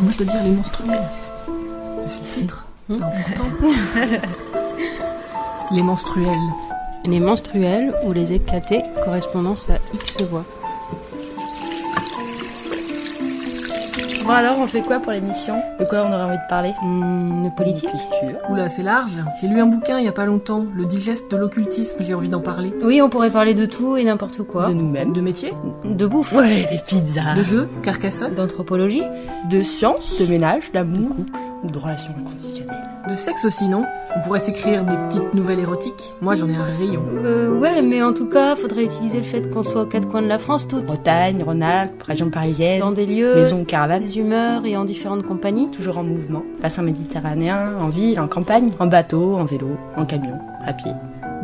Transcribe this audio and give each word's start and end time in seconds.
Moi, 0.00 0.10
je 0.10 0.18
dois 0.18 0.26
dire 0.26 0.42
les 0.42 0.50
menstruels. 0.50 1.08
C'est 2.04 2.20
le 2.20 2.40
titre, 2.40 2.66
c'est 2.88 2.96
important. 2.96 3.44
les 5.70 5.82
menstruels. 5.82 6.36
Les 7.06 7.20
menstruels 7.20 7.94
ou 8.04 8.12
les 8.12 8.32
éclatés, 8.32 8.82
correspondance 9.04 9.70
à 9.70 9.78
X 9.94 10.20
voix. 10.22 10.44
Bon 14.24 14.30
alors, 14.30 14.58
on 14.58 14.64
fait 14.66 14.80
quoi 14.80 15.00
pour 15.00 15.12
l'émission? 15.12 15.54
De 15.78 15.84
quoi 15.84 15.98
on 16.04 16.12
aurait 16.12 16.22
envie 16.24 16.38
de 16.38 16.48
parler? 16.48 16.70
De 16.82 17.54
politique 17.54 17.90
Oula, 18.48 18.70
c'est 18.70 18.82
large. 18.82 19.18
J'ai 19.38 19.48
lu 19.48 19.60
un 19.60 19.66
bouquin 19.66 19.98
il 19.98 20.06
y 20.06 20.08
a 20.08 20.12
pas 20.12 20.24
longtemps, 20.24 20.64
Le 20.74 20.86
digeste 20.86 21.30
de 21.30 21.36
l'occultisme, 21.36 21.98
j'ai 22.00 22.14
envie 22.14 22.30
d'en 22.30 22.40
parler. 22.40 22.72
Oui, 22.82 23.02
on 23.02 23.10
pourrait 23.10 23.30
parler 23.30 23.52
de 23.52 23.66
tout 23.66 23.98
et 23.98 24.04
n'importe 24.04 24.42
quoi. 24.44 24.68
De 24.68 24.72
nous-mêmes 24.74 25.12
De 25.12 25.20
métier, 25.20 25.52
De 25.84 26.06
bouffe. 26.06 26.32
Ouais, 26.32 26.66
des 26.70 26.78
pizzas 26.86 27.34
de 27.36 27.42
jeux, 27.42 27.68
Carcassonne, 27.82 28.34
D'anthropologie. 28.34 29.02
De 29.50 29.62
science, 29.62 30.18
de 30.18 30.24
ménage, 30.24 30.72
d'amour 30.72 31.14
ou 31.64 31.68
de 31.68 31.78
relations 31.78 32.14
inconditionnelles 32.18 32.94
de 33.08 33.14
sexe 33.14 33.44
aussi, 33.44 33.68
non? 33.68 33.84
On 34.16 34.20
pourrait 34.20 34.38
s'écrire 34.38 34.84
des 34.84 34.96
petites 34.96 35.34
nouvelles 35.34 35.60
érotiques. 35.60 36.12
Moi, 36.20 36.34
j'en 36.34 36.48
ai 36.48 36.56
un 36.56 36.64
rayon. 36.64 37.02
Euh, 37.24 37.50
ouais, 37.58 37.82
mais 37.82 38.02
en 38.02 38.12
tout 38.12 38.26
cas, 38.26 38.56
faudrait 38.56 38.84
utiliser 38.84 39.18
le 39.18 39.24
fait 39.24 39.50
qu'on 39.50 39.62
soit 39.62 39.82
aux 39.82 39.86
quatre 39.86 40.08
coins 40.08 40.22
de 40.22 40.28
la 40.28 40.38
France 40.38 40.68
toutes. 40.68 40.86
Bretagne, 40.86 41.42
Rhône-Alpes, 41.42 42.02
région 42.02 42.30
parisienne, 42.30 42.80
Dans 42.80 42.92
des 42.92 43.06
lieux, 43.06 43.34
maison 43.34 43.60
ou 43.60 43.64
caravane 43.64 44.04
des 44.04 44.18
humeurs 44.18 44.64
et 44.64 44.76
en 44.76 44.84
différentes 44.84 45.24
compagnies. 45.24 45.70
Toujours 45.70 45.98
en 45.98 46.04
mouvement. 46.04 46.42
Bassin 46.62 46.82
méditerranéen, 46.82 47.74
en 47.80 47.88
ville, 47.88 48.20
en 48.20 48.28
campagne, 48.28 48.70
en 48.78 48.86
bateau, 48.86 49.36
en 49.36 49.44
vélo, 49.44 49.76
en 49.96 50.04
camion, 50.04 50.38
à 50.64 50.72
pied. 50.72 50.92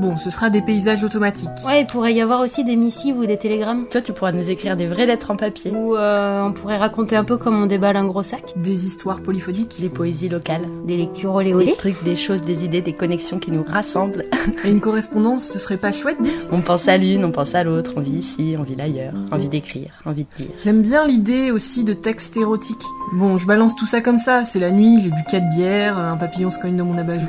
Bon, 0.01 0.17
ce 0.17 0.31
sera 0.31 0.49
des 0.49 0.63
paysages 0.63 1.05
automatiques. 1.05 1.51
Ouais, 1.67 1.83
il 1.83 1.87
pourrait 1.87 2.15
y 2.15 2.23
avoir 2.23 2.41
aussi 2.41 2.65
des 2.65 2.75
missives 2.75 3.19
ou 3.19 3.27
des 3.27 3.37
télégrammes. 3.37 3.85
Toi, 3.91 4.01
tu 4.01 4.15
pourras 4.15 4.33
nous 4.33 4.49
écrire 4.49 4.75
des 4.75 4.87
vraies 4.87 5.05
lettres 5.05 5.31
en 5.31 5.37
papier. 5.37 5.73
Ou 5.73 5.95
euh, 5.95 6.43
on 6.43 6.55
pourrait 6.55 6.79
raconter 6.79 7.17
un 7.17 7.25
peu 7.25 7.37
comme 7.37 7.63
on 7.63 7.67
déballe 7.67 7.97
un 7.97 8.07
gros 8.07 8.23
sac. 8.23 8.55
Des 8.57 8.87
histoires 8.87 9.21
polyphoniques. 9.21 9.77
Des 9.79 9.91
poésies 9.91 10.31
locales. 10.31 10.65
Des 10.87 10.97
lectures 10.97 11.35
olé 11.35 11.53
Des 11.53 11.77
trucs, 11.77 12.03
des 12.03 12.17
choses, 12.17 12.41
des 12.41 12.65
idées, 12.65 12.81
des 12.81 12.95
connexions 12.95 13.39
qui 13.39 13.51
nous 13.51 13.63
rassemblent. 13.63 14.25
Et 14.65 14.71
une 14.71 14.81
correspondance, 14.81 15.45
ce 15.47 15.59
serait 15.59 15.77
pas 15.77 15.93
chouette, 15.93 16.17
dites 16.23 16.49
On 16.51 16.63
pense 16.63 16.89
à 16.89 16.97
l'une, 16.97 17.23
on 17.27 17.31
pense 17.31 17.55
à 17.55 17.63
l'autre, 17.63 17.93
on 17.97 18.01
vit 18.01 18.17
ici, 18.21 18.57
on 18.59 18.63
vit 18.63 18.81
ailleurs, 18.81 19.13
envie 19.31 19.49
d'écrire, 19.49 19.91
envie 20.07 20.25
de 20.25 20.35
dire. 20.35 20.55
J'aime 20.65 20.81
bien 20.81 21.07
l'idée 21.07 21.51
aussi 21.51 21.85
de 21.85 21.93
textes 21.93 22.39
érotiques. 22.39 22.85
Bon, 23.13 23.37
je 23.37 23.47
balance 23.47 23.77
tout 23.77 23.87
ça 23.87 24.01
comme 24.01 24.17
ça, 24.19 24.47
c'est 24.47 24.61
la 24.61 24.71
nuit, 24.71 25.01
j'ai 25.03 25.11
bu 25.11 25.23
quatre 25.29 25.51
bières, 25.51 25.99
un 25.99 26.17
papillon 26.17 26.49
se 26.49 26.59
cogne 26.59 26.77
dans 26.77 26.85
mon 26.87 26.97
abat-jour. 26.97 27.29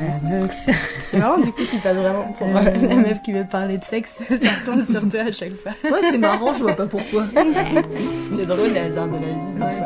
C'est 1.05 1.17
marrant, 1.17 1.37
du 1.39 1.51
coup, 1.51 1.63
tu 1.69 1.77
passes 1.77 1.97
vraiment 1.97 2.31
pour 2.37 2.47
Euh, 2.47 2.60
la 2.87 2.95
meuf 2.95 3.21
qui 3.21 3.31
veut 3.31 3.45
parler 3.49 3.77
de 3.77 3.83
sexe. 3.83 4.19
Ça 4.29 4.37
tombe 4.65 4.83
sur 4.83 5.07
toi 5.09 5.21
à 5.21 5.31
chaque 5.31 5.55
fois. 5.55 5.71
Ouais, 5.83 6.01
c'est 6.01 6.17
marrant, 6.17 6.53
je 6.53 6.59
vois 6.59 6.75
pas 6.75 6.85
pourquoi. 6.85 7.25
C'est 8.35 8.45
drôle, 8.45 8.69
les 8.73 8.79
hasards 8.79 9.09
de 9.09 9.17
la 9.17 9.27
vie. 9.27 9.83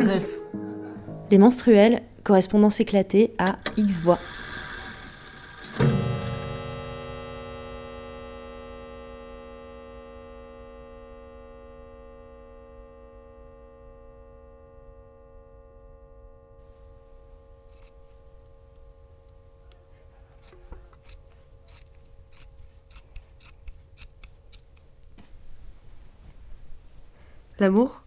Bref. 0.00 0.26
Les 1.30 1.38
menstruels, 1.38 2.02
correspondance 2.24 2.80
éclatée 2.80 3.32
à 3.38 3.56
X 3.76 4.00
voix. 4.00 4.18
L'amour 27.62 28.02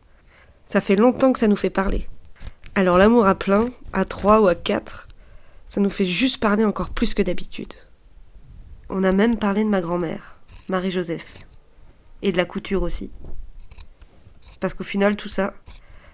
Ça 0.66 0.81
fait 0.81 0.98
longtemps 0.98 1.31
que 1.31 1.39
ça 1.39 1.48
nous 1.48 1.56
fait 1.56 1.70
parler. 1.70 2.09
Alors 2.75 2.98
l'amour 2.98 3.25
à 3.25 3.36
plein, 3.36 3.70
à 3.94 4.03
trois 4.03 4.42
ou 4.42 4.47
à 4.50 4.53
quatre, 4.53 5.08
ça 5.66 5.80
nous 5.80 5.89
fait 5.89 6.03
juste 6.03 6.42
parler 6.42 6.66
encore 6.66 6.90
plus 6.90 7.13
que 7.13 7.22
d'habitude. 7.22 7.74
On 8.90 9.06
a 9.06 9.13
même 9.13 9.38
parlé 9.38 9.63
de 9.63 9.69
ma 9.69 9.80
grand-mère, 9.80 10.35
Marie-Joseph, 10.68 11.46
et 12.22 12.34
de 12.34 12.38
la 12.38 12.44
couture 12.44 12.84
aussi. 12.84 13.12
Parce 14.59 14.74
qu'au 14.74 14.84
final, 14.84 15.16
tout 15.16 15.30
ça, 15.30 15.53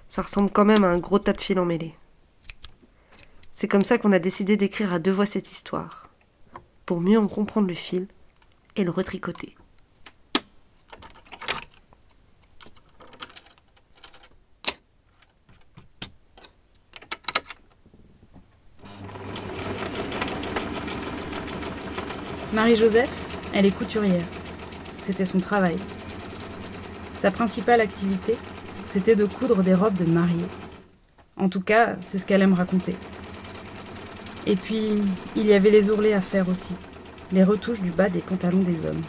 ça 0.07 0.21
ressemble 0.21 0.51
quand 0.51 0.65
même 0.65 0.83
à 0.83 0.89
un 0.89 0.99
gros 0.99 1.17
tas 1.17 1.33
de 1.33 1.41
fils 1.41 1.57
emmêlés. 1.57 1.95
C'est 3.55 3.67
comme 3.67 3.83
ça 3.83 3.97
qu'on 3.97 4.11
a 4.11 4.19
décidé 4.19 4.55
d'écrire 4.55 4.93
à 4.93 4.99
deux 4.99 5.13
voix 5.13 5.25
cette 5.25 5.51
histoire, 5.51 6.11
pour 6.85 7.01
mieux 7.01 7.17
en 7.17 7.27
comprendre 7.27 7.67
le 7.67 7.73
fil 7.73 8.05
et 8.75 8.83
le 8.83 8.91
retricoter. 8.91 9.55
Marie-Joseph, 22.61 23.09
elle 23.55 23.65
est 23.65 23.75
couturière. 23.75 24.23
C'était 24.99 25.25
son 25.25 25.39
travail. 25.39 25.77
Sa 27.17 27.31
principale 27.31 27.81
activité, 27.81 28.37
c'était 28.85 29.15
de 29.15 29.25
coudre 29.25 29.63
des 29.63 29.73
robes 29.73 29.95
de 29.95 30.05
mariée. 30.05 30.45
En 31.37 31.49
tout 31.49 31.61
cas, 31.61 31.95
c'est 32.01 32.19
ce 32.19 32.25
qu'elle 32.27 32.43
aime 32.43 32.53
raconter. 32.53 32.95
Et 34.45 34.55
puis, 34.55 34.91
il 35.35 35.47
y 35.47 35.53
avait 35.53 35.71
les 35.71 35.89
ourlets 35.89 36.13
à 36.13 36.21
faire 36.21 36.49
aussi, 36.49 36.75
les 37.31 37.43
retouches 37.43 37.81
du 37.81 37.89
bas 37.89 38.09
des 38.09 38.19
pantalons 38.19 38.61
des 38.61 38.85
hommes. 38.85 39.01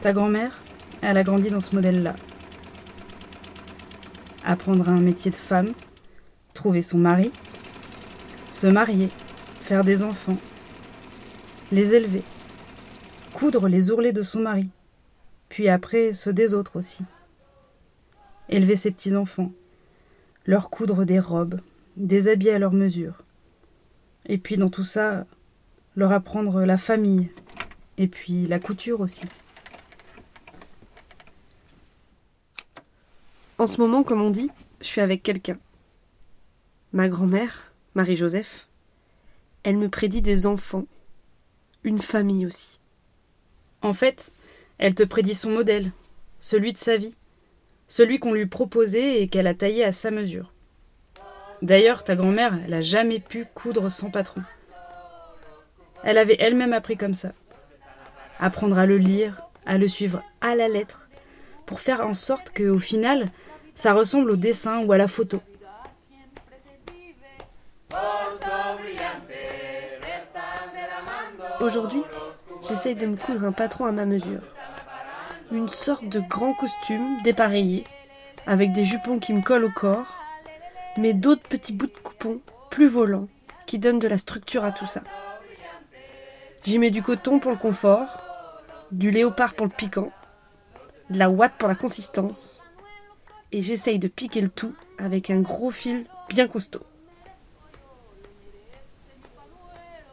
Ta 0.00 0.14
grand-mère, 0.14 0.62
elle 1.02 1.18
a 1.18 1.24
grandi 1.24 1.50
dans 1.50 1.60
ce 1.60 1.74
modèle-là. 1.74 2.14
Apprendre 4.46 4.88
un 4.88 5.02
métier 5.02 5.30
de 5.30 5.36
femme, 5.36 5.74
trouver 6.54 6.80
son 6.80 6.96
mari, 6.96 7.30
se 8.50 8.66
marier, 8.66 9.10
faire 9.60 9.84
des 9.84 10.04
enfants, 10.04 10.38
les 11.72 11.94
élever, 11.94 12.22
coudre 13.32 13.66
les 13.66 13.90
ourlets 13.90 14.12
de 14.12 14.22
son 14.22 14.40
mari, 14.40 14.68
puis 15.48 15.70
après 15.70 16.12
ceux 16.12 16.34
des 16.34 16.52
autres 16.52 16.76
aussi. 16.78 17.02
Élever 18.50 18.76
ses 18.76 18.90
petits-enfants, 18.90 19.50
leur 20.44 20.68
coudre 20.68 21.06
des 21.06 21.18
robes, 21.18 21.60
des 21.96 22.28
habits 22.28 22.50
à 22.50 22.58
leur 22.58 22.74
mesure. 22.74 23.24
Et 24.26 24.36
puis 24.36 24.58
dans 24.58 24.68
tout 24.68 24.84
ça, 24.84 25.24
leur 25.96 26.12
apprendre 26.12 26.62
la 26.62 26.76
famille, 26.76 27.30
et 27.96 28.06
puis 28.06 28.46
la 28.46 28.58
couture 28.58 29.00
aussi. 29.00 29.24
En 33.56 33.66
ce 33.66 33.80
moment, 33.80 34.02
comme 34.02 34.20
on 34.20 34.30
dit, 34.30 34.50
je 34.82 34.86
suis 34.86 35.00
avec 35.00 35.22
quelqu'un. 35.22 35.58
Ma 36.92 37.08
grand-mère, 37.08 37.72
Marie-Joseph, 37.94 38.68
elle 39.62 39.78
me 39.78 39.88
prédit 39.88 40.20
des 40.20 40.46
enfants, 40.46 40.84
une 41.84 42.00
famille 42.00 42.46
aussi. 42.46 42.80
En 43.82 43.92
fait, 43.92 44.32
elle 44.78 44.94
te 44.94 45.02
prédit 45.02 45.34
son 45.34 45.50
modèle, 45.50 45.90
celui 46.40 46.72
de 46.72 46.78
sa 46.78 46.96
vie, 46.96 47.16
celui 47.88 48.18
qu'on 48.18 48.32
lui 48.32 48.46
proposait 48.46 49.20
et 49.20 49.28
qu'elle 49.28 49.46
a 49.46 49.54
taillé 49.54 49.84
à 49.84 49.92
sa 49.92 50.10
mesure. 50.10 50.52
D'ailleurs, 51.62 52.04
ta 52.04 52.16
grand-mère, 52.16 52.58
elle 52.64 52.74
a 52.74 52.80
jamais 52.80 53.20
pu 53.20 53.46
coudre 53.54 53.90
sans 53.90 54.10
patron. 54.10 54.42
Elle 56.02 56.18
avait 56.18 56.36
elle-même 56.40 56.72
appris 56.72 56.96
comme 56.96 57.14
ça. 57.14 57.32
Apprendre 58.40 58.78
à 58.78 58.86
le 58.86 58.98
lire, 58.98 59.42
à 59.66 59.78
le 59.78 59.86
suivre 59.86 60.22
à 60.40 60.56
la 60.56 60.68
lettre, 60.68 61.08
pour 61.66 61.80
faire 61.80 62.00
en 62.00 62.14
sorte 62.14 62.50
qu'au 62.56 62.80
final, 62.80 63.30
ça 63.74 63.92
ressemble 63.92 64.30
au 64.30 64.36
dessin 64.36 64.84
ou 64.84 64.92
à 64.92 64.98
la 64.98 65.06
photo. 65.06 65.40
Aujourd'hui, 71.62 72.02
j'essaye 72.68 72.96
de 72.96 73.06
me 73.06 73.14
coudre 73.14 73.44
un 73.44 73.52
patron 73.52 73.84
à 73.84 73.92
ma 73.92 74.04
mesure. 74.04 74.42
Une 75.52 75.68
sorte 75.68 76.08
de 76.08 76.18
grand 76.18 76.54
costume 76.54 77.22
dépareillé, 77.22 77.84
avec 78.48 78.72
des 78.72 78.84
jupons 78.84 79.20
qui 79.20 79.32
me 79.32 79.42
collent 79.42 79.66
au 79.66 79.70
corps, 79.70 80.18
mais 80.98 81.12
d'autres 81.12 81.48
petits 81.48 81.72
bouts 81.72 81.86
de 81.86 81.98
coupons 82.02 82.40
plus 82.68 82.88
volants 82.88 83.28
qui 83.64 83.78
donnent 83.78 84.00
de 84.00 84.08
la 84.08 84.18
structure 84.18 84.64
à 84.64 84.72
tout 84.72 84.88
ça. 84.88 85.02
J'y 86.64 86.80
mets 86.80 86.90
du 86.90 87.00
coton 87.00 87.38
pour 87.38 87.52
le 87.52 87.56
confort, 87.56 88.60
du 88.90 89.12
léopard 89.12 89.54
pour 89.54 89.66
le 89.66 89.72
piquant, 89.72 90.10
de 91.10 91.18
la 91.20 91.30
ouate 91.30 91.54
pour 91.58 91.68
la 91.68 91.76
consistance, 91.76 92.60
et 93.52 93.62
j'essaye 93.62 94.00
de 94.00 94.08
piquer 94.08 94.40
le 94.40 94.48
tout 94.48 94.74
avec 94.98 95.30
un 95.30 95.38
gros 95.38 95.70
fil 95.70 96.06
bien 96.28 96.48
costaud. 96.48 96.82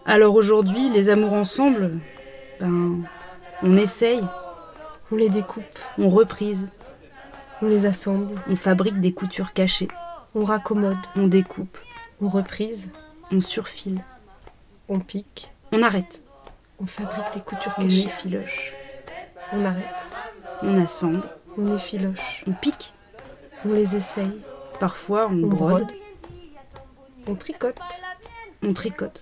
Alors 0.06 0.36
aujourd'hui, 0.36 0.90
les 0.90 1.10
amours 1.10 1.34
ensemble, 1.34 2.00
ben, 2.60 3.02
on 3.62 3.78
essaye, 3.78 4.24
On 5.12 5.16
les 5.16 5.30
découpe, 5.30 5.80
on 5.98 6.10
reprise, 6.10 6.70
on 7.62 7.68
les 7.68 7.86
assemble, 7.86 8.36
on 8.48 8.56
fabrique 8.56 9.00
des 9.02 9.12
coutures 9.12 9.54
cachées, 9.54 9.88
on 10.36 10.46
raccommode, 10.46 10.98
on 11.16 11.28
découpe, 11.28 11.78
on 12.22 12.30
reprise, 12.30 12.92
on 13.32 13.42
surfile, 13.42 14.04
on 14.88 15.00
pique, 15.00 15.52
on 15.72 15.82
arrête, 15.82 16.24
on 16.80 16.86
fabrique 16.86 17.34
des 17.34 17.42
coutures 17.42 17.74
on 17.78 17.84
cachées, 17.84 18.06
effiloche, 18.06 18.74
on 19.52 19.66
arrête, 19.66 20.10
on 20.62 20.78
assemble, 20.78 21.24
on 21.58 21.76
effiloche, 21.76 22.44
on 22.48 22.52
pique, 22.54 22.94
On 23.66 23.74
les 23.74 23.96
essaye. 23.96 24.42
Parfois, 24.80 25.28
on, 25.28 25.44
On 25.44 25.48
brode, 25.48 25.84
brode. 25.84 25.94
On 27.28 27.36
tricote. 27.36 27.76
on 28.64 28.74
tricote. 28.74 29.22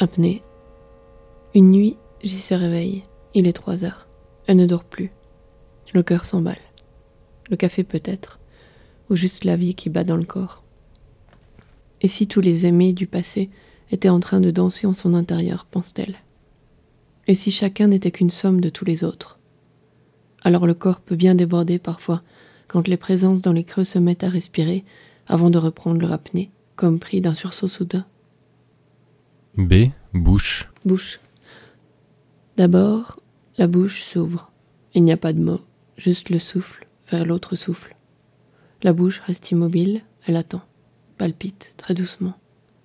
Apnée. 0.00 0.44
Une 1.56 1.72
nuit, 1.72 1.96
J 2.22 2.36
se 2.36 2.54
réveille. 2.54 3.02
Il 3.34 3.48
est 3.48 3.52
3 3.52 3.84
heures. 3.84 4.06
Elle 4.46 4.58
ne 4.58 4.66
dort 4.66 4.84
plus. 4.84 5.10
Le 5.92 6.04
cœur 6.04 6.24
s'emballe. 6.24 6.60
Le 7.50 7.56
café 7.56 7.82
peut-être, 7.82 8.38
ou 9.10 9.16
juste 9.16 9.42
la 9.42 9.56
vie 9.56 9.74
qui 9.74 9.90
bat 9.90 10.04
dans 10.04 10.16
le 10.16 10.24
corps. 10.24 10.62
Et 12.00 12.06
si 12.06 12.28
tous 12.28 12.40
les 12.40 12.64
aimés 12.64 12.92
du 12.92 13.08
passé 13.08 13.50
étaient 13.90 14.08
en 14.08 14.20
train 14.20 14.40
de 14.40 14.52
danser 14.52 14.86
en 14.86 14.94
son 14.94 15.14
intérieur, 15.14 15.66
pense-t-elle 15.68 16.14
Et 17.26 17.34
si 17.34 17.50
chacun 17.50 17.88
n'était 17.88 18.12
qu'une 18.12 18.30
somme 18.30 18.60
de 18.60 18.68
tous 18.68 18.84
les 18.84 19.02
autres 19.02 19.40
Alors 20.42 20.68
le 20.68 20.74
corps 20.74 21.00
peut 21.00 21.16
bien 21.16 21.34
déborder 21.34 21.80
parfois 21.80 22.20
quand 22.68 22.86
les 22.86 22.98
présences 22.98 23.42
dans 23.42 23.52
les 23.52 23.64
creux 23.64 23.82
se 23.82 23.98
mettent 23.98 24.22
à 24.22 24.28
respirer 24.28 24.84
avant 25.26 25.50
de 25.50 25.58
reprendre 25.58 26.00
leur 26.00 26.12
apnée, 26.12 26.52
comme 26.76 27.00
pris 27.00 27.20
d'un 27.20 27.34
sursaut 27.34 27.66
soudain. 27.66 28.04
B. 29.58 29.90
Bouche. 30.14 30.70
Bouche. 30.84 31.18
D'abord, 32.56 33.18
la 33.56 33.66
bouche 33.66 34.02
s'ouvre. 34.02 34.52
Il 34.94 35.02
n'y 35.02 35.10
a 35.10 35.16
pas 35.16 35.32
de 35.32 35.42
mots, 35.42 35.60
juste 35.96 36.30
le 36.30 36.38
souffle 36.38 36.86
vers 37.10 37.26
l'autre 37.26 37.56
souffle. 37.56 37.96
La 38.84 38.92
bouche 38.92 39.18
reste 39.18 39.50
immobile, 39.50 40.02
elle 40.24 40.36
attend, 40.36 40.62
palpite 41.16 41.74
très 41.76 41.94
doucement, 41.94 42.34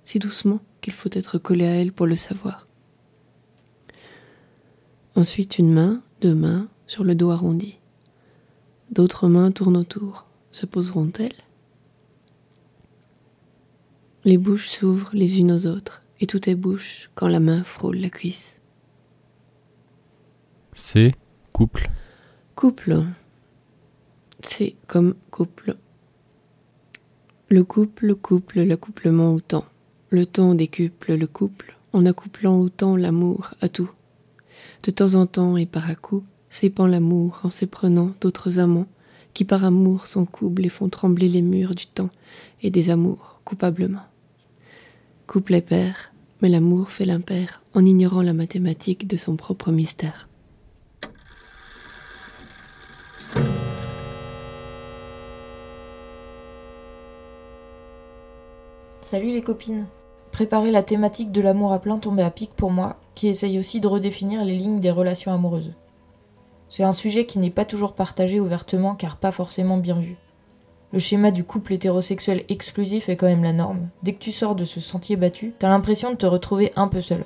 si 0.03 0.17
doucement 0.17 0.61
qu'il 0.81 0.93
faut 0.93 1.11
être 1.11 1.37
collé 1.37 1.65
à 1.67 1.75
elle 1.75 1.93
pour 1.93 2.07
le 2.07 2.15
savoir. 2.15 2.65
Ensuite, 5.15 5.59
une 5.59 5.71
main, 5.71 6.01
deux 6.21 6.33
mains 6.33 6.67
sur 6.87 7.03
le 7.03 7.13
dos 7.13 7.29
arrondi. 7.29 7.77
D'autres 8.89 9.27
mains 9.27 9.51
tournent 9.51 9.77
autour. 9.77 10.25
Se 10.51 10.65
poseront-elles? 10.65 11.31
Les 14.23 14.39
bouches 14.39 14.69
s'ouvrent 14.69 15.11
les 15.13 15.39
unes 15.39 15.51
aux 15.51 15.67
autres, 15.67 16.02
et 16.23 16.25
tout 16.25 16.49
est 16.49 16.55
bouche 16.55 17.09
quand 17.15 17.27
la 17.27 17.41
main 17.41 17.65
frôle 17.65 17.97
la 17.97 18.09
cuisse. 18.09 18.55
C. 20.71 21.13
Couple. 21.51 21.89
Couple. 22.55 23.03
C'est 24.39 24.77
comme 24.87 25.15
couple. 25.31 25.75
Le 27.49 27.65
couple 27.65 28.15
couple 28.15 28.61
l'accouplement 28.61 29.33
au 29.33 29.41
temps. 29.41 29.65
Le 30.11 30.25
temps 30.25 30.55
décuple 30.55 31.15
le 31.15 31.27
couple 31.27 31.75
en 31.91 32.05
accouplant 32.05 32.57
autant 32.57 32.95
l'amour 32.95 33.53
à 33.59 33.67
tout. 33.67 33.91
De 34.83 34.91
temps 34.91 35.15
en 35.15 35.25
temps 35.25 35.57
et 35.57 35.65
par 35.65 35.89
à 35.89 35.95
coup, 35.95 36.23
s'épand 36.49 36.89
l'amour 36.89 37.41
en 37.43 37.49
s'éprenant 37.49 38.13
d'autres 38.21 38.59
amants 38.59 38.87
qui 39.33 39.43
par 39.43 39.65
amour 39.65 40.07
s'encoublent 40.07 40.65
et 40.65 40.69
font 40.69 40.87
trembler 40.87 41.27
les 41.27 41.41
murs 41.41 41.75
du 41.75 41.85
temps 41.85 42.11
et 42.61 42.69
des 42.69 42.91
amours 42.91 43.41
coupablement. 43.43 44.07
Couple 45.27 45.55
est 45.55 45.61
père, 45.61 46.12
mais 46.43 46.49
l'amour 46.49 46.89
fait 46.89 47.05
l'impair 47.05 47.61
en 47.73 47.85
ignorant 47.85 48.21
la 48.21 48.33
mathématique 48.33 49.07
de 49.07 49.15
son 49.15 49.37
propre 49.37 49.71
mystère. 49.71 50.27
Salut 58.99 59.31
les 59.31 59.41
copines. 59.41 59.87
Préparer 60.33 60.71
la 60.71 60.83
thématique 60.83 61.31
de 61.31 61.39
l'amour 61.39 61.71
à 61.71 61.79
plein 61.79 61.97
tombait 61.97 62.23
à 62.23 62.31
pic 62.31 62.51
pour 62.53 62.71
moi, 62.71 62.97
qui 63.15 63.29
essaye 63.29 63.57
aussi 63.57 63.79
de 63.79 63.87
redéfinir 63.87 64.43
les 64.43 64.57
lignes 64.57 64.81
des 64.81 64.91
relations 64.91 65.31
amoureuses. 65.31 65.71
C'est 66.67 66.83
un 66.83 66.91
sujet 66.91 67.25
qui 67.25 67.39
n'est 67.39 67.51
pas 67.51 67.63
toujours 67.63 67.93
partagé 67.93 68.41
ouvertement 68.41 68.95
car 68.95 69.15
pas 69.15 69.31
forcément 69.31 69.77
bien 69.77 69.97
vu. 69.97 70.17
Le 70.93 70.99
schéma 70.99 71.31
du 71.31 71.43
couple 71.43 71.73
hétérosexuel 71.73 72.43
exclusif 72.49 73.09
est 73.09 73.17
quand 73.17 73.25
même 73.25 73.43
la 73.43 73.51
norme. 73.51 73.89
Dès 74.03 74.13
que 74.13 74.19
tu 74.19 74.31
sors 74.31 74.53
de 74.53 74.63
ce 74.63 74.79
sentier 74.79 75.15
battu, 75.15 75.51
t'as 75.57 75.67
l'impression 75.67 76.11
de 76.11 76.15
te 76.15 76.27
retrouver 76.27 76.71
un 76.75 76.87
peu 76.87 77.01
seul. 77.01 77.25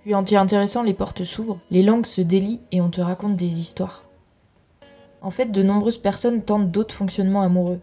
Puis 0.00 0.14
en 0.14 0.24
t'y 0.24 0.36
intéressant, 0.36 0.82
les 0.82 0.94
portes 0.94 1.22
s'ouvrent, 1.22 1.60
les 1.70 1.82
langues 1.82 2.06
se 2.06 2.22
délient 2.22 2.62
et 2.72 2.80
on 2.80 2.88
te 2.88 3.02
raconte 3.02 3.36
des 3.36 3.60
histoires. 3.60 4.06
En 5.20 5.30
fait, 5.30 5.52
de 5.52 5.62
nombreuses 5.62 5.98
personnes 5.98 6.40
tentent 6.40 6.70
d'autres 6.70 6.94
fonctionnements 6.94 7.42
amoureux, 7.42 7.80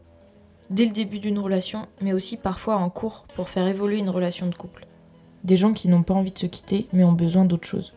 dès 0.71 0.86
le 0.86 0.92
début 0.92 1.19
d'une 1.19 1.38
relation, 1.38 1.88
mais 2.01 2.13
aussi 2.13 2.36
parfois 2.36 2.77
en 2.77 2.89
cours 2.89 3.27
pour 3.36 3.50
faire 3.50 3.68
évoluer 3.68 4.00
une 4.00 4.09
relation 4.09 4.48
de 4.48 4.56
couple. 4.56 4.88
Des 5.44 5.56
gens 5.56 5.74
qui 5.74 5.88
n'ont 5.88 6.01
pas 6.01 6.15
envie 6.15 6.31
de 6.31 6.39
se 6.39 6.48
quitter, 6.48 6.88
mais 6.94 7.04
ont 7.04 7.12
besoin 7.12 7.45
d'autre 7.45 7.68
chose. 7.68 7.94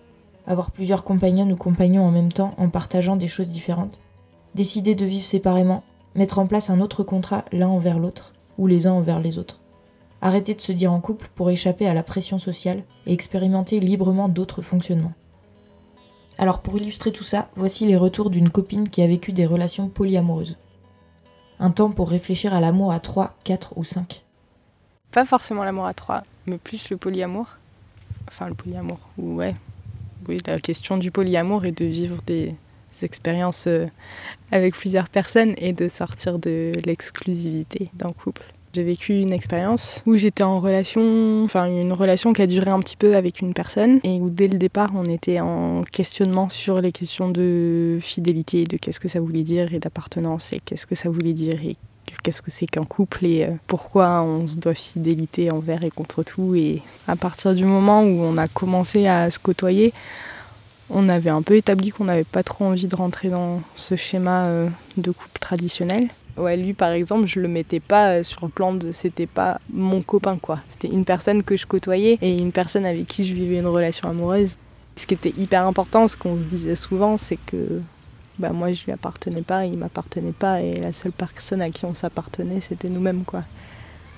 Avoir 0.47 0.73
plusieurs 0.73 1.05
compagnonnes 1.05 1.53
ou 1.53 1.57
compagnons 1.57 2.05
en 2.05 2.11
même 2.11 2.31
temps 2.33 2.53
en 2.59 2.69
partageant 2.69 3.17
des 3.17 3.29
choses 3.29 3.49
différentes. 3.49 4.03
Décider 4.55 4.95
de 4.95 5.07
vivre 5.07 5.25
séparément, 5.25 5.85
mettre 6.15 6.39
en 6.39 6.47
place 6.47 6.71
un 6.71 6.81
autre 6.81 7.03
contrat 7.03 7.45
l'un 7.53 7.69
envers 7.69 7.99
l'autre, 7.99 8.33
ou 8.59 8.67
les 8.67 8.87
uns 8.87 8.93
envers 8.93 9.21
les 9.21 9.39
autres. 9.39 9.61
Arrêter 10.23 10.55
de 10.55 10.61
se 10.61 10.73
dire 10.73 10.93
en 10.93 11.01
couple 11.01 11.31
pour 11.35 11.51
échapper 11.51 11.87
à 11.87 11.95
la 11.95 12.03
pression 12.03 12.39
sociale 12.39 12.85
et 13.07 13.13
expérimenter 13.13 13.81
librement 13.81 14.29
d'autres 14.29 14.63
fonctionnements. 14.63 15.15
Alors 16.39 16.61
pour 16.61 16.77
illustrer 16.77 17.13
tout 17.13 17.25
ça, 17.25 17.49
voici 17.57 17.87
les 17.87 17.97
retours 17.97 18.31
d'une 18.31 18.51
copine 18.51 18.89
qui 18.89 19.03
a 19.03 19.07
vécu 19.07 19.33
des 19.33 19.47
relations 19.47 19.89
polyamoureuses. 19.89 20.57
Un 21.59 21.71
temps 21.71 21.91
pour 21.91 22.11
réfléchir 22.11 22.55
à 22.55 22.61
l'amour 22.61 22.93
à 22.93 23.01
3, 23.01 23.37
4 23.45 23.77
ou 23.77 23.85
5. 23.85 24.25
Pas 25.13 25.25
forcément 25.25 25.65
l'amour 25.65 25.87
à 25.87 25.95
trois, 25.95 26.23
mais 26.47 26.57
plus 26.57 26.89
le 26.91 26.97
polyamour. 26.97 27.59
Enfin, 28.29 28.47
le 28.47 28.55
polyamour, 28.55 28.99
ou 29.19 29.35
ouais. 29.35 29.55
Oui, 30.29 30.39
la 30.47 30.61
question 30.61 30.97
du 30.99 31.11
polyamour 31.11 31.65
est 31.65 31.77
de 31.77 31.85
vivre 31.85 32.19
des 32.27 32.55
expériences 33.03 33.65
euh, 33.67 33.87
avec 34.53 34.75
plusieurs 34.75 35.09
personnes 35.09 35.55
et 35.59 35.73
de 35.73 35.89
sortir 35.89 36.39
de 36.39 36.73
l'exclusivité 36.85 37.91
d'un 37.95 38.11
couple. 38.11 38.43
J'ai 38.73 38.85
vécu 38.85 39.21
une 39.21 39.33
expérience 39.33 40.01
où 40.07 40.17
j'étais 40.17 40.45
en 40.45 40.61
relation, 40.61 41.43
enfin 41.43 41.67
une 41.67 41.93
relation 41.93 42.33
qui 42.33 42.43
a 42.43 42.47
duré 42.47 42.71
un 42.71 42.79
petit 42.79 42.97
peu 42.97 43.17
avec 43.17 43.41
une 43.41 43.53
personne 43.53 43.99
et 44.05 44.21
où 44.21 44.31
dès 44.31 44.47
le 44.47 44.59
départ 44.59 44.91
on 44.95 45.03
était 45.05 45.41
en 45.41 45.83
questionnement 45.83 46.49
sur 46.49 46.81
les 46.81 46.93
questions 46.93 47.31
de 47.31 47.99
fidélité, 48.01 48.63
de 48.63 48.77
qu'est-ce 48.77 49.01
que 49.01 49.09
ça 49.09 49.19
voulait 49.19 49.43
dire 49.43 49.75
et 49.75 49.81
d'appartenance 49.81 50.53
et 50.53 50.61
qu'est-ce 50.65 50.87
que 50.87 50.95
ça 50.95 51.09
voulait 51.09 51.33
dire 51.33 51.59
et 51.65 51.77
qu'est-ce 52.23 52.43
que 52.43 52.53
c'est 52.53 52.67
qu'un 52.67 52.85
couple 52.85 53.27
et 53.27 53.45
euh, 53.45 53.55
pourquoi 53.67 54.23
on 54.23 54.47
se 54.47 54.57
doit 54.57 54.75
fidélité 54.75 55.51
envers 55.51 55.85
et 55.85 55.91
contre 55.91 56.23
tout. 56.23 56.55
Et 56.55 56.83
à 57.09 57.17
partir 57.17 57.55
du 57.55 57.65
moment 57.65 58.03
où 58.03 58.23
on 58.23 58.37
a 58.37 58.49
commencé 58.49 59.07
à 59.07 59.31
se 59.31 59.39
côtoyer, 59.39 59.93
on 60.91 61.09
avait 61.09 61.31
un 61.31 61.43
peu 61.43 61.57
établi 61.57 61.91
qu'on 61.91 62.05
n'avait 62.05 62.25
pas 62.25 62.43
trop 62.43 62.67
envie 62.67 62.87
de 62.87 62.97
rentrer 62.97 63.29
dans 63.29 63.63
ce 63.77 63.97
schéma 63.97 64.45
euh, 64.47 64.69
de 64.97 65.11
couple 65.11 65.39
traditionnel. 65.39 66.09
Ouais, 66.37 66.57
lui 66.57 66.73
par 66.73 66.91
exemple, 66.91 67.27
je 67.27 67.41
le 67.41 67.49
mettais 67.49 67.81
pas 67.81 68.13
euh, 68.13 68.23
sur 68.23 68.45
le 68.45 68.51
plan 68.51 68.73
de 68.73 68.93
c'était 68.93 69.27
pas 69.27 69.61
mon 69.73 70.03
copain 70.03 70.39
quoi. 70.41 70.61
C'était 70.69 70.89
une 70.89 71.05
personne 71.05 71.43
que 71.43 71.57
je 71.57 71.67
côtoyais 71.67 72.19
et 72.21 72.39
une 72.39 72.53
personne 72.53 72.87
avec 72.87 73.07
qui 73.07 73.25
je 73.25 73.35
vivais 73.35 73.59
une 73.59 73.67
relation 73.67 74.09
amoureuse. 74.09 74.57
Ce 74.97 75.07
qui 75.07 75.15
était 75.15 75.35
hyper 75.37 75.67
important, 75.67 76.09
ce 76.09 76.17
qu'on 76.17 76.39
se 76.39 76.45
disait 76.45 76.77
souvent, 76.77 77.17
c'est 77.17 77.39
que 77.47 77.81
bah, 78.39 78.51
moi 78.51 78.73
je 78.73 78.85
lui 78.85 78.93
appartenais 78.93 79.43
pas, 79.43 79.67
il 79.67 79.77
m'appartenait 79.77 80.33
pas 80.33 80.63
et 80.63 80.75
la 80.75 80.93
seule 80.93 81.13
personne 81.13 81.63
à 81.63 81.71
qui 81.71 81.85
on 81.85 81.95
s'appartenait 81.95 82.61
c'était 82.61 82.89
nous-mêmes 82.89 83.25
quoi. 83.25 83.45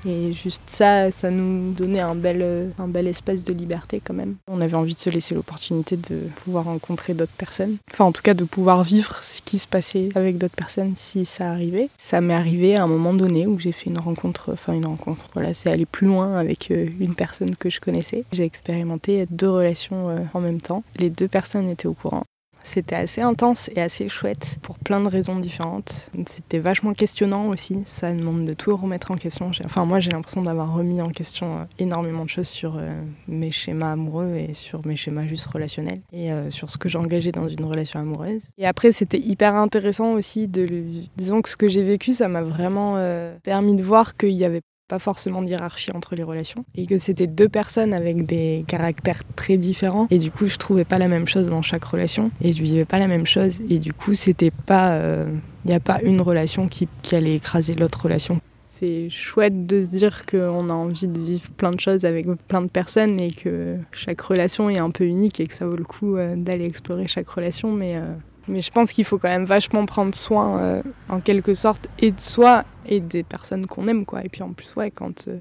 Et 0.07 0.33
juste 0.33 0.63
ça, 0.67 1.11
ça 1.11 1.31
nous 1.31 1.73
donnait 1.73 2.01
un 2.01 2.15
bel, 2.15 2.39
euh, 2.43 2.69
un 2.79 2.89
bel 2.89 3.07
espace 3.07 3.45
de 3.45 3.53
liberté 3.53 4.01
quand 4.05 4.15
même. 4.15 4.37
On 4.49 4.61
avait 4.61 4.77
envie 4.77 4.95
de 4.95 4.99
se 4.99 5.11
laisser 5.11 5.35
l'opportunité 5.35 5.97
de 5.97 6.21
pouvoir 6.45 6.65
rencontrer 6.65 7.15
d'autres 7.15 7.33
personnes. 7.33 7.77
Enfin, 7.93 8.05
en 8.05 8.13
tout 8.13 8.23
cas, 8.23 8.35
de 8.35 8.45
pouvoir 8.45 8.83
vivre 8.83 9.23
ce 9.23 9.41
qui 9.43 9.59
se 9.59 9.69
passait 9.69 10.09
avec 10.15 10.39
d'autres 10.39 10.55
personnes 10.55 10.95
si 10.97 11.25
ça 11.25 11.51
arrivait. 11.51 11.89
Ça 11.99 12.21
m'est 12.21 12.35
arrivé 12.35 12.77
à 12.77 12.85
un 12.85 12.87
moment 12.87 13.15
donné 13.15 13.47
où 13.47 13.59
j'ai 13.59 13.73
fait 13.73 13.91
une 13.91 13.99
rencontre, 13.99 14.53
enfin 14.53 14.73
une 14.73 14.87
rencontre. 14.87 15.29
Voilà, 15.35 15.55
c'est 15.55 15.71
aller 15.71 15.87
plus 15.87 16.07
loin 16.07 16.37
avec 16.37 16.71
euh, 16.71 16.89
une 17.01 17.15
personne 17.15 17.55
que 17.57 17.71
je 17.71 17.81
connaissais. 17.81 18.25
J'ai 18.33 18.45
expérimenté 18.45 19.27
deux 19.31 19.51
relations 19.51 20.11
euh, 20.11 20.19
en 20.35 20.41
même 20.41 20.61
temps. 20.61 20.83
Les 20.97 21.11
deux 21.11 21.29
personnes 21.29 21.69
étaient 21.69 21.89
au 21.89 21.95
courant. 21.95 22.25
C'était 22.65 22.97
assez 22.97 23.21
intense 23.21 23.71
et 23.75 23.81
assez 23.81 24.09
chouette 24.09 24.59
pour 24.63 24.79
plein 24.79 25.01
de 25.01 25.09
raisons 25.09 25.39
différentes. 25.39 26.11
C'était 26.27 26.59
vachement 26.59 26.93
questionnant 26.93 27.49
aussi. 27.49 27.83
Ça 27.87 28.13
demande 28.13 28.45
de 28.45 28.55
tout 28.55 28.75
remettre 28.77 29.11
en 29.11 29.17
question. 29.17 29.51
Enfin, 29.65 29.85
moi, 29.85 30.01
j'ai 30.01 30.11
l'impression 30.11 30.43
d'avoir 30.43 30.73
remis 30.73 31.01
en 31.01 31.11
question 31.11 31.59
euh, 31.59 31.65
énormément 31.79 32.25
de 32.25 32.29
choses 32.29 32.49
sur 32.49 32.77
euh, 32.77 33.03
mes 33.29 33.51
schémas 33.51 33.93
amoureux 33.93 34.37
et 34.37 34.55
sur 34.55 34.87
mes 34.87 34.97
schémas 34.97 35.27
juste 35.27 35.47
relationnels 35.47 36.01
et 36.13 36.33
euh, 36.33 36.51
sur 36.51 36.71
ce 36.71 36.79
que 36.79 36.89
j'engageais 36.89 37.33
dans 37.33 37.49
une 37.49 37.65
relation 37.65 38.01
amoureuse. 38.01 38.51
Et 38.59 38.67
après, 38.67 38.93
c'était 38.93 39.19
hyper 39.19 39.55
intéressant 39.55 40.13
aussi 40.13 40.49
de. 40.49 40.85
Disons 41.17 41.43
que 41.43 41.49
ce 41.49 41.57
que 41.57 41.69
j'ai 41.69 41.83
vécu, 41.83 42.13
ça 42.13 42.29
m'a 42.29 42.43
vraiment 42.43 42.97
permis 43.43 43.75
de 43.75 43.83
voir 43.83 44.17
qu'il 44.17 44.31
y 44.31 44.45
avait 44.45 44.63
pas 44.93 44.99
forcément 44.99 45.41
de 45.41 45.49
hiérarchie 45.49 45.91
entre 45.95 46.15
les 46.17 46.23
relations. 46.23 46.67
Et 46.75 46.85
que 46.85 46.99
c'était 46.99 47.27
deux 47.27 47.49
personnes 47.49 47.95
avec 47.95 48.27
des 48.27 48.63
caractères 48.69 49.23
très 49.37 49.57
différents. 49.57 50.07
Et 50.11 50.19
du 50.19 50.31
coup 50.31 50.49
je 50.49 50.59
trouvais 50.59 50.85
pas 50.85 50.99
la 50.99 51.09
même 51.09 51.27
chose 51.27 51.47
dans 51.47 51.63
chaque 51.63 51.85
relation. 51.85 52.31
Et 52.43 52.53
je 52.53 52.63
vivais 52.63 52.85
pas 52.85 52.99
la 52.99 53.09
même 53.09 53.25
chose. 53.25 53.61
Et 53.71 53.79
du 53.79 53.95
coup 53.95 54.13
c'était 54.13 54.51
pas 54.51 54.89
il 54.89 55.01
euh, 55.01 55.25
n'y 55.65 55.73
a 55.73 55.81
pas 55.81 55.99
une 56.03 56.21
relation 56.21 56.69
qui, 56.69 56.87
allait 57.13 57.37
écraser 57.37 57.75
l'autre 57.75 58.03
relation. 58.03 58.39
C'est 58.67 59.09
chouette 59.09 59.67
de 59.67 59.81
se 59.81 59.87
dire 59.87 60.27
qu'on 60.27 60.69
a 60.69 60.75
envie 60.75 61.09
de 61.09 61.19
vivre 61.19 61.49
plein 61.57 61.71
de 61.71 61.81
choses 61.81 62.05
avec 62.05 62.27
plein 62.47 62.61
de 62.61 62.69
personnes 62.69 63.19
et 63.19 63.31
que 63.31 63.79
chaque 63.93 64.21
relation 64.21 64.69
est 64.69 64.79
un 64.79 64.91
peu 64.91 65.05
unique 65.05 65.41
et 65.41 65.47
que 65.47 65.55
ça 65.55 65.67
vaut 65.67 65.77
le 65.77 65.85
coup 65.85 66.17
euh, 66.17 66.37
d'aller 66.37 66.67
explorer 66.67 67.07
chaque 67.07 67.31
relation. 67.31 67.73
Mais 67.73 67.97
euh, 67.97 68.13
mais 68.49 68.61
je 68.61 68.71
pense 68.71 68.93
qu'il 68.93 69.05
faut 69.05 69.19
quand 69.19 69.29
même 69.29 69.45
vachement 69.45 69.87
prendre 69.87 70.15
soin, 70.15 70.59
euh, 70.59 70.83
en 71.09 71.21
quelque 71.21 71.55
sorte, 71.55 71.89
et 71.99 72.11
de 72.11 72.21
soi 72.21 72.65
et 72.87 73.01
des 73.01 73.23
personnes 73.23 73.67
qu'on 73.67 73.87
aime, 73.87 74.05
quoi. 74.05 74.25
Et 74.25 74.29
puis 74.29 74.43
en 74.43 74.53
plus, 74.53 74.75
ouais, 74.77 74.91
quand, 74.91 75.29
euh, 75.29 75.39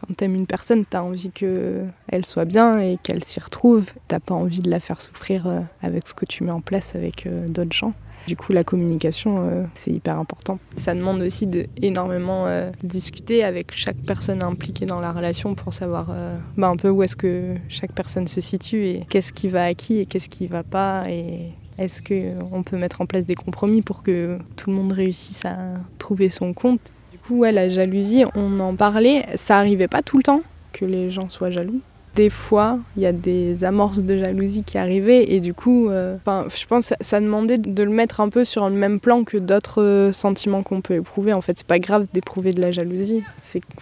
quand 0.00 0.14
t'aimes 0.16 0.34
une 0.34 0.46
personne, 0.46 0.84
t'as 0.84 1.02
envie 1.02 1.30
qu'elle 1.30 2.24
soit 2.24 2.44
bien 2.44 2.80
et 2.80 2.98
qu'elle 3.02 3.24
s'y 3.24 3.40
retrouve. 3.40 3.90
T'as 4.08 4.20
pas 4.20 4.34
envie 4.34 4.60
de 4.60 4.70
la 4.70 4.80
faire 4.80 5.00
souffrir 5.00 5.46
euh, 5.46 5.60
avec 5.82 6.08
ce 6.08 6.14
que 6.14 6.24
tu 6.24 6.44
mets 6.44 6.50
en 6.50 6.60
place 6.60 6.94
avec 6.94 7.28
d'autres 7.48 7.74
gens. 7.74 7.94
Du 8.26 8.36
coup, 8.36 8.52
la 8.52 8.62
communication, 8.62 9.66
c'est 9.72 9.90
hyper 9.90 10.18
important. 10.18 10.58
Ça 10.76 10.94
demande 10.94 11.22
aussi 11.22 11.46
de 11.46 11.66
énormément 11.80 12.44
discuter 12.82 13.42
avec 13.42 13.74
chaque 13.74 13.96
personne 13.96 14.42
impliquée 14.42 14.84
dans 14.84 15.00
la 15.00 15.12
relation 15.12 15.54
pour 15.54 15.72
savoir 15.72 16.12
bah, 16.58 16.68
un 16.68 16.76
peu 16.76 16.90
où 16.90 17.02
est-ce 17.02 17.16
que 17.16 17.54
chaque 17.70 17.92
personne 17.92 18.28
se 18.28 18.42
situe 18.42 18.84
et 18.84 19.06
qu'est-ce 19.08 19.32
qui 19.32 19.48
va 19.48 19.64
à 19.64 19.72
qui 19.72 20.00
et 20.00 20.04
qu'est-ce 20.04 20.28
qui 20.28 20.46
va 20.46 20.62
pas 20.62 21.04
et 21.08 21.54
est-ce 21.78 22.02
qu'on 22.02 22.62
peut 22.62 22.76
mettre 22.76 23.00
en 23.00 23.06
place 23.06 23.24
des 23.24 23.34
compromis 23.34 23.82
pour 23.82 24.02
que 24.02 24.38
tout 24.56 24.70
le 24.70 24.76
monde 24.76 24.92
réussisse 24.92 25.44
à 25.44 25.56
trouver 25.98 26.28
son 26.28 26.52
compte? 26.52 26.80
Du 27.12 27.18
coup, 27.18 27.44
la 27.44 27.68
jalousie, 27.68 28.24
on 28.34 28.58
en 28.58 28.74
parlait. 28.74 29.24
Ça 29.36 29.58
arrivait 29.58 29.88
pas 29.88 30.02
tout 30.02 30.16
le 30.16 30.22
temps 30.22 30.42
que 30.72 30.84
les 30.84 31.10
gens 31.10 31.28
soient 31.28 31.50
jaloux. 31.50 31.80
Des 32.14 32.30
fois, 32.30 32.80
il 32.96 33.02
y 33.02 33.06
a 33.06 33.12
des 33.12 33.62
amorces 33.62 34.00
de 34.00 34.18
jalousie 34.18 34.64
qui 34.64 34.76
arrivaient 34.76 35.30
et 35.30 35.38
du 35.38 35.54
coup, 35.54 35.88
euh, 35.88 36.16
je 36.26 36.66
pense 36.66 36.88
que 36.88 36.94
ça 37.00 37.20
demandait 37.20 37.58
de 37.58 37.82
le 37.84 37.90
mettre 37.90 38.20
un 38.20 38.28
peu 38.28 38.44
sur 38.44 38.68
le 38.68 38.74
même 38.74 38.98
plan 38.98 39.22
que 39.22 39.36
d'autres 39.36 40.10
sentiments 40.12 40.64
qu'on 40.64 40.80
peut 40.80 40.94
éprouver. 40.94 41.32
En 41.32 41.40
fait, 41.40 41.58
c'est 41.58 41.66
pas 41.66 41.78
grave 41.78 42.08
d'éprouver 42.12 42.52
de 42.52 42.60
la 42.60 42.72
jalousie. 42.72 43.22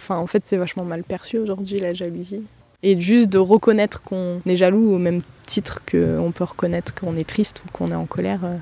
En 0.09 0.27
fait, 0.27 0.43
c'est 0.45 0.57
vachement 0.57 0.83
mal 0.83 1.03
perçu 1.03 1.39
aujourd'hui 1.39 1.79
la 1.79 1.95
jalousie. 1.95 2.43
Et 2.83 2.99
juste 2.99 3.29
de 3.29 3.39
reconnaître 3.39 4.03
qu'on 4.03 4.39
est 4.45 4.55
jaloux 4.55 4.93
au 4.93 4.99
même 4.99 5.21
titre 5.47 5.81
qu'on 5.89 6.31
peut 6.31 6.43
reconnaître 6.43 6.93
qu'on 6.93 7.15
est 7.15 7.27
triste 7.27 7.63
ou 7.65 7.71
qu'on 7.71 7.87
est 7.87 7.95
en 7.95 8.05
colère, 8.05 8.41
euh, 8.43 8.57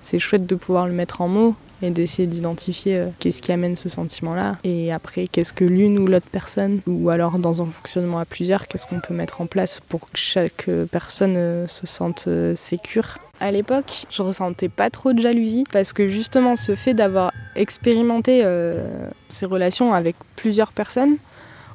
c'est 0.00 0.18
chouette 0.18 0.46
de 0.46 0.56
pouvoir 0.56 0.88
le 0.88 0.92
mettre 0.92 1.20
en 1.20 1.28
mots 1.28 1.54
et 1.80 1.90
d'essayer 1.90 2.26
d'identifier 2.26 2.96
euh, 2.96 3.08
qu'est-ce 3.20 3.40
qui 3.40 3.52
amène 3.52 3.76
ce 3.76 3.88
sentiment-là. 3.88 4.56
Et 4.64 4.92
après, 4.92 5.28
qu'est-ce 5.28 5.52
que 5.52 5.64
l'une 5.64 5.96
ou 6.00 6.08
l'autre 6.08 6.26
personne, 6.32 6.80
ou 6.88 7.08
alors 7.10 7.38
dans 7.38 7.62
un 7.62 7.66
fonctionnement 7.66 8.18
à 8.18 8.24
plusieurs, 8.24 8.66
qu'est-ce 8.66 8.86
qu'on 8.86 8.98
peut 8.98 9.14
mettre 9.14 9.40
en 9.40 9.46
place 9.46 9.80
pour 9.88 10.10
que 10.10 10.18
chaque 10.18 10.68
personne 10.90 11.34
euh, 11.36 11.68
se 11.68 11.86
sente 11.86 12.28
sécure. 12.56 13.18
À 13.38 13.52
l'époque, 13.52 14.06
je 14.10 14.22
ressentais 14.22 14.70
pas 14.70 14.90
trop 14.90 15.12
de 15.12 15.20
jalousie 15.20 15.64
parce 15.70 15.92
que 15.92 16.08
justement 16.08 16.56
ce 16.56 16.74
fait 16.74 16.94
d'avoir 16.94 17.32
expérimenté 17.54 18.42
ces 19.28 19.44
relations 19.44 19.92
avec 19.92 20.16
plusieurs 20.36 20.72
personnes, 20.72 21.18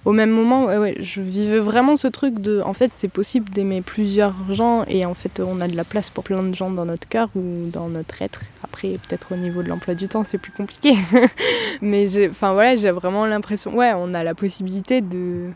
au 0.03 0.13
même 0.13 0.31
moment, 0.31 0.65
ouais, 0.65 0.95
je 0.99 1.21
vivais 1.21 1.59
vraiment 1.59 1.95
ce 1.95 2.07
truc 2.07 2.39
de, 2.39 2.61
en 2.65 2.73
fait, 2.73 2.91
c'est 2.95 3.07
possible 3.07 3.49
d'aimer 3.51 3.81
plusieurs 3.81 4.33
gens 4.51 4.83
et 4.87 5.05
en 5.05 5.13
fait, 5.13 5.39
on 5.39 5.61
a 5.61 5.67
de 5.67 5.75
la 5.75 5.83
place 5.83 6.09
pour 6.09 6.23
plein 6.23 6.41
de 6.41 6.55
gens 6.55 6.71
dans 6.71 6.85
notre 6.85 7.07
cœur 7.07 7.29
ou 7.35 7.69
dans 7.71 7.87
notre 7.87 8.21
être. 8.21 8.41
Après, 8.63 8.97
peut-être 9.07 9.33
au 9.33 9.35
niveau 9.35 9.61
de 9.61 9.69
l'emploi 9.69 9.93
du 9.93 10.07
temps, 10.07 10.23
c'est 10.23 10.39
plus 10.39 10.51
compliqué. 10.51 10.95
Mais 11.81 12.07
j'ai, 12.07 12.29
enfin 12.29 12.53
voilà, 12.53 12.75
j'ai 12.75 12.89
vraiment 12.89 13.27
l'impression, 13.27 13.75
ouais, 13.75 13.93
on 13.95 14.15
a 14.15 14.23
la 14.23 14.33
possibilité 14.33 15.01
de, 15.01 15.51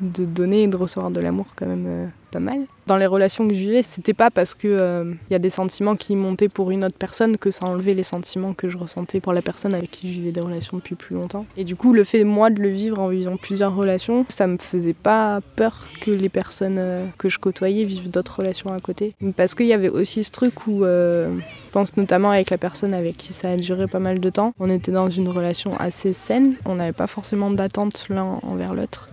de 0.00 0.24
donner 0.24 0.62
et 0.62 0.68
de 0.68 0.76
recevoir 0.76 1.10
de 1.10 1.20
l'amour 1.20 1.46
quand 1.56 1.66
même 1.66 1.86
euh, 1.86 2.06
pas 2.30 2.40
mal. 2.40 2.66
Dans 2.86 2.96
les 2.96 3.06
relations 3.06 3.46
que 3.46 3.54
je 3.54 3.60
vivais, 3.60 3.82
c'était 3.82 4.14
pas 4.14 4.30
parce 4.30 4.54
que 4.54 4.68
il 4.68 4.72
euh, 4.72 5.14
y 5.30 5.34
a 5.34 5.38
des 5.38 5.50
sentiments 5.50 5.96
qui 5.96 6.16
montaient 6.16 6.48
pour 6.48 6.70
une 6.70 6.84
autre 6.84 6.96
personne 6.98 7.36
que 7.36 7.50
ça 7.50 7.66
enlevait 7.66 7.94
les 7.94 8.02
sentiments 8.02 8.54
que 8.54 8.68
je 8.68 8.78
ressentais 8.78 9.20
pour 9.20 9.32
la 9.32 9.42
personne 9.42 9.74
avec 9.74 9.90
qui 9.90 10.12
je 10.12 10.20
vivais 10.20 10.32
des 10.32 10.40
relations 10.40 10.78
depuis 10.78 10.94
plus 10.94 11.14
longtemps. 11.14 11.44
Et 11.56 11.64
du 11.64 11.76
coup, 11.76 11.92
le 11.92 12.04
fait 12.04 12.24
moi 12.24 12.50
de 12.50 12.60
le 12.60 12.68
vivre 12.68 12.98
en 12.98 13.08
vivant 13.08 13.36
plusieurs 13.36 13.74
relations, 13.74 14.24
ça 14.28 14.46
me 14.46 14.58
faisait 14.58 14.94
pas 14.94 15.40
peur 15.56 15.88
que 16.00 16.10
les 16.10 16.28
personnes 16.28 16.78
euh, 16.78 17.06
que 17.18 17.28
je 17.28 17.38
côtoyais 17.38 17.84
vivent 17.84 18.10
d'autres 18.10 18.38
relations 18.38 18.72
à 18.72 18.78
côté. 18.78 19.14
Parce 19.36 19.54
qu'il 19.54 19.66
y 19.66 19.72
avait 19.72 19.90
aussi 19.90 20.24
ce 20.24 20.30
truc 20.30 20.66
où, 20.66 20.84
je 20.84 21.70
pense 21.72 21.96
notamment 21.96 22.30
avec 22.30 22.50
la 22.50 22.58
personne 22.58 22.94
avec 22.94 23.16
qui 23.16 23.32
ça 23.32 23.50
a 23.50 23.56
duré 23.56 23.86
pas 23.86 23.98
mal 23.98 24.20
de 24.20 24.30
temps, 24.30 24.54
on 24.58 24.70
était 24.70 24.92
dans 24.92 25.10
une 25.10 25.28
relation 25.28 25.76
assez 25.78 26.12
saine, 26.12 26.56
on 26.64 26.76
n'avait 26.76 26.92
pas 26.92 27.06
forcément 27.06 27.50
d'attente 27.50 28.06
l'un 28.08 28.38
envers 28.42 28.74
l'autre. 28.74 29.08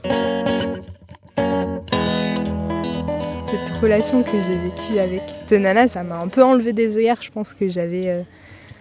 Cette 3.50 3.70
relation 3.82 4.24
que 4.24 4.32
j'ai 4.32 4.58
vécue 4.58 5.00
avec 5.00 5.22
cette 5.34 5.52
nana, 5.52 5.88
ça 5.88 6.04
m'a 6.04 6.18
un 6.20 6.28
peu 6.28 6.44
enlevé 6.44 6.74
des 6.74 6.98
œillères, 6.98 7.22
je 7.22 7.30
pense 7.32 7.54
que 7.54 7.70
j'avais 7.70 8.10
euh, 8.10 8.22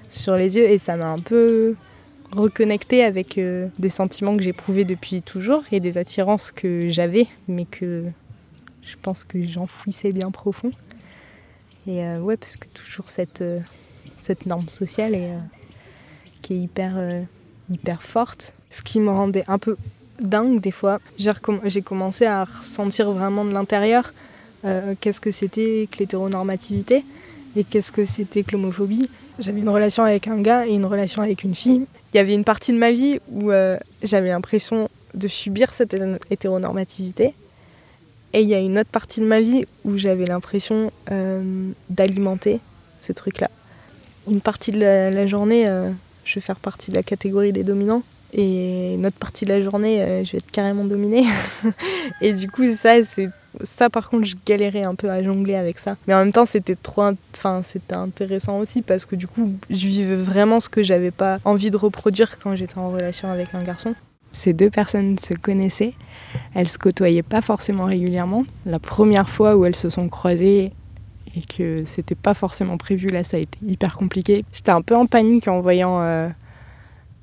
sur 0.09 0.35
les 0.35 0.57
yeux, 0.57 0.65
et 0.65 0.79
ça 0.79 0.97
m'a 0.97 1.11
un 1.11 1.21
peu 1.21 1.75
reconnecté 2.33 3.05
avec 3.05 3.37
euh, 3.37 3.69
des 3.79 3.91
sentiments 3.91 4.37
que 4.37 4.43
j'éprouvais 4.43 4.85
depuis 4.85 5.23
toujours 5.23 5.63
et 5.71 5.81
des 5.81 5.99
attirances 5.99 6.51
que 6.51 6.89
j'avais, 6.89 7.27
mais 7.47 7.67
que 7.67 8.05
je 8.83 8.97
pense 9.03 9.25
que 9.25 9.45
j'enfouissais 9.45 10.13
bien 10.13 10.31
profond. 10.31 10.73
Et 11.87 12.03
euh, 12.03 12.21
ouais, 12.21 12.37
parce 12.37 12.57
que 12.57 12.67
toujours 12.69 13.11
cette, 13.11 13.45
cette 14.19 14.47
norme 14.47 14.69
sociale 14.69 15.43
qui 16.41 16.55
est 16.55 16.59
hyper 16.59 16.97
forte, 18.01 18.55
ce 18.71 18.83
qui 18.83 18.99
me 19.01 19.11
rendait 19.11 19.45
un 19.47 19.59
peu 19.59 19.77
dingue 20.21 20.61
des 20.61 20.71
fois. 20.71 21.01
J'ai 21.19 21.83
commencé 21.83 22.27
à 22.27 22.45
ressentir 22.45 23.11
vraiment 23.13 23.45
de 23.45 23.51
l'intérieur 23.51 24.13
euh, 24.65 24.95
qu'est-ce 25.01 25.21
que 25.21 25.31
c'était 25.31 25.89
que 25.91 25.99
l'hétéronormativité 25.99 27.05
et 27.57 27.65
qu'est-ce 27.65 27.93
que 27.93 28.05
c'était 28.05 28.43
que 28.43 28.53
l'homophobie? 28.53 29.11
J'avais 29.39 29.61
une 29.61 29.69
relation 29.69 30.05
avec 30.05 30.27
un 30.29 30.41
gars 30.41 30.67
et 30.67 30.73
une 30.73 30.87
relation 30.87 31.23
avec 31.23 31.45
une 31.45 31.55
fille. 31.55 31.83
Il 32.13 32.17
y 32.17 32.21
avait 32.21 32.35
une 32.35 32.45
partie 32.45 32.73
de 32.73 32.79
ma 32.79 32.91
vie 32.91 33.21
où 33.31 33.51
euh, 33.51 33.79
j'avais 34.03 34.29
l'impression 34.29 34.89
de 35.15 35.29
subir 35.29 35.73
cette 35.73 35.97
hétéronormativité. 36.31 37.35
Et 38.33 38.41
il 38.41 38.49
y 38.49 38.55
a 38.55 38.59
une 38.59 38.79
autre 38.79 38.91
partie 38.91 39.21
de 39.21 39.27
ma 39.27 39.41
vie 39.41 39.67
où 39.85 39.97
j'avais 39.97 40.25
l'impression 40.25 40.91
euh, 41.11 41.71
d'alimenter 41.91 42.61
ce 42.99 43.13
truc-là. 43.13 43.51
Une 44.29 44.41
partie 44.41 44.73
de 44.73 44.81
la 44.81 45.27
journée, 45.27 45.67
je 46.25 46.35
vais 46.35 46.41
faire 46.41 46.57
partie 46.57 46.91
de 46.91 46.97
la 46.97 47.03
catégorie 47.03 47.53
des 47.53 47.63
dominants 47.63 48.03
et 48.33 48.95
une 48.95 49.05
autre 49.05 49.19
partie 49.19 49.45
de 49.45 49.51
la 49.51 49.63
journée, 49.63 50.25
je 50.25 50.33
vais 50.33 50.39
être 50.39 50.51
carrément 50.51 50.85
dominée. 50.85 51.27
et 52.23 52.33
du 52.33 52.51
coup, 52.51 52.67
ça, 52.75 53.05
c'est 53.05 53.29
ça 53.63 53.91
par 53.91 54.11
contre, 54.11 54.25
je 54.25 54.37
galérais 54.47 54.85
un 54.85 54.95
peu 54.95 55.11
à 55.11 55.23
jongler 55.23 55.55
avec 55.55 55.79
ça. 55.79 55.97
Mais 56.07 56.15
en 56.15 56.19
même 56.19 56.33
temps, 56.33 56.47
c'était 56.47 56.77
trop, 56.77 57.11
enfin, 57.35 57.63
c'était 57.63 57.95
intéressant 57.95 58.59
aussi 58.59 58.83
parce 58.83 59.05
que 59.05 59.17
du 59.17 59.27
coup, 59.27 59.53
je 59.71 59.87
vivais 59.87 60.17
vraiment 60.17 60.61
ce 60.61 60.69
que 60.69 60.83
j'avais 60.83 61.11
pas 61.11 61.39
envie 61.45 61.71
de 61.71 61.77
reproduire 61.77 62.39
quand 62.39 62.55
j'étais 62.57 62.79
en 62.79 62.91
relation 62.91 63.31
avec 63.31 63.55
un 63.55 63.63
garçon. 63.63 63.95
Ces 64.33 64.53
deux 64.53 64.71
personnes 64.71 65.17
se 65.19 65.35
connaissaient, 65.35 65.95
elles 66.55 66.69
se 66.69 66.79
côtoyaient 66.79 67.23
pas 67.23 67.41
forcément 67.41 67.85
régulièrement. 67.85 68.45
La 68.67 68.81
première 68.81 69.29
fois 69.29 69.55
où 69.55 69.65
elles 69.65 69.77
se 69.77 69.91
sont 69.91 70.09
croisées, 70.09 70.73
et 71.37 71.43
que 71.43 71.85
c'était 71.85 72.15
pas 72.15 72.35
forcément 72.35 72.77
prévu. 72.77 73.09
Là, 73.09 73.25
ça 73.25 73.37
a 73.37 73.41
été 73.41 73.59
hyper 73.67 73.97
compliqué. 73.97 74.45
J'étais 74.53 74.71
un 74.71 74.83
peu 74.83 74.95
en 74.95 75.07
panique 75.07 75.49
en 75.49 75.61
voyant 75.61 76.01
euh, 76.01 76.29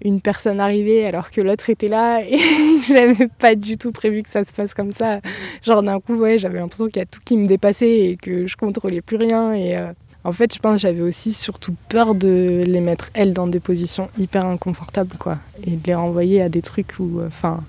une 0.03 0.22
personne 0.22 0.60
arrivée 0.60 1.05
alors 1.05 1.31
que 1.31 1.41
l'autre 1.41 1.70
était 1.70 1.88
là 1.88 2.22
et 2.22 2.39
j'avais 2.88 3.27
pas 3.27 3.55
du 3.55 3.77
tout 3.77 3.91
prévu 3.91 4.24
que 4.24 4.29
ça 4.29 4.43
se 4.46 4.53
passe 4.53 4.74
comme 4.74 4.91
ça. 4.91 5.20
Genre 5.63 5.84
d'un 5.84 6.00
coup, 6.00 6.24
j'avais 6.38 6.60
l'impression 6.60 6.88
qu'il 6.88 6.98
y 6.98 7.03
a 7.03 7.05
tout 7.05 7.20
qui 7.24 7.38
me 7.38 7.46
dépassait 7.46 8.00
et 8.00 8.17
que 8.17 8.48
je 8.48 8.58
contrôlais 8.58 9.01
plus 9.01 9.17
rien 9.17 9.53
et 9.53 9.77
euh, 9.77 9.91
en 10.24 10.31
fait, 10.31 10.53
je 10.53 10.60
pense 10.60 10.75
que 10.75 10.81
j'avais 10.81 11.01
aussi 11.01 11.34
surtout 11.34 11.75
peur 11.89 12.13
de 12.13 12.62
les 12.63 12.81
mettre 12.81 13.10
elles 13.15 13.34
dans 13.34 13.48
des 13.48 13.60
positions 13.60 14.10
hyper 14.20 14.46
inconfortables 14.46 15.17
quoi 15.17 15.39
et 15.63 15.72
de 15.72 15.88
les 15.88 15.96
renvoyer 15.96 16.41
à 16.41 16.50
des 16.50 16.62
trucs 16.62 16.96
où 17.00 17.20
euh, 17.20 17.27
enfin 17.27 17.63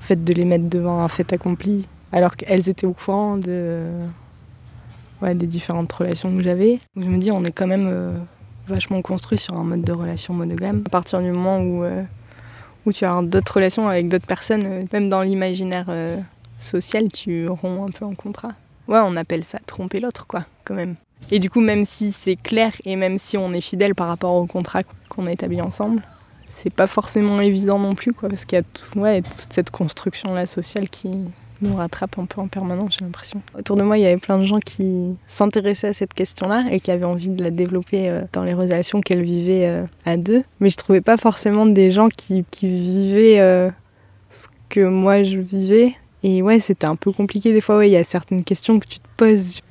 en 0.00 0.04
fait 0.04 0.24
de 0.24 0.32
les 0.32 0.44
mettre 0.44 0.68
devant 0.68 1.00
un 1.00 1.08
fait 1.08 1.32
accompli 1.32 1.86
alors 2.10 2.36
qu'elles 2.36 2.68
étaient 2.68 2.86
au 2.86 2.92
courant 2.92 3.36
de 3.36 3.84
des 5.34 5.46
différentes 5.46 5.92
relations 5.92 6.36
que 6.36 6.42
j'avais. 6.42 6.80
Je 6.96 7.08
me 7.08 7.18
dis 7.18 7.30
on 7.30 7.44
est 7.44 7.52
quand 7.52 7.66
même 7.66 7.88
euh, 7.90 8.12
vachement 8.72 9.02
construit 9.02 9.38
sur 9.38 9.54
un 9.56 9.64
mode 9.64 9.82
de 9.82 9.92
relation 9.92 10.34
monogame. 10.34 10.82
À 10.86 10.90
partir 10.90 11.20
du 11.20 11.30
moment 11.30 11.60
où, 11.60 11.84
euh, 11.84 12.02
où 12.86 12.92
tu 12.92 13.04
as 13.04 13.20
d'autres 13.22 13.54
relations 13.54 13.88
avec 13.88 14.08
d'autres 14.08 14.26
personnes, 14.26 14.64
euh, 14.64 14.84
même 14.92 15.08
dans 15.08 15.22
l'imaginaire 15.22 15.86
euh, 15.88 16.18
social, 16.58 17.08
tu 17.12 17.48
romps 17.48 17.86
un 17.86 17.90
peu 17.90 18.04
en 18.04 18.14
contrat. 18.14 18.52
Ouais, 18.88 19.00
on 19.02 19.16
appelle 19.16 19.44
ça 19.44 19.58
tromper 19.66 20.00
l'autre, 20.00 20.26
quoi, 20.26 20.44
quand 20.64 20.74
même. 20.74 20.96
Et 21.30 21.38
du 21.38 21.50
coup, 21.50 21.60
même 21.60 21.84
si 21.84 22.10
c'est 22.10 22.36
clair 22.36 22.72
et 22.84 22.96
même 22.96 23.18
si 23.18 23.38
on 23.38 23.52
est 23.52 23.60
fidèle 23.60 23.94
par 23.94 24.08
rapport 24.08 24.34
au 24.34 24.46
contrat 24.46 24.82
qu'on 25.08 25.26
a 25.26 25.32
établi 25.32 25.60
ensemble, 25.60 26.02
c'est 26.50 26.72
pas 26.72 26.86
forcément 26.86 27.40
évident 27.40 27.78
non 27.78 27.94
plus, 27.94 28.12
quoi, 28.12 28.28
parce 28.28 28.44
qu'il 28.44 28.58
y 28.58 28.62
a 28.62 29.00
ouais, 29.00 29.22
toute 29.22 29.52
cette 29.52 29.70
construction-là 29.70 30.46
sociale 30.46 30.88
qui 30.88 31.10
nous 31.62 31.76
rattrape 31.76 32.18
un 32.18 32.26
peu 32.26 32.40
en 32.40 32.48
permanence, 32.48 32.96
j'ai 32.98 33.04
l'impression. 33.04 33.42
Autour 33.58 33.76
de 33.76 33.82
moi, 33.82 33.98
il 33.98 34.02
y 34.02 34.06
avait 34.06 34.18
plein 34.18 34.38
de 34.38 34.44
gens 34.44 34.60
qui 34.60 35.16
s'intéressaient 35.26 35.88
à 35.88 35.92
cette 35.92 36.14
question-là 36.14 36.64
et 36.70 36.80
qui 36.80 36.90
avaient 36.90 37.04
envie 37.04 37.28
de 37.28 37.42
la 37.42 37.50
développer 37.50 38.08
euh, 38.08 38.22
dans 38.32 38.42
les 38.42 38.54
relations 38.54 39.00
qu'elles 39.00 39.22
vivaient 39.22 39.66
euh, 39.66 39.84
à 40.04 40.16
deux. 40.16 40.42
Mais 40.60 40.70
je 40.70 40.76
trouvais 40.76 41.00
pas 41.00 41.16
forcément 41.16 41.66
des 41.66 41.90
gens 41.90 42.08
qui, 42.08 42.44
qui 42.50 42.66
vivaient 42.66 43.40
euh, 43.40 43.70
ce 44.30 44.46
que 44.68 44.86
moi 44.86 45.24
je 45.24 45.38
vivais 45.38 45.94
et 46.24 46.40
ouais, 46.42 46.60
c'était 46.60 46.86
un 46.86 46.96
peu 46.96 47.10
compliqué 47.12 47.52
des 47.52 47.60
fois. 47.60 47.78
Ouais, 47.78 47.88
il 47.88 47.92
y 47.92 47.96
a 47.96 48.04
certaines 48.04 48.44
questions 48.44 48.78
que 48.78 48.86
tu 48.86 49.00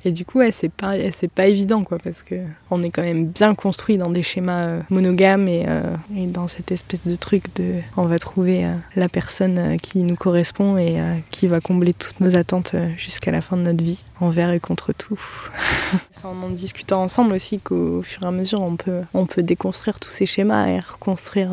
Et 0.04 0.12
du 0.12 0.24
coup, 0.24 0.40
c'est 0.52 0.70
pas, 0.70 0.94
pas 1.34 1.46
évident, 1.46 1.84
quoi, 1.84 1.98
parce 1.98 2.22
que 2.22 2.36
on 2.70 2.82
est 2.82 2.90
quand 2.90 3.02
même 3.02 3.26
bien 3.26 3.54
construit 3.54 3.98
dans 3.98 4.10
des 4.10 4.22
schémas 4.22 4.66
euh, 4.66 4.80
monogames 4.90 5.48
et, 5.48 5.64
euh, 5.68 5.96
et, 6.16 6.26
dans 6.26 6.48
cette 6.48 6.72
espèce 6.72 7.06
de 7.06 7.14
truc 7.14 7.54
de, 7.56 7.80
on 7.96 8.04
va 8.04 8.18
trouver 8.18 8.64
euh, 8.64 8.74
la 8.96 9.08
personne 9.08 9.78
qui 9.80 10.02
nous 10.02 10.16
correspond 10.16 10.78
et 10.78 10.98
qui 11.30 11.46
va 11.46 11.60
combler 11.60 11.92
toutes 11.92 12.20
nos 12.20 12.36
attentes 12.36 12.74
jusqu'à 12.96 13.30
la 13.30 13.40
fin 13.40 13.56
de 13.56 13.62
notre 13.62 13.84
vie, 13.84 14.04
envers 14.20 14.50
et 14.50 14.60
contre 14.60 14.92
tout. 14.92 15.20
c'est 16.10 16.24
en 16.24 16.42
en 16.42 16.50
discutant 16.50 17.02
ensemble 17.02 17.34
aussi 17.34 17.58
qu'au 17.58 18.02
fur 18.02 18.22
et 18.22 18.26
à 18.26 18.30
mesure, 18.30 18.60
on 18.60 18.76
peut, 18.76 19.02
on 19.14 19.26
peut 19.26 19.42
déconstruire 19.42 20.00
tous 20.00 20.10
ces 20.10 20.26
schémas 20.26 20.68
et 20.68 20.80
reconstruire 20.80 21.50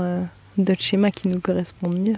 d'autres 0.57 0.81
schémas 0.81 1.11
qui 1.11 1.27
nous 1.27 1.39
correspondent 1.39 1.99
mieux. 1.99 2.15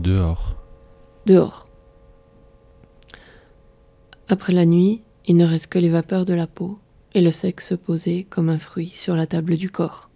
Dehors. 0.00 0.56
Dehors. 1.26 1.68
Après 4.28 4.54
la 4.54 4.64
nuit, 4.64 5.02
il 5.26 5.36
ne 5.36 5.44
reste 5.44 5.66
que 5.66 5.78
les 5.78 5.90
vapeurs 5.90 6.24
de 6.24 6.32
la 6.32 6.46
peau 6.46 6.78
et 7.12 7.20
le 7.20 7.30
sexe 7.30 7.74
posé 7.76 8.24
comme 8.24 8.48
un 8.48 8.58
fruit 8.58 8.94
sur 8.96 9.14
la 9.14 9.26
table 9.26 9.58
du 9.58 9.68
corps. 9.68 10.08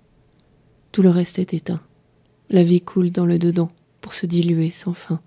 Tout 0.91 1.03
le 1.03 1.11
reste 1.11 1.39
est 1.39 1.53
éteint. 1.53 1.83
La 2.49 2.65
vie 2.65 2.81
coule 2.81 3.11
dans 3.11 3.27
le 3.27 3.39
dedans 3.39 3.71
pour 4.01 4.15
se 4.15 4.25
diluer 4.25 4.71
sans 4.71 4.95
fin. 4.95 5.21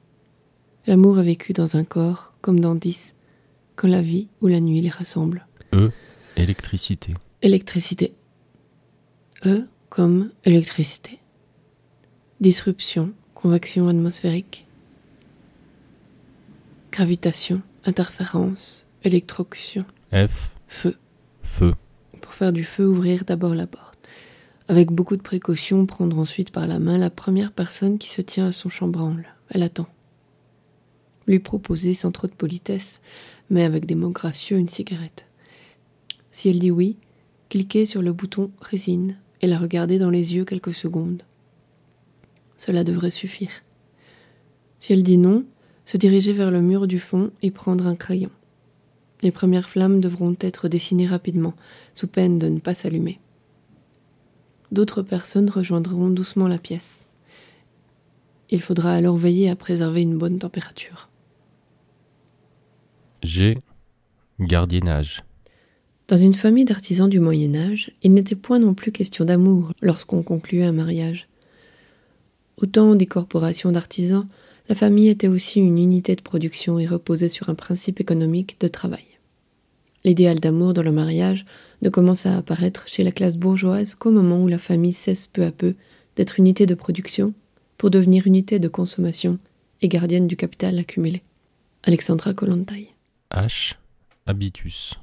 L'amour 0.88 1.20
est 1.20 1.26
vécu 1.26 1.54
dans 1.54 1.78
un 1.78 1.84
corps 1.84 2.34
comme 2.42 2.60
dans 2.60 2.74
dix, 2.74 3.14
quand 3.76 3.88
la 3.88 4.02
vie 4.02 4.28
ou 4.42 4.48
la 4.48 4.60
nuit 4.60 4.82
les 4.82 4.90
rassemble. 4.90 5.46
E. 5.74 5.92
Électricité. 6.36 7.14
Électricité. 7.44 8.16
E 9.46 9.68
comme 9.90 10.32
électricité. 10.46 11.20
Disruption, 12.40 13.14
convection 13.48 13.88
atmosphérique. 13.88 14.66
Gravitation, 16.92 17.62
interférence, 17.86 18.86
électrocution. 19.06 19.86
F. 20.12 20.52
Feu. 20.68 20.98
Feu. 21.44 21.74
Pour 22.22 22.34
faire 22.34 22.52
du 22.52 22.66
feu, 22.66 22.86
ouvrir 22.86 23.24
d'abord 23.24 23.56
la 23.56 23.66
porte. 23.66 24.00
Avec 24.68 24.92
beaucoup 24.92 25.16
de 25.16 25.22
précautions, 25.22 25.86
prendre 25.86 26.20
ensuite 26.20 26.52
par 26.52 26.68
la 26.68 26.78
main 26.78 26.98
la 26.98 27.10
première 27.10 27.54
personne 27.54 27.98
qui 27.98 28.10
se 28.10 28.20
tient 28.22 28.48
à 28.48 28.52
son 28.52 28.68
chambranle. 28.68 29.26
Elle 29.50 29.64
attend. 29.64 29.88
Lui 31.26 31.40
proposer 31.40 31.94
sans 31.94 32.12
trop 32.12 32.28
de 32.28 32.34
politesse, 32.34 33.00
mais 33.50 33.64
avec 33.64 33.86
des 33.86 33.96
mots 33.96 34.10
gracieux, 34.10 34.58
une 34.58 34.68
cigarette. 34.68 35.26
Si 36.32 36.50
elle 36.50 36.60
dit 36.60 36.72
oui, 36.72 36.98
cliquez 37.48 37.86
sur 37.86 38.02
le 38.02 38.12
bouton 38.12 38.52
résine 38.60 39.16
et 39.42 39.48
la 39.48 39.58
regarder 39.58 40.00
dans 40.00 40.12
les 40.12 40.36
yeux 40.36 40.44
quelques 40.44 40.74
secondes. 40.74 41.24
Cela 42.58 42.84
devrait 42.84 43.12
suffire. 43.12 43.52
Si 44.80 44.94
elle 44.94 45.04
dit 45.04 45.18
non, 45.18 45.46
se 45.86 45.98
diriger 45.98 46.34
vers 46.34 46.52
le 46.52 46.62
mur 46.62 46.88
du 46.88 47.00
fond 47.00 47.32
et 47.42 47.52
prendre 47.52 47.88
un 47.88 47.96
crayon. 47.96 48.30
Les 49.22 49.32
premières 49.32 49.70
flammes 49.70 50.00
devront 50.00 50.36
être 50.42 50.68
dessinées 50.68 51.08
rapidement, 51.08 51.54
sous 51.94 52.08
peine 52.08 52.38
de 52.40 52.50
ne 52.50 52.60
pas 52.60 52.76
s'allumer. 52.76 53.20
D'autres 54.72 55.02
personnes 55.02 55.50
rejoindront 55.50 56.10
doucement 56.10 56.48
la 56.48 56.58
pièce. 56.58 57.06
Il 58.50 58.62
faudra 58.62 58.94
alors 58.94 59.18
veiller 59.18 59.50
à 59.50 59.56
préserver 59.56 60.02
une 60.02 60.18
bonne 60.18 60.40
température. 60.40 61.10
G. 63.24 63.58
Gardiennage. 64.40 65.24
Dans 66.08 66.16
une 66.16 66.36
famille 66.36 66.64
d'artisans 66.64 67.10
du 67.10 67.20
Moyen 67.20 67.56
Âge, 67.56 67.92
il 68.04 68.14
n'était 68.14 68.36
point 68.36 68.60
non 68.60 68.74
plus 68.74 68.92
question 68.92 69.26
d'amour 69.26 69.74
lorsqu'on 69.82 70.24
concluait 70.24 70.64
un 70.64 70.72
mariage. 70.72 71.27
Au 72.58 72.66
temps 72.66 72.96
des 72.96 73.06
corporations 73.06 73.72
d'artisans, 73.72 74.28
la 74.68 74.76
famille 74.76 75.10
était 75.10 75.28
aussi 75.28 75.60
une 75.60 75.78
unité 75.78 76.16
de 76.16 76.22
production 76.22 76.80
et 76.80 76.88
reposait 76.88 77.30
sur 77.30 77.50
un 77.50 77.56
principe 77.56 78.02
économique 78.02 78.60
de 78.60 78.68
travail. 78.68 79.06
L'idéal 80.04 80.40
d'amour 80.40 80.74
dans 80.74 80.84
le 80.84 80.92
mariage 80.92 81.46
ne 81.82 81.90
commence 81.90 82.26
à 82.26 82.38
apparaître 82.38 82.88
chez 82.88 83.04
la 83.04 83.12
classe 83.12 83.38
bourgeoise 83.38 83.94
qu'au 83.94 84.12
moment 84.12 84.42
où 84.42 84.48
la 84.48 84.58
famille 84.58 84.94
cesse 84.94 85.28
peu 85.28 85.44
à 85.44 85.52
peu 85.52 85.76
d'être 86.16 86.40
unité 86.40 86.66
de 86.66 86.76
production 86.76 87.34
pour 87.78 87.92
devenir 87.92 88.26
unité 88.26 88.60
de 88.60 88.68
consommation 88.68 89.38
et 89.82 89.88
gardienne 89.88 90.28
du 90.28 90.36
capital 90.36 90.80
accumulé. 90.80 91.22
Alexandra 91.84 92.34
Kollontai. 92.34 92.90
H. 93.32 93.76
Habitus. 94.26 94.96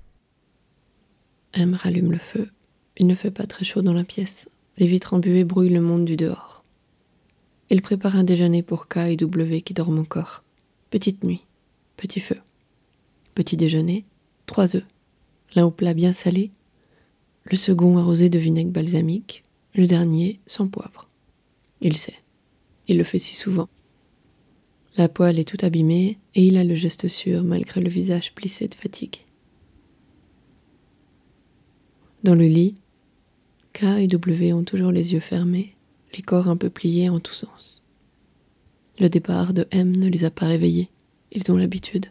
M 1.53 1.75
rallume 1.75 2.11
le 2.11 2.19
feu. 2.19 2.49
Il 2.97 3.07
ne 3.07 3.15
fait 3.15 3.31
pas 3.31 3.47
très 3.47 3.65
chaud 3.65 3.83
dans 3.83 3.93
la 3.93 4.05
pièce. 4.05 4.49
Les 4.77 4.87
vitres 4.87 5.15
embuées 5.15 5.45
brouillent 5.45 5.73
le 5.73 5.81
monde 5.81 6.05
du 6.05 6.17
dehors. 6.17 6.54
Il 7.71 7.83
prépare 7.83 8.17
un 8.17 8.25
déjeuner 8.25 8.63
pour 8.63 8.89
K 8.89 8.99
et 8.99 9.17
W 9.17 9.63
qui 9.63 9.75
dorment 9.75 10.01
encore. 10.01 10.45
Petite 10.91 11.25
nuit, 11.25 11.45
petit 11.97 12.21
feu. 12.21 12.37
Petit 13.35 13.57
déjeuner, 13.57 14.05
trois 14.47 14.77
œufs. 14.77 14.87
L'un 15.55 15.65
au 15.65 15.71
plat 15.71 15.95
bien 15.95 16.13
salé, 16.13 16.51
le 17.45 17.57
second 17.57 17.99
arrosé 17.99 18.29
de 18.29 18.39
vinaigre 18.39 18.71
balsamique, 18.71 19.45
le 19.75 19.87
dernier 19.87 20.41
sans 20.47 20.69
poivre. 20.69 21.09
Il 21.81 21.97
sait. 21.97 22.19
Il 22.87 22.99
le 22.99 23.05
fait 23.05 23.19
si 23.19 23.35
souvent. 23.35 23.69
La 24.97 25.09
poêle 25.09 25.39
est 25.39 25.49
tout 25.49 25.65
abîmée 25.65 26.19
et 26.35 26.45
il 26.45 26.57
a 26.57 26.65
le 26.65 26.75
geste 26.75 27.09
sûr 27.09 27.43
malgré 27.43 27.81
le 27.81 27.89
visage 27.89 28.35
plissé 28.35 28.69
de 28.69 28.75
fatigue. 28.75 29.25
Dans 32.23 32.35
le 32.35 32.47
lit, 32.47 32.75
K 33.73 33.85
et 33.99 34.07
W 34.07 34.53
ont 34.53 34.65
toujours 34.65 34.93
les 34.93 35.13
yeux 35.13 35.21
fermés, 35.21 35.74
les 36.17 36.23
corps 36.23 36.49
un 36.49 36.57
peu 36.57 36.71
pliés 36.71 37.09
en 37.09 37.21
tous 37.21 37.35
sens. 37.35 37.83
Le 38.99 39.09
départ 39.09 39.53
de 39.53 39.67
M 39.71 39.97
ne 39.97 40.09
les 40.09 40.25
a 40.25 40.31
pas 40.31 40.47
réveillés, 40.47 40.89
ils 41.33 41.51
ont 41.51 41.57
l'habitude. 41.57 42.07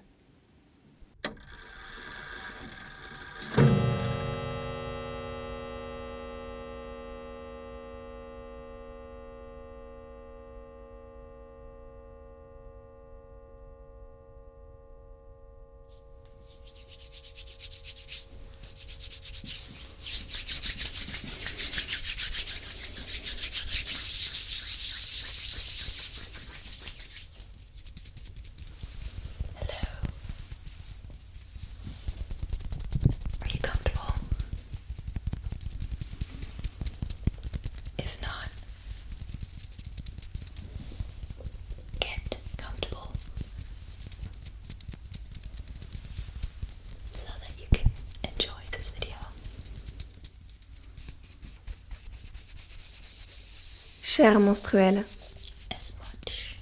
Cher 54.23 54.39
menstruel, 54.39 54.99
as 54.99 55.93
much. 55.99 56.55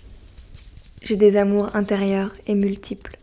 j'ai 1.04 1.16
des 1.16 1.38
amours 1.38 1.76
intérieurs 1.76 2.34
et 2.48 2.56
multiples. 2.56 3.16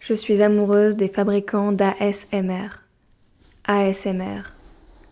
Je 0.00 0.14
suis 0.14 0.40
amoureuse 0.40 0.96
des 0.96 1.08
fabricants 1.08 1.72
d'ASMR. 1.72 2.70
ASMR, 3.66 4.44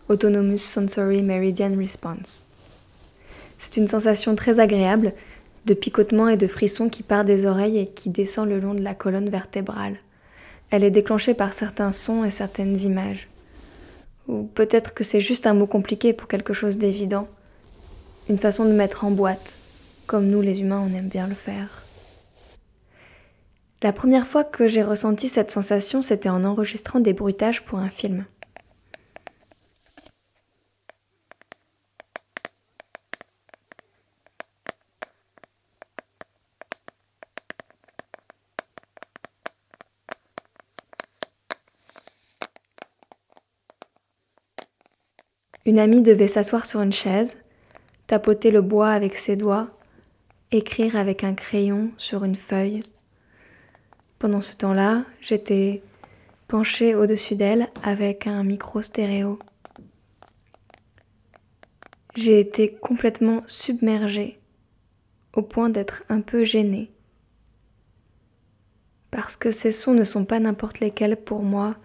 Autonomous 0.07 0.57
Sensory 0.57 1.21
Meridian 1.21 1.77
Response. 1.77 2.43
C'est 3.59 3.77
une 3.77 3.87
sensation 3.87 4.35
très 4.35 4.59
agréable 4.59 5.13
de 5.67 5.75
picotements 5.75 6.27
et 6.27 6.37
de 6.37 6.47
frissons 6.47 6.89
qui 6.89 7.03
part 7.03 7.23
des 7.23 7.45
oreilles 7.45 7.77
et 7.77 7.87
qui 7.87 8.09
descend 8.09 8.49
le 8.49 8.59
long 8.59 8.73
de 8.73 8.81
la 8.81 8.95
colonne 8.95 9.29
vertébrale. 9.29 9.97
Elle 10.71 10.83
est 10.83 10.89
déclenchée 10.89 11.35
par 11.35 11.53
certains 11.53 11.91
sons 11.91 12.23
et 12.23 12.31
certaines 12.31 12.79
images. 12.79 13.28
Ou 14.29 14.43
peut-être 14.43 14.93
que 14.93 15.03
c'est 15.03 15.21
juste 15.21 15.47
un 15.47 15.55
mot 15.55 15.65
compliqué 15.65 16.13
pour 16.13 16.27
quelque 16.27 16.53
chose 16.53 16.77
d'évident. 16.77 17.27
Une 18.29 18.37
façon 18.37 18.63
de 18.63 18.71
mettre 18.71 19.03
en 19.03 19.09
boîte, 19.09 19.57
comme 20.05 20.27
nous 20.27 20.41
les 20.41 20.61
humains 20.61 20.85
on 20.87 20.95
aime 20.95 21.07
bien 21.07 21.27
le 21.27 21.33
faire. 21.33 21.83
La 23.81 23.91
première 23.91 24.27
fois 24.27 24.43
que 24.43 24.67
j'ai 24.67 24.83
ressenti 24.83 25.29
cette 25.29 25.49
sensation, 25.49 26.03
c'était 26.03 26.29
en 26.29 26.43
enregistrant 26.43 26.99
des 26.99 27.13
bruitages 27.13 27.65
pour 27.65 27.79
un 27.79 27.89
film. 27.89 28.25
Une 45.69 45.77
amie 45.77 46.01
devait 46.01 46.27
s'asseoir 46.27 46.65
sur 46.65 46.81
une 46.81 46.91
chaise, 46.91 47.43
tapoter 48.07 48.49
le 48.49 48.63
bois 48.63 48.89
avec 48.89 49.15
ses 49.15 49.35
doigts, 49.35 49.69
écrire 50.49 50.95
avec 50.95 51.23
un 51.23 51.35
crayon 51.35 51.91
sur 51.99 52.23
une 52.23 52.35
feuille. 52.35 52.81
Pendant 54.17 54.41
ce 54.41 54.55
temps-là, 54.55 55.05
j'étais 55.21 55.83
penchée 56.47 56.95
au-dessus 56.95 57.35
d'elle 57.35 57.67
avec 57.83 58.25
un 58.25 58.43
micro 58.43 58.81
stéréo. 58.81 59.37
J'ai 62.15 62.39
été 62.39 62.73
complètement 62.73 63.43
submergée, 63.45 64.39
au 65.35 65.43
point 65.43 65.69
d'être 65.69 66.03
un 66.09 66.21
peu 66.21 66.45
gênée. 66.45 66.89
Parce 69.11 69.35
que 69.35 69.51
ces 69.51 69.71
sons 69.71 69.93
ne 69.93 70.03
sont 70.03 70.25
pas 70.25 70.39
n'importe 70.39 70.79
lesquels 70.79 71.15
pour 71.15 71.43
moi, 71.43 71.75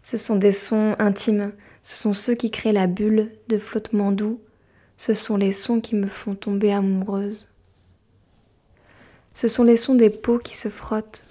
ce 0.00 0.16
sont 0.16 0.36
des 0.36 0.52
sons 0.52 0.96
intimes, 0.98 1.52
ce 1.84 1.98
sont 1.98 2.14
ceux 2.14 2.34
qui 2.34 2.50
créent 2.50 2.72
la 2.72 2.86
bulle 2.86 3.30
de 3.48 3.58
flottement 3.58 4.10
doux, 4.10 4.40
ce 4.96 5.12
sont 5.12 5.36
les 5.36 5.52
sons 5.52 5.82
qui 5.82 5.94
me 5.94 6.06
font 6.06 6.34
tomber 6.34 6.72
amoureuse. 6.72 7.52
Ce 9.34 9.48
sont 9.48 9.64
les 9.64 9.76
sons 9.76 9.94
des 9.94 10.08
peaux 10.08 10.38
qui 10.38 10.56
se 10.56 10.70
frottent, 10.70 11.26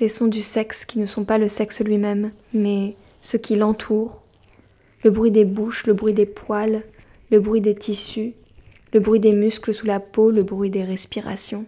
les 0.00 0.08
sons 0.08 0.28
du 0.28 0.40
sexe 0.40 0.86
qui 0.86 0.98
ne 0.98 1.04
sont 1.04 1.26
pas 1.26 1.36
le 1.36 1.48
sexe 1.48 1.82
lui-même, 1.82 2.32
mais 2.54 2.96
ce 3.20 3.36
qui 3.36 3.56
l'entoure, 3.56 4.22
le 5.04 5.10
bruit 5.10 5.30
des 5.30 5.44
bouches, 5.44 5.86
le 5.86 5.92
bruit 5.92 6.14
des 6.14 6.26
poils, 6.26 6.82
le 7.30 7.38
bruit 7.38 7.60
des 7.60 7.74
tissus, 7.74 8.32
le 8.94 9.00
bruit 9.00 9.20
des 9.20 9.32
muscles 9.32 9.74
sous 9.74 9.86
la 9.86 10.00
peau, 10.00 10.30
le 10.30 10.44
bruit 10.44 10.70
des 10.70 10.84
respirations. 10.84 11.66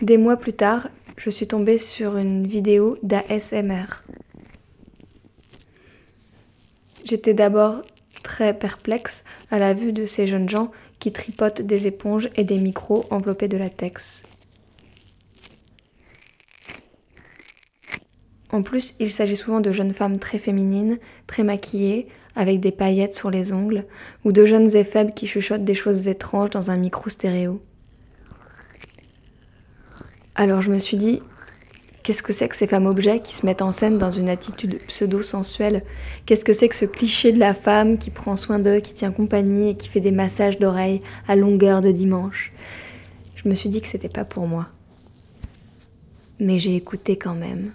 Des 0.00 0.16
mois 0.16 0.38
plus 0.38 0.54
tard, 0.54 0.88
je 1.18 1.28
suis 1.28 1.46
tombée 1.46 1.78
sur 1.78 2.16
une 2.16 2.46
vidéo 2.46 2.96
d'ASMR. 3.02 4.02
J'étais 7.04 7.34
d'abord 7.34 7.82
très 8.22 8.56
perplexe 8.56 9.24
à 9.50 9.58
la 9.58 9.74
vue 9.74 9.92
de 9.92 10.06
ces 10.06 10.26
jeunes 10.26 10.48
gens 10.48 10.70
qui 10.98 11.10
tripotent 11.10 11.62
des 11.62 11.86
éponges 11.86 12.30
et 12.36 12.44
des 12.44 12.58
micros 12.58 13.04
enveloppés 13.10 13.48
de 13.48 13.56
latex. 13.56 14.22
En 18.52 18.62
plus, 18.62 18.94
il 19.00 19.10
s'agit 19.10 19.36
souvent 19.36 19.60
de 19.60 19.72
jeunes 19.72 19.94
femmes 19.94 20.18
très 20.18 20.38
féminines, 20.38 20.98
très 21.26 21.42
maquillées, 21.42 22.06
avec 22.36 22.60
des 22.60 22.70
paillettes 22.70 23.14
sur 23.14 23.30
les 23.30 23.52
ongles, 23.52 23.84
ou 24.24 24.32
de 24.32 24.44
jeunes 24.44 24.76
éphèbes 24.76 25.14
qui 25.14 25.26
chuchotent 25.26 25.64
des 25.64 25.74
choses 25.74 26.06
étranges 26.06 26.50
dans 26.50 26.70
un 26.70 26.76
micro 26.76 27.10
stéréo. 27.10 27.62
Alors 30.34 30.62
je 30.62 30.70
me 30.70 30.78
suis 30.78 30.96
dit, 30.96 31.20
qu'est-ce 32.02 32.22
que 32.22 32.32
c'est 32.32 32.48
que 32.48 32.56
ces 32.56 32.66
femmes 32.66 32.86
objets 32.86 33.20
qui 33.20 33.34
se 33.34 33.46
mettent 33.46 33.62
en 33.62 33.72
scène 33.72 33.98
dans 33.98 34.10
une 34.10 34.28
attitude 34.28 34.78
pseudo-sensuelle 34.86 35.82
Qu'est-ce 36.26 36.44
que 36.44 36.52
c'est 36.52 36.68
que 36.68 36.76
ce 36.76 36.84
cliché 36.84 37.32
de 37.32 37.38
la 37.38 37.54
femme 37.54 37.98
qui 37.98 38.10
prend 38.10 38.36
soin 38.36 38.58
d'eux, 38.58 38.80
qui 38.80 38.92
tient 38.92 39.12
compagnie 39.12 39.70
et 39.70 39.74
qui 39.76 39.88
fait 39.88 40.00
des 40.00 40.10
massages 40.10 40.58
d'oreilles 40.58 41.02
à 41.28 41.36
longueur 41.36 41.80
de 41.80 41.90
dimanche? 41.90 42.52
Je 43.36 43.48
me 43.48 43.54
suis 43.54 43.68
dit 43.68 43.80
que 43.80 43.88
c'était 43.88 44.08
pas 44.08 44.24
pour 44.24 44.46
moi. 44.46 44.68
Mais 46.38 46.58
j'ai 46.58 46.76
écouté 46.76 47.16
quand 47.16 47.34
même. 47.34 47.72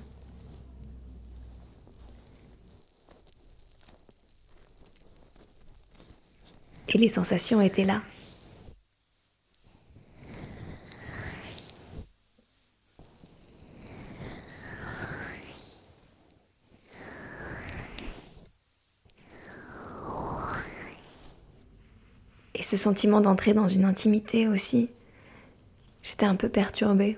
Et 6.98 7.00
les 7.00 7.10
sensations 7.10 7.62
étaient 7.62 7.84
là. 7.84 8.02
Ce 22.68 22.76
sentiment 22.76 23.22
d'entrer 23.22 23.54
dans 23.54 23.70
une 23.70 23.86
intimité 23.86 24.46
aussi. 24.46 24.90
J'étais 26.04 26.26
un 26.26 26.36
peu 26.36 26.50
perturbée. 26.50 27.18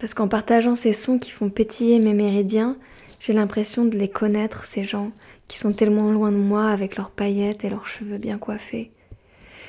Parce 0.00 0.14
qu'en 0.14 0.26
partageant 0.26 0.74
ces 0.74 0.94
sons 0.94 1.18
qui 1.18 1.30
font 1.30 1.50
pétiller 1.50 1.98
mes 1.98 2.14
méridiens, 2.14 2.74
j'ai 3.20 3.34
l'impression 3.34 3.84
de 3.84 3.98
les 3.98 4.08
connaître, 4.08 4.64
ces 4.64 4.84
gens 4.84 5.10
qui 5.48 5.58
sont 5.58 5.74
tellement 5.74 6.10
loin 6.12 6.32
de 6.32 6.36
moi 6.36 6.68
avec 6.70 6.96
leurs 6.96 7.10
paillettes 7.10 7.64
et 7.64 7.68
leurs 7.68 7.86
cheveux 7.86 8.16
bien 8.16 8.38
coiffés. 8.38 8.90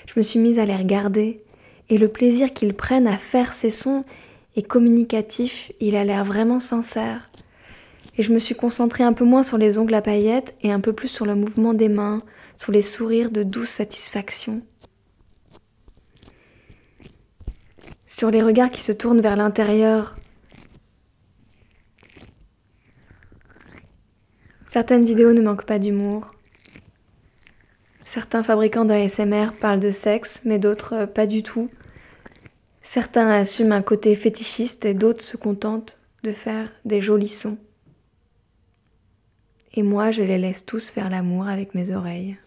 Je 0.08 0.14
me 0.16 0.24
suis 0.24 0.40
mise 0.40 0.60
à 0.60 0.66
les 0.66 0.76
regarder, 0.76 1.42
et 1.90 1.98
le 1.98 2.08
plaisir 2.08 2.54
qu'ils 2.54 2.74
prennent 2.74 3.08
à 3.08 3.18
faire 3.18 3.54
ces 3.54 3.72
sons 3.72 4.06
est 4.56 4.64
communicatif, 4.64 5.74
il 5.82 5.98
a 5.98 6.06
l'air 6.06 6.24
vraiment 6.24 6.62
sincère. 6.62 7.30
Et 8.18 8.24
je 8.24 8.32
me 8.32 8.40
suis 8.40 8.56
concentrée 8.56 9.04
un 9.04 9.14
peu 9.14 9.26
moins 9.26 9.44
sur 9.44 9.58
les 9.58 9.78
ongles 9.78 9.94
à 9.94 10.02
paillettes 10.02 10.56
et 10.62 10.72
un 10.72 10.80
peu 10.80 10.94
plus 10.94 11.10
sur 11.10 11.26
le 11.26 11.36
mouvement 11.36 11.74
des 11.74 11.90
mains, 11.90 12.22
sur 12.56 12.72
les 12.72 12.82
sourires 12.82 13.32
de 13.32 13.44
douce 13.44 13.70
satisfaction. 13.70 14.62
Sur 18.10 18.32
les 18.32 18.42
regards 18.42 18.72
qui 18.72 18.82
se 18.82 18.92
tournent 18.92 19.22
vers 19.22 19.36
l'intérieur. 19.36 20.16
Certaines 24.68 25.06
vidéos 25.06 25.32
ne 25.32 25.44
manquent 25.44 25.68
pas 25.68 25.78
d'humour. 25.78 26.34
Certains 28.06 28.42
fabricants 28.42 28.86
d'ASMR 28.86 29.52
parlent 29.62 29.80
de 29.80 29.92
sexe, 29.92 30.42
mais 30.44 30.58
d'autres 30.58 30.94
euh, 30.94 31.06
pas 31.06 31.28
du 31.28 31.44
tout. 31.44 31.70
Certains 32.82 33.30
assument 33.30 33.74
un 33.74 33.84
côté 33.84 34.16
fétichiste 34.16 34.86
et 34.86 34.96
d'autres 34.96 35.22
se 35.22 35.38
contentent 35.38 36.00
de 36.24 36.32
faire 36.32 36.72
des 36.86 37.02
jolis 37.02 37.28
sons. 37.28 37.60
Et 39.76 39.84
moi, 39.84 40.10
je 40.10 40.24
les 40.24 40.40
laisse 40.40 40.66
tous 40.66 40.90
faire 40.90 41.12
l'amour 41.12 41.48
avec 41.48 41.76
mes 41.76 41.92
oreilles. 41.92 42.40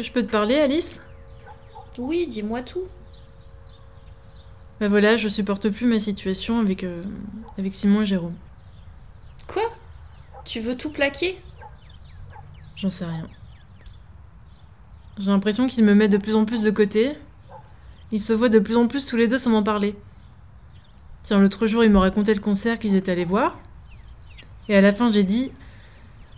Que 0.00 0.06
je 0.06 0.12
peux 0.12 0.22
te 0.22 0.30
parler, 0.30 0.56
Alice? 0.56 0.98
Oui, 1.98 2.26
dis-moi 2.26 2.62
tout. 2.62 2.84
Bah 4.80 4.88
voilà, 4.88 5.16
je 5.16 5.28
supporte 5.28 5.68
plus 5.68 5.86
ma 5.86 6.00
situation 6.00 6.58
avec, 6.58 6.84
euh, 6.84 7.02
avec 7.58 7.74
Simon 7.74 8.02
et 8.02 8.06
Jérôme. 8.06 8.34
Quoi? 9.46 9.62
Tu 10.44 10.60
veux 10.60 10.74
tout 10.76 10.90
plaquer? 10.90 11.38
J'en 12.76 12.88
sais 12.88 13.04
rien. 13.04 13.26
J'ai 15.18 15.30
l'impression 15.30 15.66
qu'ils 15.66 15.84
me 15.84 15.94
mettent 15.94 16.12
de 16.12 16.16
plus 16.16 16.34
en 16.34 16.46
plus 16.46 16.62
de 16.62 16.70
côté. 16.70 17.12
Ils 18.10 18.20
se 18.20 18.32
voient 18.32 18.48
de 18.48 18.58
plus 18.58 18.76
en 18.76 18.88
plus 18.88 19.04
tous 19.04 19.16
les 19.16 19.28
deux 19.28 19.36
sans 19.36 19.50
m'en 19.50 19.62
parler. 19.62 19.94
Tiens, 21.24 21.38
l'autre 21.38 21.66
jour, 21.66 21.84
ils 21.84 21.90
m'ont 21.90 22.00
raconté 22.00 22.32
le 22.32 22.40
concert 22.40 22.78
qu'ils 22.78 22.96
étaient 22.96 23.12
allés 23.12 23.26
voir. 23.26 23.58
Et 24.70 24.74
à 24.74 24.80
la 24.80 24.92
fin, 24.92 25.10
j'ai 25.10 25.24
dit 25.24 25.52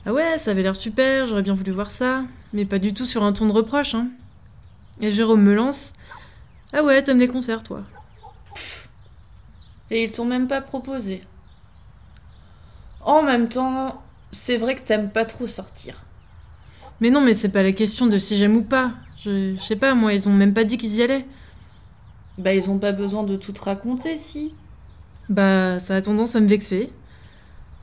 Ah 0.05 0.12
ouais, 0.12 0.38
ça 0.38 0.51
avait 0.51 0.62
l'air 0.62 0.75
super, 0.75 1.27
j'aurais 1.27 1.43
bien 1.43 1.55
voulu 1.55 1.71
voir 1.71 1.91
ça, 1.91 2.25
mais 2.53 2.65
pas 2.65 2.79
du 2.79 2.93
tout 2.93 3.05
sur 3.05 3.23
un 3.23 3.33
ton 3.33 3.47
de 3.47 3.53
reproche, 3.53 3.95
hein. 3.95 4.09
Et 5.01 5.11
Jérôme 5.11 5.43
me 5.43 5.55
lance 5.55 5.93
Ah 6.73 6.83
ouais, 6.83 7.03
t'aimes 7.03 7.21
les 7.21 7.29
concerts, 7.29 7.62
toi 7.62 7.83
Et 9.91 10.05
ils 10.05 10.11
t'ont 10.11 10.25
même 10.25 10.49
pas 10.49 10.61
proposé. 10.61 11.23
En 13.01 13.23
même 13.23 13.49
temps, 13.49 14.03
c'est 14.31 14.57
vrai 14.57 14.75
que 14.75 14.83
t'aimes 14.83 15.11
pas 15.11 15.25
trop 15.25 15.47
sortir. 15.47 16.03
Mais 17.01 17.11
non, 17.11 17.21
mais 17.21 17.35
c'est 17.35 17.49
pas 17.49 17.62
la 17.62 17.73
question 17.73 18.07
de 18.07 18.19
si 18.19 18.37
j'aime 18.37 18.57
ou 18.57 18.62
pas. 18.62 18.93
Je, 19.17 19.55
je 19.57 19.61
sais 19.61 19.77
pas, 19.77 19.95
moi, 19.95 20.12
ils 20.12 20.29
ont 20.29 20.33
même 20.33 20.55
pas 20.55 20.65
dit 20.65 20.79
qu'ils 20.79 20.97
y 20.97 21.03
allaient. 21.03 21.27
Bah, 22.38 22.55
ils 22.55 22.71
ont 22.71 22.79
pas 22.79 22.93
besoin 22.93 23.25
de 23.25 23.37
tout 23.37 23.53
te 23.53 23.62
raconter, 23.62 24.17
si. 24.17 24.55
Bah, 25.29 25.79
ça 25.79 25.97
a 25.97 26.03
tendance 26.03 26.35
à 26.37 26.41
me 26.41 26.49
vexer. 26.49 26.91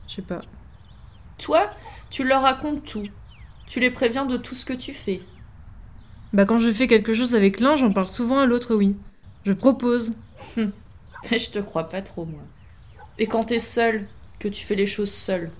Je 0.08 0.16
sais 0.16 0.22
pas. 0.22 0.40
Toi, 1.38 1.70
tu 2.10 2.24
leur 2.24 2.42
racontes 2.42 2.84
tout. 2.84 3.06
Tu 3.66 3.80
les 3.80 3.90
préviens 3.90 4.26
de 4.26 4.36
tout 4.36 4.54
ce 4.54 4.64
que 4.64 4.72
tu 4.72 4.92
fais. 4.92 5.22
Bah, 6.32 6.44
quand 6.44 6.58
je 6.58 6.70
fais 6.70 6.86
quelque 6.86 7.14
chose 7.14 7.34
avec 7.34 7.60
l'un, 7.60 7.76
j'en 7.76 7.92
parle 7.92 8.08
souvent 8.08 8.38
à 8.38 8.46
l'autre, 8.46 8.74
oui. 8.74 8.96
Je 9.44 9.52
propose. 9.52 10.12
je 10.56 11.50
te 11.50 11.58
crois 11.60 11.88
pas 11.88 12.02
trop, 12.02 12.24
moi. 12.24 12.42
Et 13.18 13.26
quand 13.26 13.44
t'es 13.44 13.58
seul, 13.58 14.06
que 14.38 14.48
tu 14.48 14.64
fais 14.64 14.74
les 14.74 14.86
choses 14.86 15.12
seul. 15.12 15.50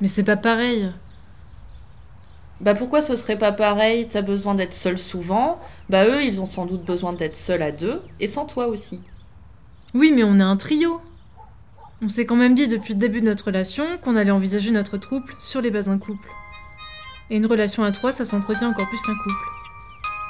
Mais 0.00 0.08
c'est 0.08 0.24
pas 0.24 0.36
pareil. 0.36 0.90
Bah 2.60 2.74
pourquoi 2.74 3.02
ce 3.02 3.16
serait 3.16 3.38
pas 3.38 3.52
pareil? 3.52 4.06
T'as 4.08 4.22
besoin 4.22 4.54
d'être 4.54 4.72
seul 4.72 4.98
souvent. 4.98 5.60
Bah 5.90 6.06
eux, 6.06 6.24
ils 6.24 6.40
ont 6.40 6.46
sans 6.46 6.66
doute 6.66 6.84
besoin 6.84 7.12
d'être 7.12 7.36
seuls 7.36 7.62
à 7.62 7.72
deux, 7.72 8.00
et 8.20 8.28
sans 8.28 8.46
toi 8.46 8.68
aussi. 8.68 9.00
Oui, 9.92 10.12
mais 10.14 10.24
on 10.24 10.38
est 10.38 10.42
un 10.42 10.56
trio. 10.56 11.00
On 12.02 12.08
s'est 12.08 12.26
quand 12.26 12.36
même 12.36 12.54
dit 12.54 12.68
depuis 12.68 12.94
le 12.94 12.98
début 12.98 13.20
de 13.20 13.26
notre 13.26 13.46
relation 13.46 13.98
qu'on 13.98 14.16
allait 14.16 14.30
envisager 14.30 14.70
notre 14.70 14.98
trouble 14.98 15.34
sur 15.38 15.60
les 15.60 15.70
bases 15.70 15.86
d'un 15.86 15.98
couple. 15.98 16.28
Et 17.30 17.36
une 17.36 17.46
relation 17.46 17.82
à 17.82 17.92
trois, 17.92 18.12
ça 18.12 18.24
s'entretient 18.24 18.68
encore 18.68 18.88
plus 18.88 19.00
qu'un 19.02 19.14
couple. 19.14 19.48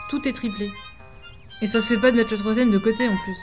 Tout 0.08 0.28
est 0.28 0.32
triplé. 0.32 0.70
Et 1.62 1.66
ça 1.66 1.80
se 1.80 1.86
fait 1.86 2.00
pas 2.00 2.10
de 2.10 2.16
mettre 2.16 2.32
le 2.32 2.38
troisième 2.38 2.70
de 2.70 2.78
côté 2.78 3.08
en 3.08 3.16
plus. 3.16 3.38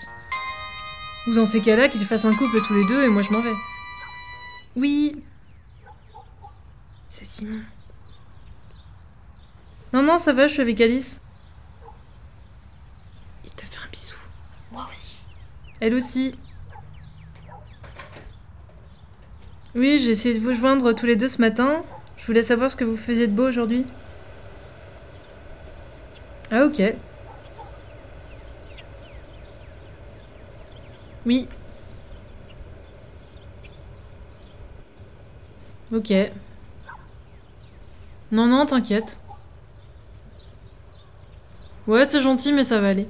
Ou 1.28 1.34
dans 1.34 1.46
ces 1.46 1.62
cas-là, 1.62 1.90
qu'ils 1.90 2.06
fassent 2.06 2.26
un 2.26 2.36
couple 2.36 2.62
tous 2.62 2.74
les 2.74 2.86
deux 2.86 3.04
et 3.04 3.10
moi 3.10 3.22
je 3.22 3.32
m'en 3.32 3.42
vais. 3.42 3.54
Oui. 4.76 5.24
C'est 7.10 7.26
Simon. 7.26 7.62
Non, 9.94 10.04
non, 10.04 10.18
ça 10.18 10.32
va, 10.32 10.48
je 10.48 10.54
suis 10.54 10.62
avec 10.62 10.80
Alice. 10.80 11.20
Il 13.44 13.52
te 13.52 13.66
fait 13.66 13.78
un 13.78 13.90
bisou. 13.92 14.16
Moi 14.72 14.88
aussi. 14.90 15.28
Elle 15.82 15.96
aussi. 15.96 16.34
Oui, 19.74 19.98
j'ai 19.98 20.12
essayé 20.12 20.36
de 20.36 20.40
vous 20.40 20.54
joindre 20.54 20.92
tous 20.94 21.06
les 21.06 21.16
deux 21.16 21.30
ce 21.30 21.40
matin. 21.40 21.84
Je 22.18 22.26
voulais 22.26 22.44
savoir 22.44 22.70
ce 22.70 22.76
que 22.76 22.84
vous 22.84 22.98
faisiez 22.98 23.28
de 23.28 23.34
beau 23.34 23.48
aujourd'hui. 23.48 23.86
Ah 26.52 26.66
ok. 26.66 26.82
Oui. 31.26 31.48
Ok. 35.94 36.12
Non, 38.32 38.48
non, 38.48 38.66
t'inquiète. 38.66 39.18
Ouais, 41.88 42.06
c'est 42.06 42.22
gentil, 42.22 42.54
mais 42.54 42.64
ça 42.64 42.80
va 42.80 42.90
aller. 42.90 43.08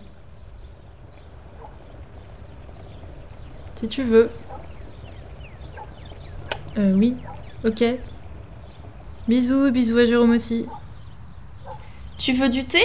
Si 3.76 3.88
tu 3.88 4.04
veux. 4.04 4.30
Euh, 6.78 6.94
oui. 6.94 7.16
Ok. 7.64 7.84
Bisous, 9.28 9.72
bisous 9.72 9.98
à 9.98 10.06
Jérôme 10.06 10.32
aussi. 10.32 10.66
Tu 12.18 12.34
veux 12.34 12.50
du 12.50 12.66
thé? 12.66 12.82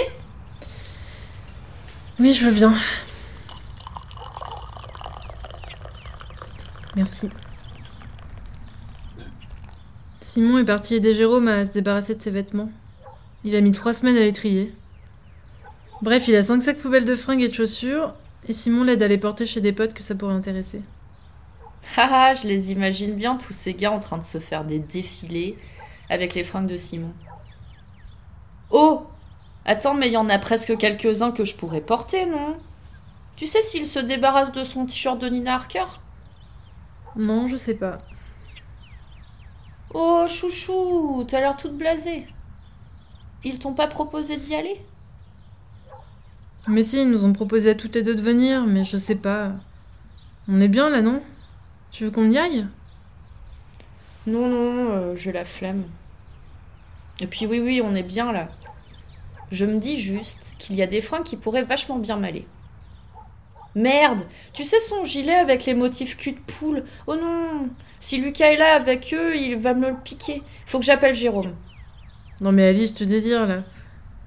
Oui, 2.19 2.33
je 2.33 2.45
veux 2.45 2.51
bien. 2.51 2.73
Merci. 6.95 7.29
Simon 10.21 10.57
est 10.57 10.65
parti 10.65 10.95
aider 10.95 11.13
Jérôme 11.13 11.47
à 11.47 11.63
se 11.65 11.71
débarrasser 11.71 12.15
de 12.15 12.21
ses 12.21 12.31
vêtements. 12.31 12.71
Il 13.43 13.55
a 13.55 13.61
mis 13.61 13.71
trois 13.71 13.93
semaines 13.93 14.17
à 14.17 14.21
les 14.21 14.33
trier. 14.33 14.73
Bref, 16.01 16.27
il 16.27 16.35
a 16.35 16.43
cinq 16.43 16.61
sacs 16.61 16.77
poubelles 16.77 17.05
de 17.05 17.15
fringues 17.15 17.41
et 17.41 17.49
de 17.49 17.53
chaussures, 17.53 18.13
et 18.47 18.53
Simon 18.53 18.83
l'aide 18.83 19.03
à 19.03 19.07
les 19.07 19.17
porter 19.17 19.45
chez 19.45 19.61
des 19.61 19.73
potes 19.73 19.93
que 19.93 20.03
ça 20.03 20.15
pourrait 20.15 20.33
intéresser. 20.33 20.81
Haha, 21.95 22.33
je 22.33 22.47
les 22.47 22.71
imagine 22.71 23.15
bien, 23.15 23.35
tous 23.35 23.53
ces 23.53 23.73
gars 23.73 23.91
en 23.91 23.99
train 23.99 24.17
de 24.17 24.23
se 24.23 24.39
faire 24.39 24.63
des 24.63 24.79
défilés 24.79 25.57
avec 26.09 26.35
les 26.35 26.43
fringues 26.43 26.67
de 26.67 26.77
Simon. 26.77 27.13
Oh 28.69 29.07
Attends, 29.65 29.95
mais 29.95 30.07
il 30.07 30.13
y 30.13 30.17
en 30.17 30.29
a 30.29 30.39
presque 30.39 30.77
quelques-uns 30.77 31.31
que 31.31 31.43
je 31.43 31.55
pourrais 31.55 31.81
porter, 31.81 32.25
non? 32.25 32.55
Tu 33.35 33.47
sais 33.47 33.61
s'il 33.61 33.85
se 33.85 33.99
débarrasse 33.99 34.51
de 34.53 34.63
son 34.63 34.85
t-shirt 34.85 35.19
de 35.19 35.27
Nina 35.27 35.55
Harker? 35.55 35.85
Non, 37.17 37.47
je 37.47 37.57
sais 37.57 37.73
pas. 37.73 37.97
Oh, 39.93 40.25
chouchou, 40.27 41.25
t'as 41.27 41.39
l'air 41.39 41.57
toute 41.57 41.77
blasée. 41.77 42.27
Ils 43.43 43.59
t'ont 43.59 43.73
pas 43.73 43.87
proposé 43.87 44.37
d'y 44.37 44.55
aller? 44.55 44.81
Mais 46.67 46.83
si, 46.83 47.01
ils 47.01 47.09
nous 47.09 47.25
ont 47.25 47.33
proposé 47.33 47.71
à 47.71 47.75
toutes 47.75 47.95
les 47.95 48.03
deux 48.03 48.15
de 48.15 48.21
venir, 48.21 48.65
mais 48.65 48.83
je 48.83 48.97
sais 48.97 49.15
pas. 49.15 49.51
On 50.47 50.59
est 50.59 50.67
bien 50.67 50.89
là, 50.89 51.01
non? 51.01 51.21
Tu 51.91 52.03
veux 52.03 52.11
qu'on 52.11 52.29
y 52.29 52.37
aille? 52.37 52.67
Non, 54.25 54.47
non, 54.47 54.91
euh, 54.91 55.15
j'ai 55.15 55.31
la 55.31 55.45
flemme. 55.45 55.85
Et 57.19 57.27
puis 57.27 57.47
oui, 57.47 57.59
oui, 57.59 57.81
on 57.83 57.95
est 57.95 58.03
bien 58.03 58.31
là. 58.31 58.49
Je 59.51 59.65
me 59.65 59.79
dis 59.79 59.99
juste 59.99 60.55
qu'il 60.57 60.75
y 60.75 60.81
a 60.81 60.87
des 60.87 61.01
fringues 61.01 61.23
qui 61.23 61.37
pourraient 61.37 61.63
vachement 61.63 61.97
bien 61.97 62.17
m'aller. 62.17 62.45
Merde 63.75 64.25
Tu 64.53 64.63
sais 64.63 64.79
son 64.79 65.05
gilet 65.05 65.35
avec 65.35 65.65
les 65.65 65.75
motifs 65.75 66.17
cul 66.17 66.31
de 66.31 66.39
poule 66.39 66.83
Oh 67.05 67.15
non 67.15 67.69
Si 67.99 68.17
Lucas 68.17 68.51
est 68.51 68.57
là 68.57 68.75
avec 68.75 69.13
eux, 69.13 69.35
il 69.35 69.55
va 69.57 69.73
me 69.73 69.89
le 69.89 69.95
piquer. 69.95 70.41
Faut 70.65 70.79
que 70.79 70.85
j'appelle 70.85 71.13
Jérôme. 71.13 71.53
Non 72.41 72.51
mais 72.51 72.67
Alice, 72.67 72.93
tu 72.93 73.05
délires 73.05 73.45
là. 73.45 73.63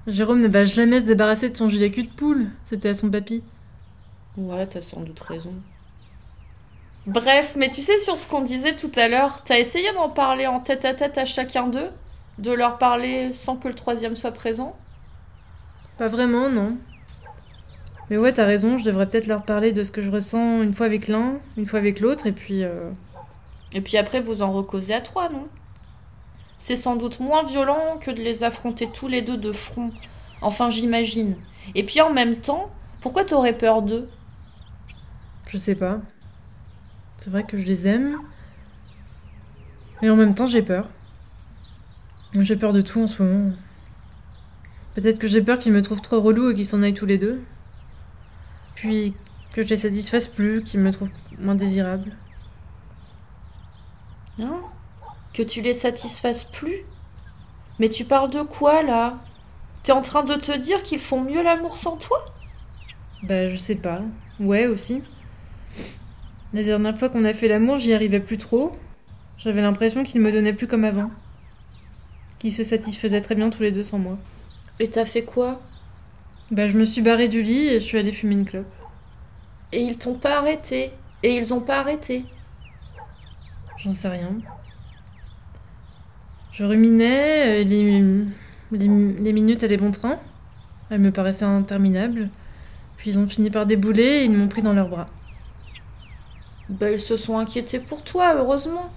Jérôme 0.07 0.41
ne 0.41 0.47
va 0.47 0.65
jamais 0.65 0.99
se 0.99 1.05
débarrasser 1.05 1.49
de 1.49 1.57
son 1.57 1.69
gilet 1.69 1.91
cul 1.91 2.03
de 2.03 2.09
poule. 2.09 2.47
C'était 2.65 2.89
à 2.89 2.93
son 2.93 3.09
papy. 3.09 3.43
Ouais, 4.37 4.65
t'as 4.65 4.81
sans 4.81 5.01
doute 5.01 5.19
raison. 5.19 5.53
Bref, 7.07 7.55
mais 7.57 7.69
tu 7.69 7.81
sais 7.81 7.97
sur 7.97 8.19
ce 8.19 8.27
qu'on 8.27 8.41
disait 8.41 8.75
tout 8.75 8.91
à 8.95 9.07
l'heure, 9.07 9.43
t'as 9.43 9.57
essayé 9.57 9.91
d'en 9.93 10.09
parler 10.09 10.45
en 10.47 10.59
tête 10.59 10.85
à 10.85 10.93
tête 10.93 11.17
à 11.17 11.25
chacun 11.25 11.67
d'eux? 11.67 11.89
De 12.37 12.51
leur 12.51 12.77
parler 12.77 13.33
sans 13.33 13.55
que 13.55 13.67
le 13.67 13.73
troisième 13.73 14.15
soit 14.15 14.31
présent? 14.31 14.75
Pas 15.97 16.07
vraiment, 16.07 16.49
non. 16.49 16.77
Mais 18.09 18.17
ouais, 18.17 18.33
t'as 18.33 18.45
raison, 18.45 18.77
je 18.77 18.83
devrais 18.83 19.07
peut-être 19.07 19.27
leur 19.27 19.43
parler 19.43 19.71
de 19.71 19.83
ce 19.83 19.91
que 19.91 20.01
je 20.01 20.11
ressens 20.11 20.61
une 20.61 20.73
fois 20.73 20.85
avec 20.85 21.07
l'un, 21.07 21.39
une 21.57 21.65
fois 21.65 21.79
avec 21.79 21.99
l'autre, 21.99 22.27
et 22.27 22.31
puis... 22.31 22.63
euh, 22.63 22.91
Et 23.73 23.81
puis 23.81 23.97
après, 23.97 24.21
vous 24.21 24.41
en 24.41 24.51
recausez 24.51 24.93
à 24.93 25.01
trois, 25.01 25.29
non? 25.29 25.47
C'est 26.57 26.75
sans 26.75 26.95
doute 26.95 27.19
moins 27.19 27.43
violent 27.43 27.97
que 27.99 28.11
de 28.11 28.21
les 28.21 28.43
affronter 28.43 28.87
tous 28.91 29.07
les 29.07 29.21
deux 29.21 29.37
de 29.37 29.51
front. 29.51 29.91
Enfin, 30.41 30.69
j'imagine. 30.69 31.35
Et 31.73 31.83
puis 31.83 32.01
en 32.01 32.11
même 32.11 32.35
temps, 32.35 32.69
pourquoi 33.01 33.25
t'aurais 33.25 33.57
peur 33.57 33.81
d'eux? 33.81 34.07
Je 35.47 35.57
sais 35.57 35.75
pas. 35.75 35.99
C'est 37.21 37.29
vrai 37.29 37.43
que 37.43 37.59
je 37.59 37.65
les 37.65 37.87
aime. 37.87 38.17
Et 40.01 40.09
en 40.09 40.15
même 40.15 40.33
temps, 40.33 40.47
j'ai 40.47 40.63
peur. 40.63 40.89
J'ai 42.33 42.55
peur 42.55 42.73
de 42.73 42.81
tout 42.81 42.99
en 42.99 43.05
ce 43.05 43.21
moment. 43.21 43.53
Peut-être 44.95 45.19
que 45.19 45.27
j'ai 45.27 45.43
peur 45.43 45.59
qu'ils 45.59 45.71
me 45.71 45.83
trouvent 45.83 46.01
trop 46.01 46.19
relou 46.19 46.49
et 46.49 46.55
qu'ils 46.55 46.65
s'en 46.65 46.81
aillent 46.81 46.95
tous 46.95 47.05
les 47.05 47.19
deux. 47.19 47.43
Puis 48.73 49.13
que 49.53 49.61
je 49.61 49.69
les 49.69 49.77
satisfasse 49.77 50.27
plus, 50.27 50.63
qu'ils 50.63 50.79
me 50.79 50.91
trouvent 50.91 51.11
moins 51.37 51.53
désirable. 51.53 52.11
Hein 54.39 54.61
Que 55.31 55.43
tu 55.43 55.61
les 55.61 55.75
satisfasses 55.75 56.45
plus 56.45 56.85
Mais 57.77 57.89
tu 57.89 58.03
parles 58.03 58.31
de 58.31 58.41
quoi 58.41 58.81
là? 58.81 59.19
T'es 59.83 59.91
en 59.91 60.01
train 60.01 60.23
de 60.23 60.35
te 60.35 60.57
dire 60.57 60.81
qu'ils 60.81 60.99
font 60.99 61.21
mieux 61.21 61.43
l'amour 61.43 61.77
sans 61.77 61.97
toi? 61.97 62.23
Bah, 63.21 63.47
je 63.47 63.55
sais 63.55 63.75
pas. 63.75 64.01
Ouais, 64.39 64.65
aussi. 64.65 65.03
La 66.53 66.63
dernière 66.63 66.97
fois 66.97 67.09
qu'on 67.09 67.23
a 67.23 67.33
fait 67.33 67.47
l'amour, 67.47 67.77
j'y 67.77 67.93
arrivais 67.93 68.19
plus 68.19 68.37
trop. 68.37 68.77
J'avais 69.37 69.61
l'impression 69.61 70.03
qu'ils 70.03 70.21
me 70.21 70.31
donnaient 70.31 70.53
plus 70.53 70.67
comme 70.67 70.83
avant. 70.83 71.09
Qu'ils 72.39 72.51
se 72.51 72.63
satisfaisaient 72.63 73.21
très 73.21 73.35
bien 73.35 73.49
tous 73.49 73.63
les 73.63 73.71
deux 73.71 73.85
sans 73.85 73.99
moi. 73.99 74.17
Et 74.79 74.87
t'as 74.87 75.05
fait 75.05 75.23
quoi? 75.23 75.61
Bah, 76.51 76.67
je 76.67 76.77
me 76.77 76.83
suis 76.83 77.01
barrée 77.01 77.29
du 77.29 77.41
lit 77.41 77.69
et 77.69 77.79
je 77.79 77.85
suis 77.85 77.97
allée 77.97 78.11
fumer 78.11 78.33
une 78.33 78.45
clope. 78.45 78.65
Et 79.71 79.81
ils 79.81 79.97
t'ont 79.97 80.15
pas 80.15 80.39
arrêté? 80.39 80.91
Et 81.23 81.37
ils 81.37 81.53
ont 81.53 81.61
pas 81.61 81.79
arrêté? 81.79 82.25
J'en 83.77 83.93
sais 83.93 84.09
rien. 84.09 84.31
Je 86.51 86.65
ruminais, 86.65 87.61
euh, 87.61 87.63
les, 87.63 88.01
les, 88.71 88.87
les 89.19 89.33
minutes 89.33 89.63
allaient 89.63 89.77
bon 89.77 89.91
train. 89.91 90.19
Elles 90.89 90.99
me 90.99 91.11
paraissaient 91.11 91.45
interminables. 91.45 92.29
Puis 92.97 93.11
ils 93.11 93.19
ont 93.19 93.27
fini 93.27 93.49
par 93.49 93.65
débouler 93.65 94.03
et 94.03 94.23
ils 94.25 94.31
m'ont 94.31 94.49
pris 94.49 94.61
dans 94.61 94.73
leurs 94.73 94.89
bras. 94.89 95.07
Bah, 96.71 96.89
ils 96.89 96.99
se 96.99 97.17
sont 97.17 97.37
inquiétés 97.37 97.79
pour 97.79 98.01
toi, 98.01 98.35
heureusement. 98.35 98.89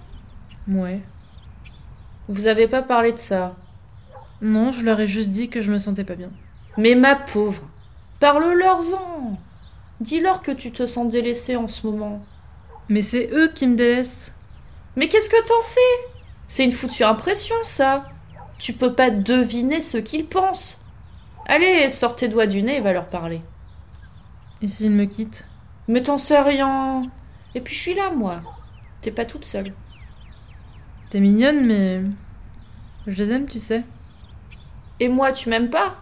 Ouais. 0.67 1.01
Vous 2.29 2.47
avez 2.47 2.67
pas 2.69 2.81
parlé 2.81 3.11
de 3.11 3.17
ça 3.17 3.55
Non, 4.41 4.71
je 4.71 4.83
leur 4.85 4.99
ai 5.01 5.07
juste 5.07 5.29
dit 5.29 5.49
que 5.49 5.61
je 5.61 5.69
me 5.69 5.77
sentais 5.77 6.05
pas 6.05 6.15
bien. 6.15 6.31
Mais 6.77 6.95
ma 6.95 7.15
pauvre, 7.15 7.67
parle-leur-en 8.21 9.37
Dis-leur 9.99 10.41
que 10.41 10.51
tu 10.51 10.71
te 10.71 10.85
sens 10.85 11.09
délaissée 11.09 11.57
en 11.57 11.67
ce 11.67 11.85
moment. 11.85 12.23
Mais 12.87 13.01
c'est 13.01 13.29
eux 13.33 13.49
qui 13.53 13.67
me 13.67 13.75
délaissent. 13.75 14.31
Mais 14.95 15.09
qu'est-ce 15.09 15.29
que 15.29 15.45
t'en 15.45 15.61
sais? 15.61 15.79
C'est 16.47 16.63
une 16.63 16.71
foutue 16.71 17.03
impression, 17.03 17.55
ça 17.63 18.05
Tu 18.57 18.71
peux 18.71 18.93
pas 18.93 19.09
deviner 19.09 19.81
ce 19.81 19.97
qu'ils 19.97 20.27
pensent. 20.27 20.79
Allez, 21.45 21.89
sors 21.89 22.15
tes 22.15 22.29
doigts 22.29 22.47
du 22.47 22.63
nez 22.63 22.77
et 22.77 22.81
va 22.81 22.93
leur 22.93 23.07
parler. 23.07 23.41
Et 24.61 24.67
s'ils 24.67 24.91
me 24.91 25.05
quittent? 25.05 25.45
Mais 25.89 26.03
t'en 26.03 26.17
sais 26.17 26.39
rien. 26.39 27.03
Et 27.55 27.61
puis 27.61 27.73
je 27.73 27.79
suis 27.79 27.95
là, 27.95 28.11
moi. 28.11 28.41
T'es 29.01 29.11
pas 29.11 29.25
toute 29.25 29.45
seule. 29.45 29.73
T'es 31.09 31.19
mignonne, 31.19 31.65
mais. 31.65 32.01
Je 33.07 33.23
les 33.23 33.31
aime, 33.31 33.49
tu 33.49 33.59
sais. 33.59 33.83
Et 34.99 35.09
moi, 35.09 35.31
tu 35.31 35.49
m'aimes 35.49 35.69
pas? 35.69 35.95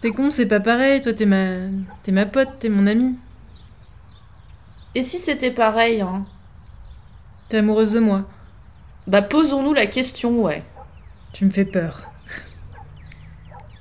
T'es 0.00 0.10
con, 0.10 0.30
c'est 0.30 0.46
pas 0.46 0.60
pareil. 0.60 1.00
Toi, 1.00 1.12
t'es 1.12 1.26
ma. 1.26 1.68
T'es 2.02 2.12
ma 2.12 2.26
pote, 2.26 2.58
t'es 2.58 2.68
mon 2.68 2.86
amie. 2.86 3.16
Et 4.94 5.02
si 5.02 5.18
c'était 5.18 5.50
pareil, 5.50 6.00
hein? 6.00 6.24
T'es 7.48 7.58
amoureuse 7.58 7.92
de 7.92 8.00
moi. 8.00 8.24
Bah 9.06 9.22
posons-nous 9.22 9.74
la 9.74 9.86
question, 9.86 10.42
ouais. 10.42 10.64
Tu 11.32 11.44
me 11.44 11.50
fais 11.50 11.64
peur. 11.64 12.04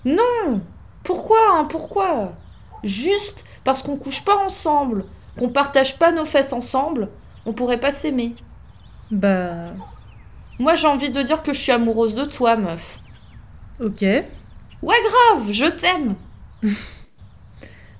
Non 0.04 0.62
Pourquoi, 1.04 1.39
hein, 1.52 1.66
pourquoi? 1.66 2.34
Juste 2.84 3.46
parce 3.63 3.82
qu'on 3.82 3.96
couche 3.96 4.26
pas 4.26 4.36
ensemble, 4.36 5.06
qu'on 5.38 5.50
partage 5.50 5.98
pas 5.98 6.12
nos 6.12 6.26
fesses 6.26 6.54
ensemble, 6.54 7.10
on 7.46 7.54
pourrait 7.54 7.80
pas 7.80 7.91
s'aimer. 7.91 8.36
Bah. 9.12 9.74
Moi 10.60 10.76
j'ai 10.76 10.88
envie 10.88 11.10
de 11.10 11.22
dire 11.22 11.43
que 11.43 11.54
je 11.54 11.60
suis 11.60 11.72
amoureuse 11.72 12.15
de 12.15 12.26
toi, 12.26 12.56
meuf. 12.56 13.00
Ok. 13.80 14.02
Ouais, 14.02 14.26
grave, 14.82 15.52
je 15.52 15.65
t'aime. 15.65 16.15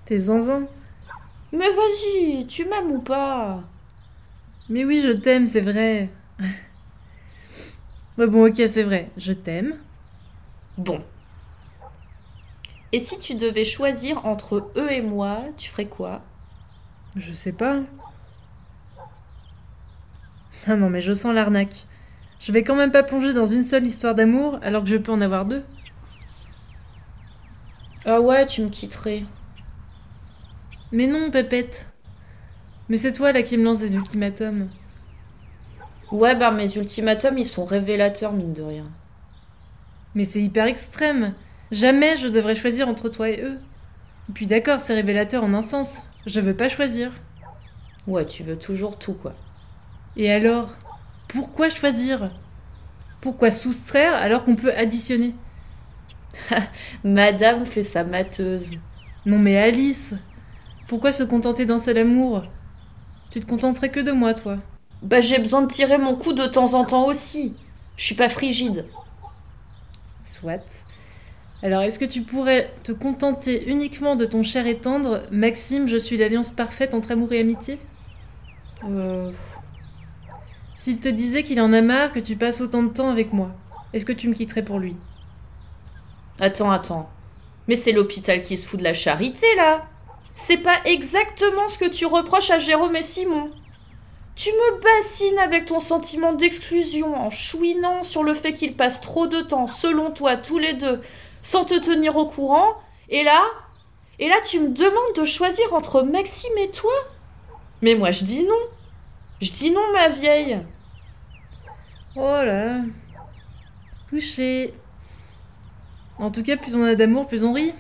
T'es 0.06 0.18
zinzin. 0.18 0.68
Mais 1.52 1.70
vas-y, 1.70 2.46
tu 2.48 2.66
m'aimes 2.66 2.92
ou 2.92 3.00
pas? 3.00 3.64
Mais 4.70 4.86
oui, 4.86 5.02
je 5.02 5.12
t'aime, 5.12 5.48
c'est 5.48 5.62
vrai. 5.62 6.10
ouais, 8.18 8.28
bon, 8.28 8.48
ok, 8.48 8.56
c'est 8.68 8.84
vrai. 8.84 9.10
Je 9.18 9.34
t'aime. 9.34 9.78
Bon. 10.78 11.00
Et 12.92 13.00
si 13.00 13.20
tu 13.20 13.36
devais 13.36 13.66
choisir 13.66 14.26
entre 14.26 14.72
eux 14.76 14.92
et 14.92 15.02
moi, 15.02 15.40
tu 15.58 15.70
ferais 15.70 15.88
quoi? 15.88 16.22
Je 17.16 17.32
sais 17.32 17.52
pas. 17.52 17.84
Ah 20.68 20.76
non, 20.76 20.90
mais 20.90 21.02
je 21.02 21.14
sens 21.14 21.34
l'arnaque. 21.34 21.86
Je 22.40 22.52
vais 22.52 22.64
quand 22.64 22.76
même 22.76 22.92
pas 22.92 23.04
plonger 23.04 23.34
dans 23.34 23.46
une 23.46 23.64
seule 23.64 23.86
histoire 23.86 24.16
d'amour 24.16 24.60
alors 24.62 24.84
que 24.84 24.90
je 24.90 24.98
peux 24.98 25.12
en 25.12 25.22
avoir 25.22 25.46
deux. 25.46 25.64
Ah 28.06 28.22
ouais, 28.22 28.46
tu 28.46 28.62
me 28.62 28.70
quitterais. 28.70 29.24
Mais 30.92 31.08
non, 31.08 31.32
Pépette. 31.32 31.88
Mais 32.90 32.98
c'est 32.98 33.14
toi 33.14 33.32
là 33.32 33.44
qui 33.44 33.58
me 33.58 33.64
lance 33.64 33.80
des 33.80 33.96
ultimatums. 33.96 34.70
Ouais, 36.12 36.36
bah 36.36 36.52
mes 36.52 36.78
ultimatums, 36.78 37.38
ils 37.38 37.46
sont 37.46 37.66
révélateurs, 37.66 38.34
mine 38.34 38.54
de 38.54 38.62
rien. 38.62 38.86
Mais 40.16 40.26
c'est 40.26 40.42
hyper 40.42 40.66
extrême. 40.66 41.34
Jamais 41.72 42.18
je 42.18 42.28
devrais 42.28 42.56
choisir 42.56 42.88
entre 42.88 43.10
toi 43.10 43.30
et 43.30 43.42
eux. 43.42 43.60
Et 44.30 44.34
puis 44.34 44.48
d'accord, 44.48 44.80
c'est 44.80 44.94
révélateur 44.94 45.44
en 45.44 45.54
un 45.54 45.62
sens. 45.62 46.04
Je 46.26 46.42
veux 46.42 46.56
pas 46.56 46.70
choisir. 46.70 47.12
Ouais, 48.08 48.26
tu 48.26 48.44
veux 48.44 48.58
toujours 48.58 48.98
tout, 49.00 49.14
quoi. 49.14 49.36
Et 50.16 50.32
alors 50.32 50.78
Pourquoi 51.28 51.70
choisir? 51.70 52.32
Pourquoi 53.22 53.52
soustraire 53.52 54.16
alors 54.16 54.46
qu'on 54.46 54.56
peut 54.56 54.74
additionner? 54.76 55.36
Madame 57.04 57.66
fait 57.66 57.84
sa 57.84 58.04
mateuse. 58.04 58.80
Non 59.26 59.40
mais 59.40 59.58
Alice 59.58 60.14
Pourquoi 60.88 61.12
se 61.12 61.24
contenter 61.24 61.66
d'un 61.66 61.80
seul 61.80 61.98
amour? 62.00 62.44
Tu 63.32 63.40
te 63.42 63.46
contenterais 63.46 63.92
que 63.92 64.00
de 64.00 64.12
moi, 64.12 64.34
toi. 64.34 64.60
Bah 65.02 65.22
j'ai 65.22 65.40
besoin 65.40 65.62
de 65.64 65.68
tirer 65.72 65.98
mon 65.98 66.16
coup 66.18 66.34
de 66.34 66.46
temps 66.48 66.74
en 66.76 66.86
temps 66.86 67.06
aussi. 67.08 67.56
Je 67.98 68.06
suis 68.06 68.16
pas 68.16 68.30
frigide. 68.30 68.92
Soit. 70.26 70.86
Alors, 71.64 71.82
est-ce 71.82 71.98
que 71.98 72.04
tu 72.04 72.24
pourrais 72.24 72.74
te 72.84 72.92
contenter 72.92 73.70
uniquement 73.70 74.18
de 74.18 74.26
ton 74.26 74.44
cher 74.44 74.68
et 74.68 74.76
tendre 74.76 75.24
Maxime, 75.32 75.88
je 75.88 75.96
suis 75.96 76.18
l'alliance 76.18 76.52
parfaite 76.52 76.94
entre 76.94 77.12
amour 77.12 77.32
et 77.32 77.40
amitié? 77.40 77.80
Euh... 78.84 79.32
S'il 80.76 81.00
te 81.00 81.08
disait 81.08 81.44
qu'il 81.44 81.62
en 81.62 81.72
a 81.72 81.82
marre 81.82 82.12
que 82.12 82.20
tu 82.20 82.36
passes 82.36 82.60
autant 82.60 82.84
de 82.84 82.90
temps 82.90 83.10
avec 83.10 83.32
moi, 83.32 83.52
est-ce 83.94 84.06
que 84.06 84.12
tu 84.12 84.28
me 84.28 84.34
quitterais 84.34 84.66
pour 84.66 84.78
lui? 84.78 84.98
Attends, 86.38 86.70
attends. 86.70 87.10
Mais 87.70 87.78
c'est 87.78 87.94
l'hôpital 87.94 88.42
qui 88.42 88.58
se 88.58 88.68
fout 88.68 88.80
de 88.80 88.84
la 88.84 88.94
charité, 88.94 89.48
là 89.56 89.86
C'est 90.34 90.58
pas 90.58 90.82
exactement 90.84 91.70
ce 91.70 91.78
que 91.78 91.88
tu 91.88 92.06
reproches 92.06 92.52
à 92.52 92.60
Jérôme 92.60 92.98
et 92.98 93.04
Simon. 93.04 93.52
Tu 94.36 94.50
me 94.50 94.82
bassines 94.82 95.40
avec 95.40 95.68
ton 95.68 95.80
sentiment 95.80 96.34
d'exclusion 96.34 97.16
en 97.16 97.30
chouinant 97.30 98.04
sur 98.04 98.24
le 98.24 98.34
fait 98.34 98.52
qu'ils 98.52 98.76
passent 98.76 99.00
trop 99.00 99.28
de 99.28 99.40
temps, 99.40 99.68
selon 99.68 100.12
toi, 100.12 100.36
tous 100.36 100.60
les 100.60 100.74
deux, 100.74 101.00
sans 101.44 101.66
te 101.66 101.78
tenir 101.80 102.16
au 102.16 102.26
courant, 102.26 102.74
et 103.10 103.24
là 103.24 103.40
Et 104.18 104.28
là, 104.28 104.38
tu 104.44 104.60
me 104.60 104.70
demandes 104.70 105.16
de 105.16 105.26
choisir 105.26 105.74
entre 105.74 106.02
Maxime 106.02 106.58
et 106.58 106.72
toi 106.72 106.94
Mais 107.84 107.94
moi, 107.94 108.12
je 108.12 108.24
dis 108.24 108.44
non 108.44 108.62
Je 109.42 109.52
dis 109.52 109.70
non, 109.70 109.92
ma 109.94 110.10
vieille 110.10 110.60
Oh 112.16 112.22
là 112.22 112.80
Touché 114.08 114.74
En 116.18 116.32
tout 116.32 116.42
cas, 116.44 116.58
plus 116.58 116.76
on 116.76 116.84
a 116.84 116.96
d'amour, 116.96 117.28
plus 117.28 117.44
on 117.44 117.54
rit. 117.54 117.74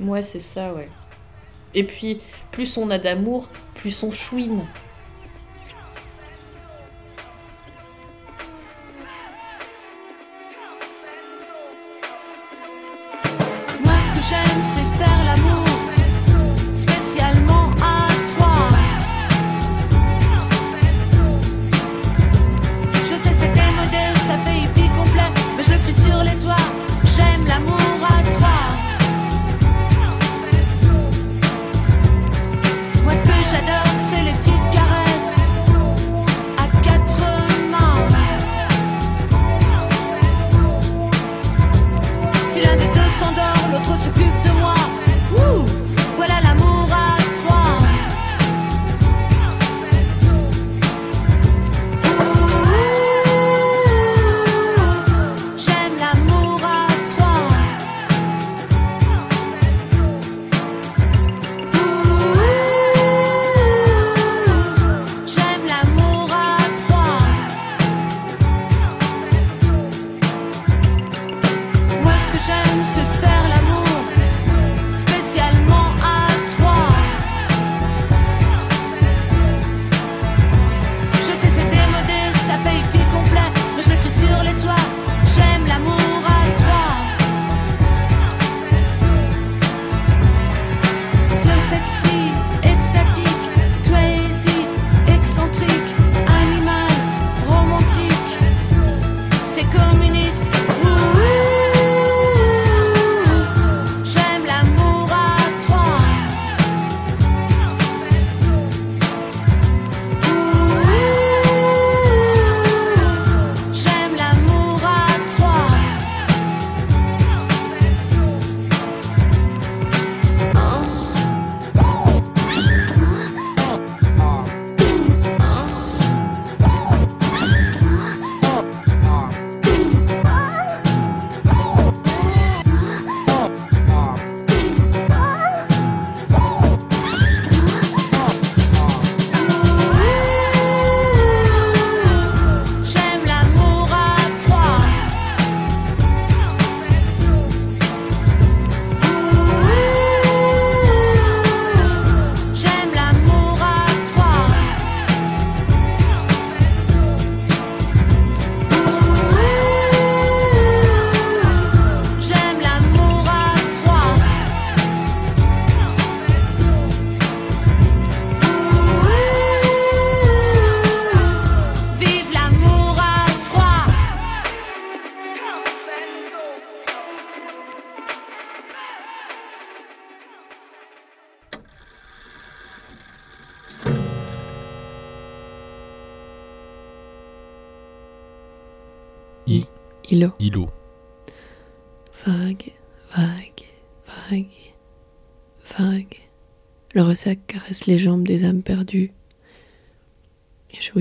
Ouais, 0.00 0.22
c'est 0.22 0.38
ça, 0.38 0.74
ouais. 0.74 0.88
Et 1.74 1.84
puis, 1.84 2.20
plus 2.50 2.76
on 2.76 2.90
a 2.90 2.98
d'amour, 2.98 3.48
plus 3.74 4.02
on 4.02 4.10
chouine. 4.10 4.66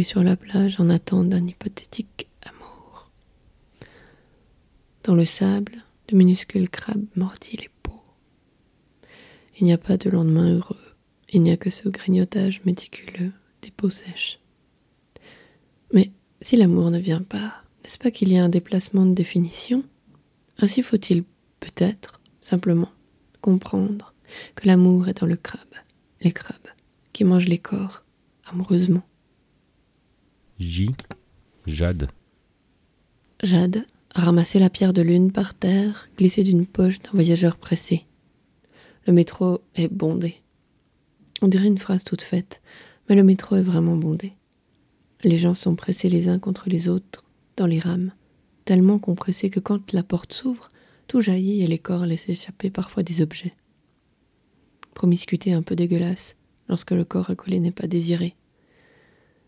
Sur 0.04 0.22
la 0.24 0.36
plage 0.36 0.80
en 0.80 0.90
attente 0.90 1.30
d'un 1.30 1.46
hypothétique 1.48 2.30
amour. 2.44 3.10
Dans 5.04 5.16
le 5.16 5.26
sable, 5.26 5.84
de 6.08 6.16
minuscules 6.16 6.70
crabes 6.70 7.06
mordillent 7.16 7.58
les 7.58 7.70
peaux. 7.82 8.04
Il 9.60 9.66
n'y 9.66 9.74
a 9.74 9.78
pas 9.78 9.98
de 9.98 10.10
lendemain 10.10 10.54
heureux. 10.54 10.78
Il 11.30 11.42
n'y 11.42 11.52
a 11.52 11.58
que 11.58 11.72
ce 11.72 11.90
grignotage 11.90 12.64
méticuleux 12.64 13.34
des 13.64 13.72
peaux 13.72 13.90
sèches. 13.90 14.40
Mais 15.94 16.12
si 16.42 16.58
l'amour 16.58 16.92
ne 16.92 17.00
vient 17.00 17.24
pas, 17.24 17.64
n'est-ce 17.84 17.98
pas 17.98 18.12
qu'il 18.12 18.32
y 18.32 18.38
a 18.38 18.44
un 18.44 18.50
déplacement 18.50 19.06
de 19.06 19.14
définition? 19.14 19.82
Ainsi 20.60 20.84
faut-il 20.84 21.24
peut-être, 21.60 22.22
simplement, 22.40 22.92
comprendre 23.42 24.14
que 24.56 24.68
l'amour 24.68 25.08
est 25.10 25.20
dans 25.20 25.28
le 25.28 25.38
crabe, 25.38 25.76
les 26.22 26.32
crabes, 26.32 26.70
qui 27.14 27.24
mangent 27.24 27.48
les 27.48 27.58
corps, 27.58 28.06
amoureusement. 28.46 29.04
J. 30.60 30.90
Jade. 31.68 32.08
Jade 33.44 33.86
a 34.16 34.22
ramassé 34.22 34.58
la 34.58 34.72
pierre 34.72 34.94
de 34.94 35.04
lune 35.04 35.32
par 35.32 35.54
terre, 35.54 36.10
glissée 36.18 36.42
d'une 36.42 36.66
poche 36.66 36.98
d'un 37.00 37.12
voyageur 37.12 37.58
pressé. 37.58 38.06
Le 39.06 39.14
métro 39.14 39.62
est 39.76 39.88
bondé. 39.88 40.42
On 41.44 41.48
dirait 41.48 41.68
une 41.68 41.78
phrase 41.78 42.04
toute 42.04 42.24
faite, 42.24 42.62
mais 43.08 43.16
le 43.16 43.24
métro 43.24 43.56
est 43.56 43.62
vraiment 43.62 43.98
bondé. 43.98 44.34
Les 45.24 45.38
gens 45.38 45.54
sont 45.54 45.76
pressés 45.76 46.10
les 46.10 46.28
uns 46.28 46.40
contre 46.40 46.70
les 46.70 46.90
autres 46.90 47.24
dans 47.56 47.68
les 47.68 47.80
rames, 47.80 48.12
tellement 48.66 48.98
compressés 48.98 49.52
que 49.52 49.60
quand 49.60 49.94
la 49.94 50.04
porte 50.04 50.34
s'ouvre, 50.34 50.72
tout 51.08 51.22
jaillit 51.22 51.62
et 51.62 51.68
les 51.68 51.80
corps 51.80 52.08
laissent 52.08 52.30
échapper 52.30 52.72
parfois 52.72 53.04
des 53.04 53.22
objets. 53.22 53.54
Promiscuité 54.96 55.54
un 55.54 55.62
peu 55.62 55.76
dégueulasse, 55.76 56.36
lorsque 56.68 56.92
le 56.92 57.06
corps 57.06 57.30
accolé 57.30 57.60
n'est 57.60 57.72
pas 57.72 57.88
désiré. 57.88 58.36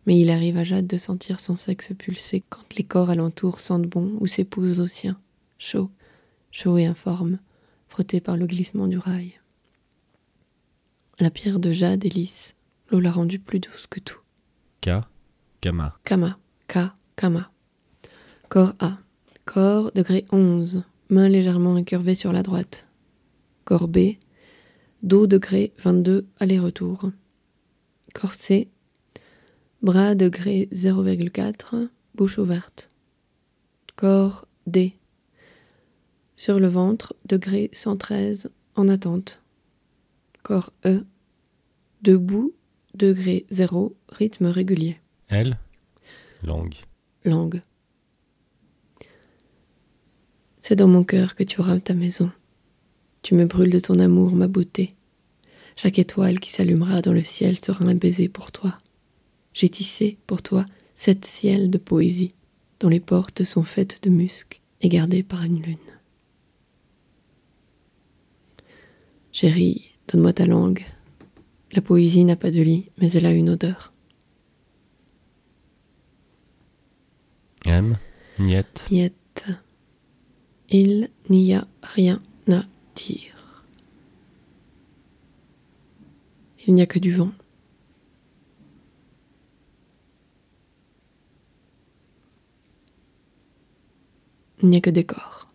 Mais 0.06 0.20
il 0.20 0.30
arrive 0.30 0.58
à 0.58 0.64
Jade 0.64 0.88
de 0.88 0.98
sentir 0.98 1.40
son 1.40 1.56
sexe 1.56 1.92
pulser 1.98 2.44
quand 2.50 2.76
les 2.76 2.84
corps 2.84 3.10
alentours 3.10 3.60
sentent 3.60 3.88
bon 3.88 4.18
ou 4.20 4.28
s'épousent 4.28 4.80
au 4.80 4.88
sien, 4.88 5.18
chaud, 5.58 5.92
chaud 6.52 6.78
et 6.78 6.86
informe, 6.86 7.40
frotté 7.88 8.22
par 8.22 8.38
le 8.38 8.48
glissement 8.48 8.88
du 8.88 8.98
rail. 8.98 9.40
La 11.20 11.30
pierre 11.30 11.60
de 11.60 11.74
Jade 11.74 12.06
est 12.06 12.14
lisse, 12.14 12.56
l'eau 12.90 13.00
l'a 13.00 13.12
rendue 13.12 13.40
plus 13.40 13.60
douce 13.60 13.88
que 13.88 14.00
tout. 14.00 14.20
K. 14.82 14.92
Kama. 15.62 15.98
Kama, 16.06 16.40
K, 16.68 16.78
Kama. 17.16 17.52
Corps 18.48 18.74
A. 18.80 18.98
Corps, 19.46 19.92
degré 19.94 20.26
11, 20.32 20.84
main 21.10 21.28
légèrement 21.28 21.76
incurvée 21.76 22.16
sur 22.16 22.32
la 22.32 22.44
droite. 22.44 22.88
Corps 23.66 23.88
B. 23.88 24.16
Dos, 25.04 25.28
degré 25.28 25.74
22, 25.80 26.28
aller-retour. 26.40 27.12
Corps 28.14 28.34
C. 28.34 28.70
Bras, 29.82 30.14
degré 30.14 30.68
0,4, 30.74 31.88
bouche 32.14 32.38
ouverte. 32.38 32.90
Corps 33.96 34.46
D. 34.68 34.94
Sur 36.36 36.60
le 36.60 36.68
ventre, 36.68 37.16
degré 37.26 37.70
113, 37.72 38.50
en 38.76 38.90
attente. 38.90 39.42
Corps 40.44 40.74
E. 40.86 41.06
Debout, 42.02 42.54
degré 42.94 43.46
0, 43.52 43.96
rythme 44.10 44.48
régulier. 44.48 44.98
L. 45.30 45.58
Langue. 46.44 46.76
Langue. 47.24 47.62
C'est 50.60 50.76
dans 50.76 50.88
mon 50.90 51.06
cœur 51.06 51.36
que 51.36 51.44
tu 51.44 51.62
auras 51.62 51.80
ta 51.80 51.94
maison. 51.94 52.32
Tu 53.22 53.34
me 53.34 53.46
brûles 53.46 53.72
de 53.72 53.80
ton 53.80 54.00
amour, 54.00 54.34
ma 54.34 54.50
beauté. 54.50 54.94
Chaque 55.78 56.00
étoile 56.00 56.42
qui 56.42 56.52
s'allumera 56.52 57.02
dans 57.02 57.14
le 57.14 57.24
ciel 57.24 57.58
sera 57.58 57.86
un 57.86 57.96
baiser 57.96 58.28
pour 58.28 58.52
toi. 58.52 58.78
J'ai 59.60 59.68
tissé 59.68 60.18
pour 60.26 60.42
toi 60.42 60.66
sept 60.96 61.26
ciels 61.26 61.70
de 61.70 61.78
poésie, 61.78 62.34
dont 62.80 62.88
les 62.88 63.02
portes 63.02 63.44
sont 63.44 63.66
faites 63.66 64.02
de 64.04 64.10
musc 64.10 64.62
et 64.80 64.88
gardées 64.88 65.22
par 65.22 65.44
une 65.44 65.62
lune. 65.62 65.76
Chérie, 69.34 69.92
donne-moi 70.08 70.32
ta 70.32 70.46
langue. 70.46 70.86
La 71.74 71.82
poésie 71.82 72.24
n'a 72.24 72.38
pas 72.38 72.52
de 72.52 72.62
lit, 72.62 72.90
mais 73.00 73.12
elle 73.12 73.26
a 73.26 73.34
une 73.34 73.50
odeur. 73.50 73.92
M. 77.66 77.98
Niette. 78.40 78.88
Miette. 78.90 79.46
Il 80.70 81.10
n'y 81.30 81.54
a 81.54 81.68
rien 81.84 82.22
à 82.50 82.64
dire. 82.96 83.66
Il 86.66 86.76
n'y 86.76 86.82
a 86.82 86.86
que 86.86 87.00
du 87.00 87.12
vent. 87.12 87.34
Il 94.62 94.70
n'y 94.70 94.78
a 94.78 94.82
que 94.82 94.90
des 94.90 95.06
corps. 95.06 95.48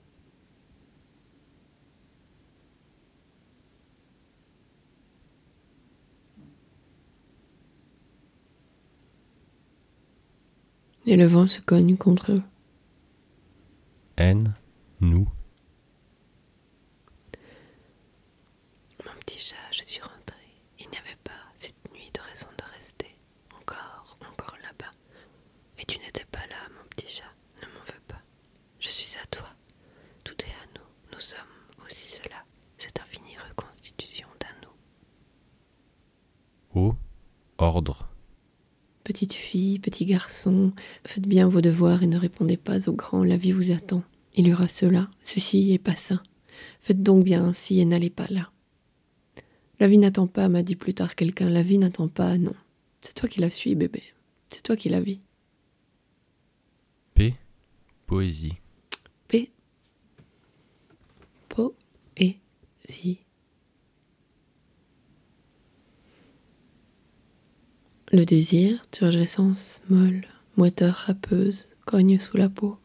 Et 11.06 11.16
le 11.16 11.26
vent 11.26 11.46
se 11.46 11.60
cogne 11.60 11.96
contre 11.98 12.32
eux. 12.32 12.42
N. 14.16 14.54
Nous. 15.00 15.28
Mon 19.04 19.12
petit 19.20 19.38
chat, 19.38 19.56
je 19.70 19.82
suis 19.84 20.00
rentrée. 20.00 20.34
Il 20.78 20.88
n'y 20.88 20.96
avait 20.96 21.18
pas 21.22 21.32
cette 21.56 21.76
nuit 21.92 22.10
de 22.14 22.20
raison 22.20 22.46
de 22.56 22.64
rester. 22.78 23.14
Encore, 23.60 24.16
encore 24.30 24.56
là-bas. 24.62 24.92
Et 25.78 25.84
tu 25.84 25.98
n'étais 25.98 26.24
pas 26.24 26.46
là, 26.48 26.56
mon 26.74 26.88
petit 26.88 27.08
chat. 27.08 27.30
Ne 27.60 27.66
m'en 27.66 27.84
veux 27.84 28.00
pas. 28.08 28.22
Je 28.80 28.88
suis 28.88 29.18
à 29.22 29.26
toi. 29.26 29.48
Tout 30.24 30.36
est 30.40 30.54
à 30.62 30.66
nous. 30.78 30.86
Nous 31.12 31.20
sommes 31.20 31.38
aussi 31.86 32.08
cela. 32.08 32.44
Cette 32.78 32.98
infinie 33.00 33.36
reconstitution 33.50 34.28
d'un 34.40 34.56
nous. 36.80 36.80
O. 36.80 36.96
Ordre. 37.64 38.06
Petite 39.04 39.32
fille, 39.32 39.78
petit 39.78 40.04
garçon, 40.04 40.72
faites 41.06 41.26
bien 41.26 41.48
vos 41.48 41.62
devoirs 41.62 42.02
et 42.02 42.06
ne 42.06 42.18
répondez 42.18 42.58
pas 42.58 42.88
aux 42.88 42.92
grands, 42.92 43.24
la 43.24 43.38
vie 43.38 43.52
vous 43.52 43.70
attend. 43.70 44.02
Il 44.34 44.46
y 44.46 44.52
aura 44.52 44.68
cela, 44.68 45.08
ceci 45.24 45.72
et 45.72 45.78
pas 45.78 45.96
ça. 45.96 46.22
Faites 46.80 47.02
donc 47.02 47.24
bien 47.24 47.42
ainsi 47.44 47.80
et 47.80 47.84
n'allez 47.86 48.10
pas 48.10 48.26
là. 48.28 48.50
La 49.80 49.88
vie 49.88 49.98
n'attend 49.98 50.26
pas, 50.26 50.48
m'a 50.48 50.62
dit 50.62 50.76
plus 50.76 50.92
tard 50.92 51.14
quelqu'un, 51.14 51.48
la 51.48 51.62
vie 51.62 51.78
n'attend 51.78 52.08
pas, 52.08 52.36
non. 52.36 52.54
C'est 53.00 53.14
toi 53.14 53.28
qui 53.28 53.40
la 53.40 53.50
suis, 53.50 53.74
bébé. 53.74 54.02
C'est 54.50 54.62
toi 54.62 54.76
qui 54.76 54.90
la 54.90 55.00
vis. 55.00 55.20
P. 57.14 57.34
Poésie. 58.06 58.54
P. 59.26 59.50
Poésie. 61.48 63.23
Le 68.14 68.24
désir, 68.24 68.80
turgescence 68.92 69.80
molle, 69.90 70.24
moiteur 70.56 70.94
râpeuse, 70.94 71.66
cogne 71.84 72.20
sous 72.20 72.36
la 72.36 72.48
peau. 72.48 72.76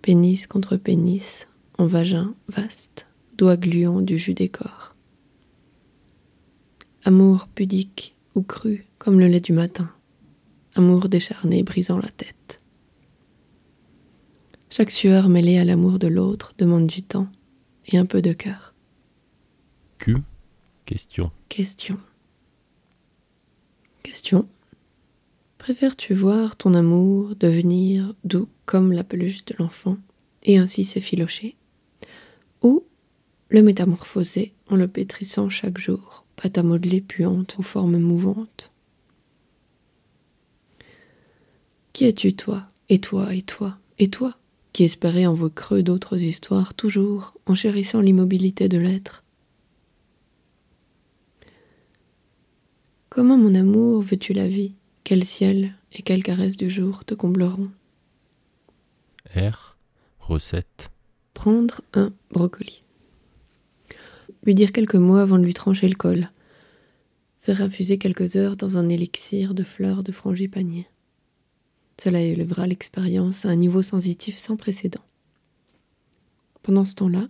Pénis 0.00 0.48
contre 0.48 0.76
pénis, 0.76 1.46
en 1.78 1.86
vagin 1.86 2.34
vaste, 2.48 3.06
doigt 3.38 3.56
gluant 3.56 4.00
du 4.02 4.18
jus 4.18 4.34
des 4.34 4.48
corps. 4.48 4.90
Amour 7.04 7.46
pudique 7.54 8.16
ou 8.34 8.42
cru 8.42 8.84
comme 8.98 9.20
le 9.20 9.28
lait 9.28 9.38
du 9.38 9.52
matin. 9.52 9.88
Amour 10.74 11.08
décharné 11.08 11.62
brisant 11.62 11.98
la 11.98 12.10
tête. 12.10 12.60
Chaque 14.68 14.90
sueur 14.90 15.28
mêlée 15.28 15.60
à 15.60 15.64
l'amour 15.64 16.00
de 16.00 16.08
l'autre 16.08 16.54
demande 16.58 16.88
du 16.88 17.04
temps 17.04 17.28
et 17.86 17.98
un 17.98 18.06
peu 18.06 18.20
de 18.20 18.32
cœur. 18.32 18.74
Q. 19.98 20.16
Question. 20.86 21.30
Question. 21.48 22.00
Question. 24.02 24.48
Préfères-tu 25.58 26.12
voir 26.12 26.56
ton 26.56 26.74
amour 26.74 27.36
devenir 27.36 28.14
doux 28.24 28.48
comme 28.66 28.92
la 28.92 29.04
peluche 29.04 29.44
de 29.44 29.54
l'enfant 29.58 29.96
et 30.42 30.58
ainsi 30.58 30.84
s'effilocher? 30.84 31.54
Ou 32.62 32.82
le 33.48 33.62
métamorphoser 33.62 34.54
en 34.68 34.76
le 34.76 34.88
pétrissant 34.88 35.48
chaque 35.50 35.78
jour, 35.78 36.24
pâte 36.36 36.58
à 36.58 36.62
modeler 36.62 37.00
puante 37.00 37.56
aux 37.58 37.62
formes 37.62 37.98
mouvantes 37.98 38.70
Qui 41.92 42.06
es-tu 42.06 42.34
toi? 42.34 42.66
Et 42.88 42.98
toi 42.98 43.32
Et 43.32 43.42
toi? 43.42 43.78
Et 43.98 44.08
toi? 44.08 44.36
Qui 44.72 44.84
espérais 44.84 45.26
en 45.26 45.34
vos 45.34 45.50
creux 45.50 45.82
d'autres 45.82 46.20
histoires 46.20 46.74
toujours 46.74 47.34
en 47.46 47.54
chérissant 47.54 48.00
l'immobilité 48.00 48.68
de 48.68 48.78
l'être 48.78 49.21
Comment, 53.14 53.36
mon 53.36 53.54
amour, 53.54 54.00
veux-tu 54.00 54.32
la 54.32 54.48
vie? 54.48 54.72
Quel 55.04 55.26
ciel 55.26 55.74
et 55.92 56.00
quelles 56.00 56.22
caresses 56.22 56.56
du 56.56 56.70
jour 56.70 57.04
te 57.04 57.12
combleront? 57.12 57.70
R. 59.36 59.76
Recette. 60.18 60.90
Prendre 61.34 61.82
un 61.92 62.14
brocoli. 62.30 62.80
Lui 64.44 64.54
dire 64.54 64.72
quelques 64.72 64.94
mots 64.94 65.16
avant 65.16 65.38
de 65.38 65.44
lui 65.44 65.52
trancher 65.52 65.90
le 65.90 65.94
col. 65.94 66.30
Faire 67.40 67.60
infuser 67.60 67.98
quelques 67.98 68.36
heures 68.36 68.56
dans 68.56 68.78
un 68.78 68.88
élixir 68.88 69.52
de 69.52 69.62
fleurs 69.62 70.02
de 70.02 70.10
frangipanier. 70.10 70.86
Cela 72.02 72.22
élèvera 72.22 72.66
l'expérience 72.66 73.44
à 73.44 73.50
un 73.50 73.56
niveau 73.56 73.82
sensitif 73.82 74.38
sans 74.38 74.56
précédent. 74.56 75.04
Pendant 76.62 76.86
ce 76.86 76.94
temps-là, 76.94 77.28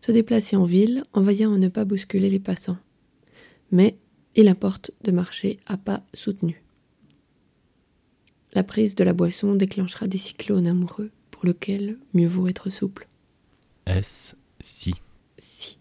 se 0.00 0.10
déplacer 0.10 0.56
en 0.56 0.64
ville 0.64 1.04
en 1.12 1.20
veillant 1.20 1.52
à 1.52 1.58
ne 1.58 1.68
pas 1.68 1.84
bousculer 1.84 2.30
les 2.30 2.40
passants. 2.40 2.78
Mais 3.70 3.98
il 4.34 4.48
importe 4.48 4.92
de 5.02 5.10
marcher 5.10 5.60
à 5.66 5.76
pas 5.76 6.02
soutenu. 6.14 6.62
La 8.52 8.62
prise 8.62 8.94
de 8.94 9.04
la 9.04 9.12
boisson 9.12 9.54
déclenchera 9.54 10.06
des 10.06 10.18
cyclones 10.18 10.66
amoureux 10.66 11.10
pour 11.30 11.46
lesquels 11.46 11.98
mieux 12.12 12.28
vaut 12.28 12.48
être 12.48 12.70
souple. 12.70 13.08
S. 13.86 14.36
Si? 14.60 14.94
Si. 15.38 15.78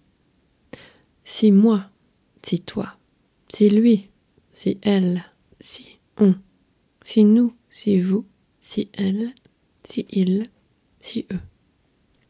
Si 1.24 1.52
moi, 1.52 1.90
si 2.44 2.62
toi, 2.62 2.98
si 3.48 3.70
lui, 3.70 4.10
si 4.52 4.80
elle, 4.82 5.24
si 5.60 6.00
on, 6.18 6.36
si 7.04 7.24
nous, 7.24 7.54
si 7.70 8.00
vous, 8.00 8.26
si 8.60 8.90
elle, 8.94 9.34
si 9.84 10.06
il, 10.10 10.48
si 11.00 11.26
eux. 11.32 11.40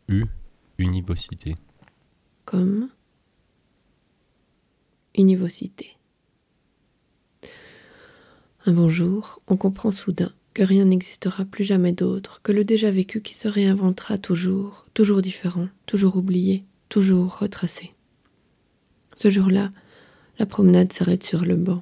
U. 0.07 0.25
Univocité. 0.77 1.55
Comme 2.45 2.89
univocité. 5.15 5.97
Un 8.67 8.73
bonjour, 8.73 9.39
on 9.47 9.57
comprend 9.57 9.91
soudain 9.91 10.31
que 10.53 10.61
rien 10.61 10.85
n'existera 10.85 11.45
plus 11.45 11.63
jamais 11.63 11.93
d'autre 11.93 12.41
que 12.43 12.51
le 12.51 12.63
déjà 12.63 12.91
vécu 12.91 13.19
qui 13.21 13.33
se 13.33 13.47
réinventera 13.47 14.19
toujours, 14.19 14.85
toujours 14.93 15.23
différent, 15.23 15.67
toujours 15.87 16.15
oublié, 16.15 16.63
toujours 16.87 17.39
retracé. 17.39 17.91
Ce 19.15 19.31
jour-là, 19.31 19.71
la 20.37 20.45
promenade 20.45 20.93
s'arrête 20.93 21.23
sur 21.23 21.43
le 21.43 21.55
banc. 21.55 21.81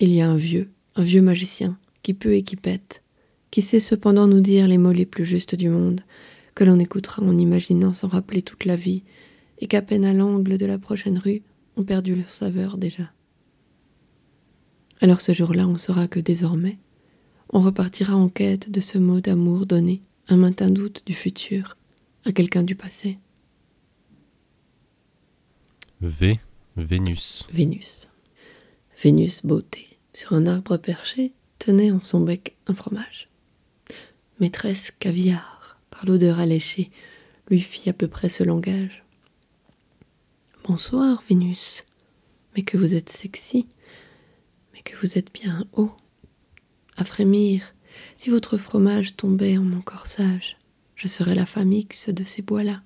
Il 0.00 0.12
y 0.12 0.20
a 0.20 0.28
un 0.28 0.36
vieux, 0.36 0.70
un 0.96 1.04
vieux 1.04 1.22
magicien, 1.22 1.78
qui 2.02 2.14
peut 2.14 2.34
et 2.34 2.42
qui 2.42 2.56
pète, 2.56 3.04
qui 3.52 3.62
sait 3.62 3.78
cependant 3.78 4.26
nous 4.26 4.40
dire 4.40 4.66
les 4.66 4.78
mots 4.78 4.90
les 4.90 5.06
plus 5.06 5.24
justes 5.24 5.54
du 5.54 5.68
monde, 5.68 6.00
que 6.56 6.64
l'on 6.64 6.80
écoutera 6.80 7.22
en 7.22 7.38
imaginant 7.38 7.94
s'en 7.94 8.08
rappeler 8.08 8.42
toute 8.42 8.64
la 8.64 8.74
vie, 8.74 9.04
et 9.60 9.68
qu'à 9.68 9.82
peine 9.82 10.04
à 10.04 10.14
l'angle 10.14 10.58
de 10.58 10.66
la 10.66 10.78
prochaine 10.78 11.18
rue, 11.18 11.42
ont 11.76 11.84
perdu 11.84 12.16
leur 12.16 12.32
saveur 12.32 12.76
déjà. 12.76 13.12
Alors 15.02 15.22
ce 15.22 15.32
jour-là, 15.32 15.66
on 15.66 15.78
saura 15.78 16.08
que 16.08 16.20
désormais, 16.20 16.78
on 17.48 17.62
repartira 17.62 18.14
en 18.14 18.28
quête 18.28 18.70
de 18.70 18.80
ce 18.82 18.98
mot 18.98 19.20
d'amour 19.20 19.64
donné, 19.64 20.02
un 20.28 20.36
matin 20.36 20.70
doute 20.70 21.02
du 21.06 21.14
futur, 21.14 21.78
à 22.24 22.32
quelqu'un 22.32 22.62
du 22.62 22.74
passé. 22.74 23.18
V. 26.02 26.38
Vénus. 26.76 27.46
Vénus. 27.50 28.08
Vénus 29.02 29.44
beauté, 29.44 29.86
sur 30.12 30.34
un 30.34 30.46
arbre 30.46 30.76
perché, 30.76 31.32
tenait 31.58 31.92
en 31.92 32.00
son 32.00 32.20
bec 32.20 32.56
un 32.66 32.74
fromage. 32.74 33.26
Maîtresse 34.38 34.92
caviar, 34.98 35.80
par 35.90 36.04
l'odeur 36.04 36.38
alléchée, 36.38 36.90
lui 37.48 37.60
fit 37.60 37.88
à 37.88 37.94
peu 37.94 38.06
près 38.06 38.28
ce 38.28 38.44
langage. 38.44 39.02
Bonsoir, 40.64 41.22
Vénus. 41.28 41.84
Mais 42.54 42.62
que 42.62 42.76
vous 42.76 42.94
êtes 42.94 43.08
sexy, 43.08 43.66
que 44.84 44.96
vous 45.00 45.18
êtes 45.18 45.32
bien 45.32 45.64
haut. 45.72 45.92
À 46.96 47.04
frémir, 47.04 47.74
si 48.16 48.30
votre 48.30 48.58
fromage 48.58 49.16
tombait 49.16 49.58
en 49.58 49.62
mon 49.62 49.80
corsage, 49.80 50.56
je 50.96 51.08
serais 51.08 51.34
la 51.34 51.46
femme 51.46 51.72
X 51.72 52.10
de 52.10 52.24
ces 52.24 52.42
bois-là. 52.42 52.82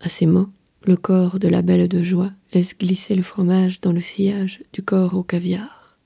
À 0.00 0.08
ces 0.08 0.26
mots, 0.26 0.48
le 0.84 0.96
corps 0.96 1.38
de 1.38 1.48
la 1.48 1.62
belle 1.62 1.88
de 1.88 2.02
joie 2.02 2.32
laisse 2.52 2.76
glisser 2.76 3.14
le 3.14 3.22
fromage 3.22 3.80
dans 3.80 3.92
le 3.92 4.00
sillage 4.00 4.62
du 4.72 4.82
corps 4.82 5.14
au 5.14 5.22
caviar. 5.22 5.98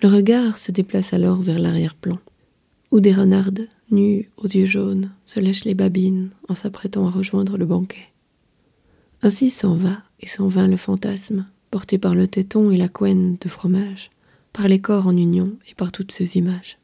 Le 0.00 0.08
regard 0.08 0.58
se 0.58 0.72
déplace 0.72 1.12
alors 1.12 1.42
vers 1.42 1.58
l'arrière-plan, 1.58 2.18
où 2.90 3.00
des 3.00 3.12
renardes, 3.12 3.68
nues 3.90 4.30
aux 4.36 4.46
yeux 4.46 4.66
jaunes, 4.66 5.10
se 5.26 5.40
lèchent 5.40 5.64
les 5.64 5.74
babines 5.74 6.30
en 6.48 6.54
s'apprêtant 6.54 7.06
à 7.06 7.10
rejoindre 7.10 7.58
le 7.58 7.66
banquet. 7.66 8.08
Ainsi 9.22 9.50
s'en 9.50 9.74
va 9.74 10.02
et 10.20 10.28
s'en 10.28 10.48
vint 10.48 10.68
le 10.68 10.76
fantasme, 10.76 11.46
porté 11.70 11.98
par 11.98 12.14
le 12.14 12.28
téton 12.28 12.70
et 12.70 12.76
la 12.76 12.88
couenne 12.88 13.36
de 13.40 13.48
fromage, 13.48 14.10
par 14.52 14.68
les 14.68 14.80
corps 14.80 15.06
en 15.06 15.16
union 15.16 15.56
et 15.70 15.74
par 15.74 15.92
toutes 15.92 16.12
ces 16.12 16.36
images. 16.36 16.78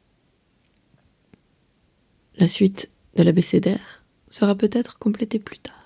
La 2.37 2.47
suite 2.47 2.89
de 3.15 3.23
l'abécédaire 3.23 4.03
sera 4.29 4.55
peut-être 4.55 4.99
complétée 4.99 5.39
plus 5.39 5.59
tard. 5.59 5.84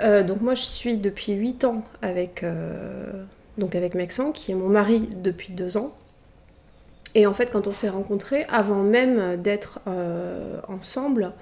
Euh, 0.00 0.22
donc 0.22 0.40
moi 0.40 0.54
je 0.54 0.62
suis 0.62 0.96
depuis 0.96 1.32
8 1.32 1.64
ans 1.64 1.84
avec, 2.02 2.42
euh, 2.42 3.24
donc 3.58 3.74
avec 3.74 3.94
qui 4.32 4.52
est 4.52 4.54
mon 4.54 4.68
mari 4.68 5.08
depuis 5.22 5.52
2 5.52 5.76
ans. 5.76 5.94
Et 7.14 7.26
en 7.26 7.32
fait 7.32 7.50
quand 7.50 7.66
on 7.66 7.72
s'est 7.72 7.88
rencontrés, 7.88 8.44
avant 8.48 8.82
même 8.82 9.40
d'être 9.40 9.80
euh, 9.86 10.58
ensemble, 10.68 11.32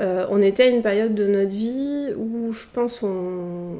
euh, 0.00 0.26
on 0.30 0.42
était 0.42 0.64
à 0.64 0.68
une 0.68 0.82
période 0.82 1.14
de 1.14 1.26
notre 1.26 1.50
vie 1.50 2.12
où 2.16 2.52
je 2.52 2.66
pense 2.72 3.02
on, 3.02 3.76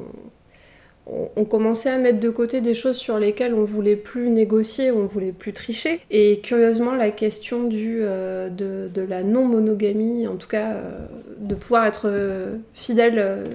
on, 1.07 1.45
commençait 1.45 1.89
à 1.89 1.97
mettre 1.97 2.19
de 2.19 2.29
côté 2.29 2.61
des 2.61 2.73
choses 2.73 2.97
sur 2.97 3.19
lesquelles 3.19 3.53
on 3.53 3.63
voulait 3.63 3.95
plus 3.95 4.29
négocier, 4.29 4.91
on 4.91 5.05
voulait 5.05 5.31
plus 5.31 5.53
tricher. 5.53 6.01
Et 6.09 6.39
curieusement 6.39 6.95
la 6.95 7.11
question 7.11 7.69
euh, 7.71 8.49
de, 8.49 9.01
la 9.01 9.23
non-monogamie, 9.23 10.27
en 10.27 10.35
tout 10.35 10.47
cas 10.47 10.73
euh, 10.73 11.05
de 11.37 11.53
pouvoir 11.53 11.85
être 11.85 12.09
euh, 12.09 12.57
fidèle, 12.73 13.49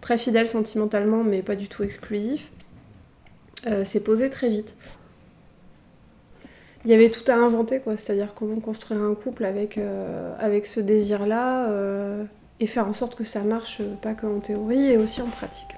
très 0.00 0.18
fidèle 0.18 0.46
sentimentalement 0.46 1.24
mais 1.24 1.42
pas 1.42 1.56
du 1.56 1.68
tout 1.68 1.82
exclusif, 1.82 2.50
s'est 3.84 4.00
posée 4.00 4.28
très 4.28 4.50
vite. 4.50 4.74
Il 6.84 6.90
y 6.90 6.94
avait 6.94 7.08
tout 7.08 7.24
à 7.32 7.34
inventer, 7.34 7.80
quoi, 7.80 7.96
c'est-à-dire 7.96 8.34
comment 8.34 8.60
construire 8.60 9.00
un 9.00 9.14
couple 9.14 9.46
avec, 9.46 9.80
avec 10.38 10.66
ce 10.66 10.80
désir-là 10.80 11.70
et 12.60 12.66
faire 12.66 12.86
en 12.86 12.92
sorte 12.92 13.14
que 13.14 13.24
ça 13.24 13.40
marche, 13.40 13.80
pas 14.02 14.12
qu'en 14.12 14.40
théorie, 14.40 14.90
et 14.90 14.98
aussi 14.98 15.22
en 15.22 15.28
pratique. 15.28 15.74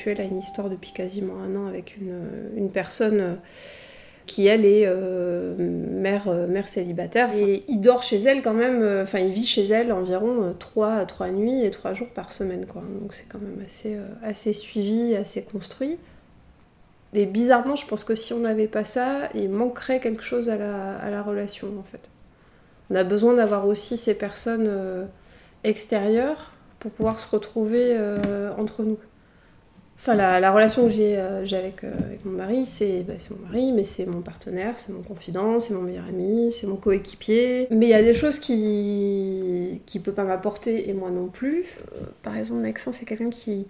Actuelle, 0.00 0.20
a 0.20 0.24
une 0.24 0.38
histoire 0.38 0.70
depuis 0.70 0.92
quasiment 0.92 1.34
un 1.40 1.54
an 1.56 1.66
avec 1.66 1.96
une, 1.98 2.22
une 2.56 2.70
personne 2.70 3.20
euh, 3.20 3.34
qui, 4.26 4.46
elle, 4.46 4.64
est 4.64 4.84
euh, 4.86 5.54
mère, 5.58 6.28
euh, 6.28 6.46
mère 6.46 6.68
célibataire. 6.68 7.34
Et 7.34 7.64
il 7.68 7.80
dort 7.80 8.02
chez 8.02 8.22
elle 8.22 8.40
quand 8.42 8.54
même, 8.54 8.82
enfin, 9.02 9.18
il 9.18 9.30
vit 9.30 9.44
chez 9.44 9.66
elle 9.66 9.92
environ 9.92 10.42
euh, 10.42 10.52
trois, 10.58 11.04
trois 11.04 11.30
nuits 11.30 11.64
et 11.64 11.70
trois 11.70 11.92
jours 11.92 12.08
par 12.08 12.32
semaine, 12.32 12.64
quoi. 12.64 12.82
Donc 13.00 13.12
c'est 13.12 13.28
quand 13.28 13.40
même 13.40 13.62
assez, 13.64 13.98
assez 14.22 14.54
suivi, 14.54 15.14
assez 15.16 15.42
construit. 15.42 15.98
Et 17.12 17.26
bizarrement, 17.26 17.76
je 17.76 17.86
pense 17.86 18.04
que 18.04 18.14
si 18.14 18.32
on 18.32 18.40
n'avait 18.40 18.68
pas 18.68 18.84
ça, 18.84 19.28
il 19.34 19.50
manquerait 19.50 20.00
quelque 20.00 20.22
chose 20.22 20.48
à 20.48 20.56
la, 20.56 20.96
à 20.96 21.10
la 21.10 21.22
relation, 21.22 21.66
en 21.78 21.82
fait. 21.82 22.10
On 22.88 22.94
a 22.94 23.04
besoin 23.04 23.34
d'avoir 23.34 23.66
aussi 23.66 23.96
ces 23.96 24.14
personnes 24.14 25.08
extérieures 25.62 26.52
pour 26.80 26.90
pouvoir 26.90 27.18
se 27.20 27.28
retrouver 27.28 27.92
euh, 27.92 28.50
entre 28.58 28.82
nous. 28.82 28.98
Enfin, 30.00 30.14
la, 30.14 30.40
la 30.40 30.50
relation 30.50 30.86
que 30.86 30.92
j'ai 30.92 31.18
euh, 31.18 31.44
euh, 31.44 31.92
avec 32.06 32.24
mon 32.24 32.32
mari, 32.32 32.64
c'est 32.64 33.02
bah, 33.02 33.12
c'est 33.18 33.32
mon 33.32 33.46
mari, 33.46 33.70
mais 33.72 33.84
c'est 33.84 34.06
mon 34.06 34.22
partenaire, 34.22 34.78
c'est 34.78 34.92
mon 34.92 35.02
confident, 35.02 35.60
c'est 35.60 35.74
mon 35.74 35.82
meilleur 35.82 36.06
ami, 36.06 36.50
c'est 36.50 36.66
mon 36.66 36.76
coéquipier. 36.76 37.66
Mais 37.70 37.84
il 37.84 37.90
y 37.90 37.94
a 37.94 38.00
des 38.02 38.14
choses 38.14 38.38
qui 38.38 39.82
qui 39.84 40.00
peut 40.00 40.12
pas 40.12 40.24
m'apporter 40.24 40.88
et 40.88 40.94
moi 40.94 41.10
non 41.10 41.26
plus. 41.26 41.66
Euh, 41.92 42.00
par 42.22 42.34
exemple, 42.38 42.62
Maxence, 42.62 42.96
c'est 42.98 43.04
quelqu'un 43.04 43.28
qui 43.28 43.66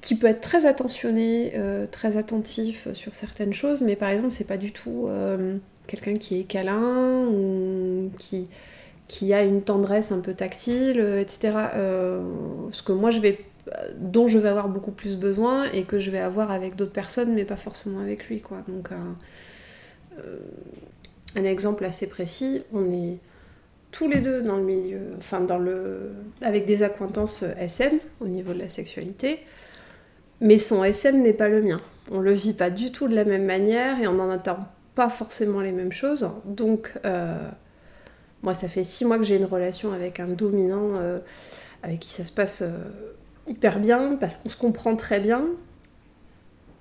qui 0.00 0.14
peut 0.14 0.28
être 0.28 0.40
très 0.40 0.66
attentionné, 0.66 1.54
très 1.90 2.16
attentif 2.16 2.86
sur 2.92 3.14
certaines 3.14 3.54
choses, 3.54 3.80
mais 3.80 3.96
par 3.96 4.10
exemple, 4.10 4.30
c'est 4.30 4.46
pas 4.46 4.58
du 4.58 4.70
tout 4.72 5.08
quelqu'un 5.88 6.14
qui 6.14 6.40
est 6.40 6.44
câlin 6.44 7.26
ou 7.26 8.10
qui 8.18 8.48
qui 9.08 9.34
a 9.34 9.42
une 9.42 9.62
tendresse 9.62 10.12
un 10.12 10.20
peu 10.20 10.34
tactile, 10.34 11.00
etc. 11.18 11.52
Ce 12.70 12.82
que 12.82 12.92
moi 12.92 13.10
je 13.10 13.20
vais 13.20 13.38
dont 13.96 14.26
je 14.26 14.38
vais 14.38 14.48
avoir 14.48 14.68
beaucoup 14.68 14.92
plus 14.92 15.16
besoin 15.16 15.64
et 15.72 15.82
que 15.82 15.98
je 15.98 16.10
vais 16.10 16.20
avoir 16.20 16.50
avec 16.50 16.76
d'autres 16.76 16.92
personnes 16.92 17.34
mais 17.34 17.44
pas 17.44 17.56
forcément 17.56 18.00
avec 18.00 18.28
lui 18.28 18.40
quoi. 18.40 18.58
Donc 18.68 18.92
euh, 18.92 18.96
euh, 20.18 20.38
un 21.36 21.44
exemple 21.44 21.84
assez 21.84 22.06
précis, 22.06 22.62
on 22.72 22.90
est 22.92 23.18
tous 23.90 24.08
les 24.08 24.20
deux 24.20 24.42
dans 24.42 24.56
le 24.56 24.62
milieu, 24.64 25.00
enfin 25.16 25.40
dans 25.40 25.58
le 25.58 26.12
avec 26.42 26.66
des 26.66 26.82
accointances 26.82 27.42
SM 27.42 27.98
au 28.20 28.28
niveau 28.28 28.52
de 28.52 28.58
la 28.58 28.68
sexualité, 28.68 29.40
mais 30.40 30.58
son 30.58 30.84
SM 30.84 31.22
n'est 31.22 31.32
pas 31.32 31.48
le 31.48 31.62
mien. 31.62 31.80
On 32.10 32.20
le 32.20 32.32
vit 32.32 32.54
pas 32.54 32.70
du 32.70 32.90
tout 32.90 33.08
de 33.08 33.14
la 33.14 33.24
même 33.24 33.44
manière 33.44 34.00
et 34.00 34.06
on 34.06 34.14
n'en 34.14 34.30
attend 34.30 34.58
pas 34.94 35.10
forcément 35.10 35.60
les 35.60 35.72
mêmes 35.72 35.92
choses. 35.92 36.30
Donc 36.44 36.94
euh, 37.04 37.36
moi, 38.42 38.54
ça 38.54 38.68
fait 38.68 38.84
six 38.84 39.04
mois 39.04 39.18
que 39.18 39.24
j'ai 39.24 39.36
une 39.36 39.44
relation 39.44 39.92
avec 39.92 40.20
un 40.20 40.28
dominant 40.28 40.92
avec 41.82 42.00
qui 42.00 42.10
ça 42.10 42.24
se 42.24 42.32
passe 42.32 42.62
hyper 43.48 43.80
bien 43.80 44.16
parce 44.20 44.36
qu'on 44.36 44.48
se 44.48 44.56
comprend 44.56 44.96
très 44.96 45.20
bien. 45.20 45.44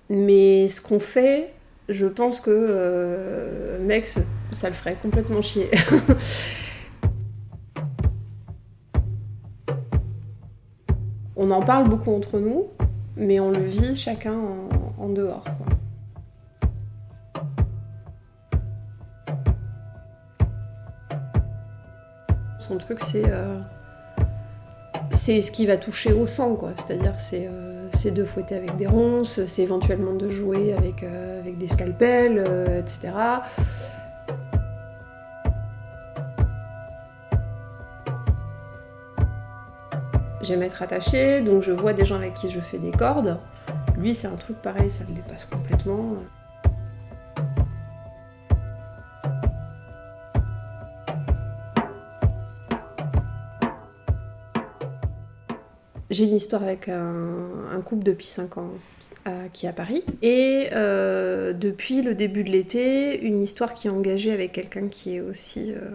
Mais 0.10 0.68
ce 0.70 0.82
qu'on 0.82 1.00
fait, 1.00 1.54
je 1.90 2.06
pense 2.06 2.40
que 2.40 2.52
euh, 2.52 3.80
mec, 3.84 4.08
ça, 4.08 4.70
le 4.70 4.76
ferait 4.76 4.98
complètement 5.02 5.42
chier. 5.42 5.70
on 11.36 11.52
en 11.52 11.62
parle 11.62 11.90
beaucoup 11.90 12.12
entre 12.14 12.40
nous, 12.40 12.68
mais 13.16 13.40
on 13.40 13.52
le 13.52 13.64
vit 13.64 13.96
chacun 13.96 14.34
en, 14.34 14.70
en 14.98 15.10
dehors. 15.10 15.44
Quoi. 15.44 15.68
Son 22.68 22.78
truc, 22.78 23.00
c'est 23.00 23.24
euh, 23.26 23.60
c'est 25.10 25.42
ce 25.42 25.52
qui 25.52 25.66
va 25.66 25.78
toucher 25.78 26.14
au 26.14 26.26
sang, 26.26 26.56
quoi. 26.56 26.72
C'est-à-dire, 26.76 27.14
c'est 27.18 27.48
euh, 27.48 27.88
c'est 27.94 28.12
de 28.12 28.24
fouetter 28.24 28.56
avec 28.56 28.76
des 28.76 28.88
ronces, 28.88 29.46
c'est 29.46 29.62
éventuellement 29.62 30.14
de 30.14 30.30
jouer 30.30 30.74
avec, 30.74 31.04
euh, 31.04 31.42
des 31.42 31.68
scalpels, 31.68 32.44
euh, 32.48 32.80
etc. 32.80 33.12
J'aime 40.42 40.64
être 40.64 40.82
attachée, 40.82 41.42
donc 41.42 41.62
je 41.62 41.72
vois 41.72 41.94
des 41.94 42.06
gens 42.06 42.16
avec 42.16 42.34
qui 42.34 42.50
je 42.50 42.60
fais 42.60 42.78
des 42.78 42.92
cordes. 42.92 43.38
Lui, 43.98 44.14
c'est 44.14 44.28
un 44.28 44.36
truc 44.36 44.62
pareil, 44.62 44.90
ça 44.90 45.04
le 45.08 45.14
dépasse 45.14 45.46
complètement. 45.46 46.14
J'ai 56.18 56.24
une 56.24 56.36
histoire 56.36 56.64
avec 56.64 56.90
un, 56.90 57.80
couple 57.86 58.04
depuis 58.04 58.26
5 58.26 58.58
ans 58.58 58.72
qui 59.54 59.68
est 59.68 59.70
à 59.70 59.74
Paris. 59.74 60.04
Et 60.24 60.70
euh, 60.72 61.54
depuis 61.54 62.02
le 62.02 62.16
début 62.16 62.44
de 62.44 62.50
l'été, 62.50 63.22
une 63.22 63.40
histoire 63.40 63.76
qui 63.76 63.86
est 63.86 63.92
engagée 63.92 64.32
avec 64.32 64.52
quelqu'un 64.52 64.88
qui 64.88 65.18
est 65.18 65.20
aussi 65.20 65.72
euh, 65.74 65.92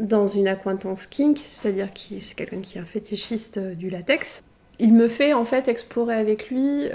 dans 0.00 0.26
une 0.26 0.48
acquaintance 0.48 1.06
kink, 1.06 1.40
c'est-à-dire 1.46 1.92
qui 1.92 2.20
c'est 2.20 2.34
quelqu'un 2.34 2.58
qui 2.58 2.78
est 2.78 2.80
un 2.80 2.84
fétichiste 2.86 3.58
euh, 3.58 3.74
du 3.74 3.90
latex. 3.90 4.42
Il 4.80 4.92
me 4.92 5.06
fait 5.06 5.32
en 5.32 5.44
fait 5.44 5.68
explorer 5.68 6.16
avec 6.16 6.50
lui 6.50 6.86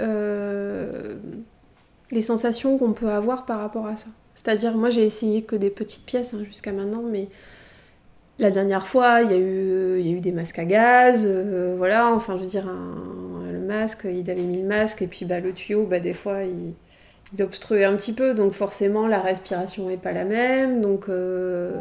les 2.10 2.22
sensations 2.22 2.76
qu'on 2.76 2.92
peut 2.92 3.10
avoir 3.10 3.46
par 3.46 3.60
rapport 3.60 3.86
à 3.86 3.96
ça. 3.96 4.08
C'est-à-dire, 4.34 4.76
moi 4.76 4.90
j'ai 4.90 5.06
essayé 5.06 5.44
que 5.44 5.56
des 5.56 5.70
petites 5.70 6.04
pièces 6.04 6.34
hein, 6.34 6.44
jusqu'à 6.44 6.72
maintenant, 6.72 7.04
mais 7.10 7.30
la 8.38 8.50
dernière 8.50 8.86
fois, 8.86 9.22
il 9.22 9.30
y 9.30 9.34
a 9.34 9.38
eu, 9.38 10.00
y 10.00 10.08
a 10.08 10.12
eu 10.12 10.20
des 10.20 10.32
masques 10.32 10.58
à 10.58 10.64
gaz, 10.64 11.26
euh, 11.26 11.74
voilà, 11.78 12.12
enfin 12.12 12.36
je 12.36 12.42
veux 12.42 12.48
dire, 12.48 12.66
le 13.52 13.58
masque, 13.60 14.06
il 14.10 14.30
avait 14.30 14.42
mis 14.42 14.58
le 14.62 14.68
masque, 14.68 15.02
et 15.02 15.06
puis 15.06 15.24
bah, 15.24 15.40
le 15.40 15.52
tuyau, 15.52 15.86
bah, 15.86 16.00
des 16.00 16.14
fois, 16.14 16.42
il, 16.44 16.74
il 17.34 17.42
obstruait 17.42 17.84
un 17.84 17.96
petit 17.96 18.12
peu, 18.12 18.34
donc 18.34 18.52
forcément 18.52 19.06
la 19.06 19.20
respiration 19.20 19.88
n'est 19.88 19.96
pas 19.96 20.12
la 20.12 20.24
même, 20.24 20.80
donc... 20.80 21.08
euh, 21.08 21.72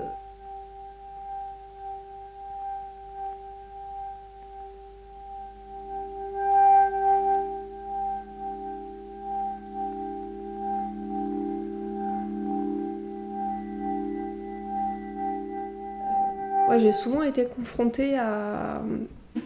J'ai 16.80 16.92
souvent 16.92 17.24
été 17.24 17.46
confrontée 17.46 18.18
à, 18.18 18.82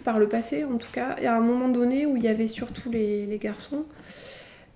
par 0.03 0.19
le 0.19 0.27
passé 0.27 0.63
en 0.63 0.77
tout 0.77 0.91
cas, 0.91 1.15
à 1.25 1.35
un 1.35 1.41
moment 1.41 1.69
donné 1.69 2.05
où 2.05 2.15
il 2.15 2.23
y 2.23 2.27
avait 2.27 2.47
surtout 2.47 2.89
les, 2.89 3.39
garçons, 3.41 3.85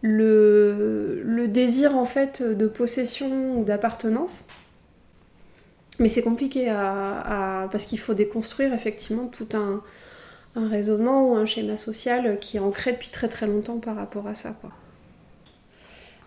le, 0.01 1.45
désir 1.47 1.95
en 1.97 2.05
fait 2.05 2.41
de 2.41 2.67
possession 2.67 3.57
ou 3.57 3.63
d'appartenance. 3.63 4.47
Mais 5.99 6.07
c'est 6.07 6.23
compliqué 6.23 6.69
à, 6.69 7.67
parce 7.71 7.85
qu'il 7.85 7.99
faut 7.99 8.13
déconstruire 8.13 8.73
effectivement 8.73 9.27
tout 9.27 9.47
un, 9.53 9.81
raisonnement 10.55 11.29
ou 11.29 11.35
un 11.35 11.45
schéma 11.45 11.77
social 11.77 12.37
qui 12.39 12.57
est 12.57 12.59
ancré 12.59 12.91
depuis 12.91 13.09
très 13.09 13.27
très 13.27 13.47
longtemps 13.47 13.79
par 13.79 13.95
rapport 13.95 14.27
à 14.27 14.35
ça. 14.35 14.55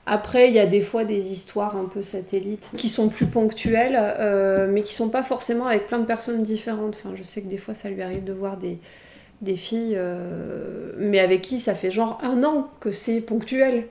Après, 0.08 0.48
il 0.48 0.54
y 0.54 0.60
a 0.60 0.66
des 0.66 0.80
fois 0.80 1.04
des 1.04 1.32
histoires 1.32 1.76
un 1.76 1.86
peu 1.86 2.00
satellites 2.00 2.70
qui 2.76 2.88
sont 2.88 3.08
plus 3.08 3.26
ponctuelles, 3.26 3.98
euh, 3.98 4.68
mais 4.70 4.82
qui 4.82 4.94
sont 4.94 5.08
pas 5.08 5.24
forcément 5.24 5.66
avec 5.66 5.88
plein 5.88 5.98
de 5.98 6.04
personnes 6.04 6.44
différentes. 6.44 6.94
Enfin, 6.94 7.16
je 7.16 7.24
sais 7.24 7.42
que 7.42 7.48
des 7.48 7.56
fois, 7.56 7.74
ça 7.74 7.90
lui 7.90 8.02
arrive 8.02 8.22
de 8.22 8.32
voir 8.32 8.56
des, 8.56 8.78
des 9.40 9.56
filles, 9.56 9.94
euh, 9.96 10.92
mais 10.98 11.18
avec 11.18 11.42
qui 11.42 11.58
ça 11.58 11.74
fait 11.74 11.90
genre 11.90 12.20
un 12.22 12.44
an 12.44 12.70
que 12.78 12.90
c'est 12.90 13.20
ponctuel. 13.20 13.88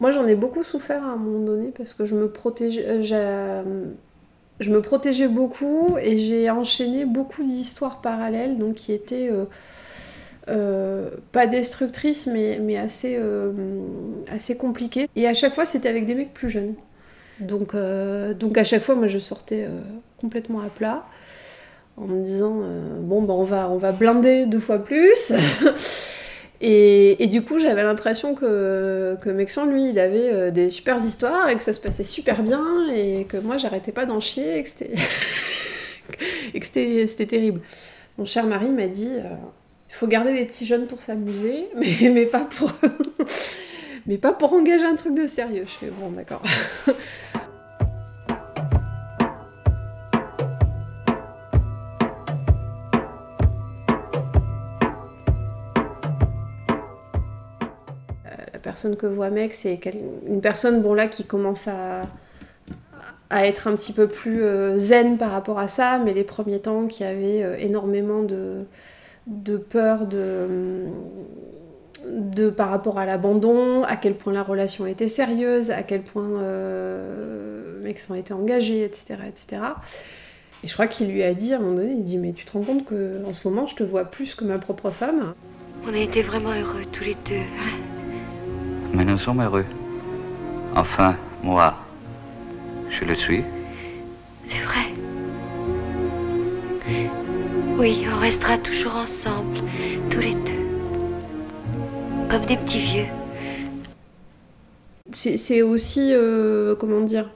Moi, 0.00 0.10
j'en 0.10 0.26
ai 0.26 0.34
beaucoup 0.34 0.62
souffert 0.62 1.02
à 1.02 1.12
un 1.12 1.16
moment 1.16 1.46
donné 1.46 1.72
parce 1.74 1.94
que 1.94 2.04
je 2.04 2.14
me 2.14 2.28
protégeais, 2.28 2.84
euh, 2.86 3.62
protégeais 4.82 5.28
beaucoup 5.28 5.96
et 5.96 6.18
j'ai 6.18 6.50
enchaîné 6.50 7.06
beaucoup 7.06 7.42
d'histoires 7.42 8.02
parallèles, 8.02 8.58
donc 8.58 8.74
qui 8.74 8.92
étaient 8.92 9.30
euh, 10.48 11.10
pas 11.32 11.48
destructrices, 11.48 12.26
mais, 12.26 12.60
euh, 13.04 13.52
assez 14.30 14.56
compliquées. 14.56 15.08
Et 15.16 15.26
à 15.26 15.34
chaque 15.34 15.54
fois, 15.54 15.66
c'était 15.66 15.88
avec 15.88 16.06
des 16.06 16.14
mecs 16.14 16.32
plus 16.32 16.50
jeunes. 16.50 16.74
Donc, 17.40 17.74
euh, 17.74 18.32
à 18.54 18.64
chaque 18.64 18.82
fois, 18.82 18.94
moi, 18.94 19.08
je 19.08 19.18
sortais 19.18 19.66
complètement 20.20 20.60
à 20.60 20.68
plat 20.68 21.04
en 21.96 22.06
me 22.06 22.22
disant 22.24 22.62
bon, 23.00 23.22
ben, 23.22 23.34
on, 23.34 23.42
va, 23.42 23.70
on 23.70 23.78
va 23.78 23.92
blinder 23.92 24.46
deux 24.46 24.60
fois 24.60 24.78
plus. 24.78 25.32
Et, 26.62 27.26
du 27.26 27.42
coup, 27.42 27.58
j'avais 27.58 27.82
l'impression 27.82 28.34
que, 28.34 29.16
que 29.20 29.28
Mexan, 29.28 29.66
lui, 29.66 29.90
il 29.90 29.98
avait 29.98 30.52
des 30.52 30.70
super 30.70 30.96
histoires 30.96 31.50
et 31.50 31.56
que 31.56 31.62
ça 31.62 31.74
se 31.74 31.80
passait 31.80 32.04
super 32.04 32.42
bien 32.42 32.64
et 32.94 33.26
que 33.28 33.36
moi, 33.36 33.58
j'arrêtais 33.58 33.92
pas 33.92 34.06
d'en 34.06 34.20
chier 34.20 34.58
et 34.58 34.62
que 34.62 34.68
c'était 34.68 34.94
c'était 37.08 37.26
terrible. 37.26 37.60
Mon 38.16 38.24
cher 38.24 38.46
mari 38.46 38.70
m'a 38.70 38.86
dit 38.86 39.12
faut 39.96 40.06
garder 40.06 40.32
les 40.34 40.44
petits 40.44 40.66
jeunes 40.66 40.86
pour 40.86 41.00
s'amuser, 41.00 41.68
mais, 41.76 42.10
mais 42.10 42.26
pas 42.26 42.44
pour 42.44 42.70
mais 44.06 44.18
pas 44.18 44.34
pour 44.34 44.52
engager 44.52 44.84
un 44.84 44.94
truc 44.94 45.14
de 45.14 45.26
sérieux. 45.26 45.64
Je 45.64 45.86
fais 45.86 45.90
bon, 45.90 46.10
d'accord. 46.10 46.42
la 58.52 58.58
personne 58.60 58.96
que 58.96 59.06
voit 59.06 59.30
mec, 59.30 59.54
c'est 59.54 59.80
une 60.26 60.42
personne 60.42 60.82
bon 60.82 60.92
là 60.92 61.06
qui 61.06 61.24
commence 61.24 61.68
à, 61.68 62.02
à 63.30 63.46
être 63.46 63.66
un 63.66 63.76
petit 63.76 63.92
peu 63.92 64.08
plus 64.08 64.42
euh, 64.42 64.78
zen 64.78 65.16
par 65.16 65.30
rapport 65.30 65.58
à 65.58 65.68
ça, 65.68 65.98
mais 65.98 66.12
les 66.12 66.24
premiers 66.24 66.60
temps 66.60 66.86
qui 66.86 67.02
avait 67.02 67.42
euh, 67.42 67.56
énormément 67.58 68.22
de, 68.22 68.66
de 69.26 69.56
peur 69.56 70.06
de, 70.06 70.86
de 72.06 72.50
par 72.50 72.70
rapport 72.70 72.98
à 72.98 73.06
l'abandon, 73.06 73.82
à 73.84 73.96
quel 73.96 74.14
point 74.14 74.32
la 74.32 74.42
relation 74.42 74.86
était 74.86 75.08
sérieuse, 75.08 75.70
à 75.70 75.82
quel 75.82 76.02
point 76.02 76.28
euh, 76.40 77.82
mecs 77.82 77.98
sont 77.98 78.14
été 78.14 78.32
engagés, 78.32 78.84
etc., 78.84 79.16
etc. 79.28 79.62
Et 80.64 80.68
je 80.68 80.72
crois 80.72 80.86
qu'il 80.86 81.08
lui 81.10 81.22
a 81.22 81.34
dit 81.34 81.52
à 81.52 81.56
un 81.56 81.60
moment 81.60 81.76
donné, 81.76 81.92
il 81.92 82.04
dit 82.04 82.18
mais 82.18 82.32
tu 82.32 82.44
te 82.44 82.52
rends 82.52 82.62
compte 82.62 82.84
que 82.84 83.22
en 83.26 83.32
ce 83.32 83.48
moment 83.48 83.66
je 83.66 83.76
te 83.76 83.82
vois 83.82 84.04
plus 84.04 84.34
que 84.34 84.44
ma 84.44 84.58
propre 84.58 84.90
femme? 84.90 85.34
On 85.88 85.92
a 85.94 85.98
été 85.98 86.22
vraiment 86.22 86.50
heureux 86.50 86.82
tous 86.92 87.04
les 87.04 87.16
deux. 87.26 87.34
hein. 87.36 87.76
Mais 88.94 89.04
nous 89.04 89.18
sommes 89.18 89.40
heureux. 89.42 89.64
Enfin, 90.74 91.16
moi, 91.42 91.74
je 92.90 93.04
le 93.04 93.14
suis. 93.14 93.42
C'est 94.46 94.62
vrai. 94.64 94.95
Oui, 97.78 98.06
on 98.10 98.18
restera 98.18 98.56
toujours 98.56 98.96
ensemble, 98.96 99.58
tous 100.10 100.20
les 100.20 100.32
deux. 100.32 100.64
Comme 102.30 102.46
des 102.46 102.56
petits 102.56 102.78
vieux. 102.78 103.04
c'est 105.12 105.60
aussi, 105.60 106.14
euh, 106.14 106.74
comment 106.74 107.02
dire, 107.02 107.28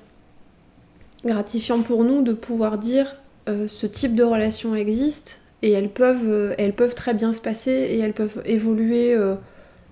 gratifiant 1.27 1.83
pour 1.83 2.05
nous 2.05 2.23
de 2.23 2.33
pouvoir 2.33 2.79
dire 2.79 3.17
euh, 3.51 3.69
ce 3.69 3.87
type 3.87 4.15
de 4.15 4.23
relation 4.25 4.75
existe 4.75 5.43
et 5.61 5.73
elles 5.73 5.91
peuvent, 5.91 6.31
euh, 6.31 6.55
elles 6.57 6.75
peuvent 6.75 6.95
très 6.95 7.13
bien 7.13 7.35
se 7.35 7.43
passer 7.43 7.73
et 7.73 7.99
elles 7.99 8.15
peuvent 8.15 8.41
évoluer 8.47 9.15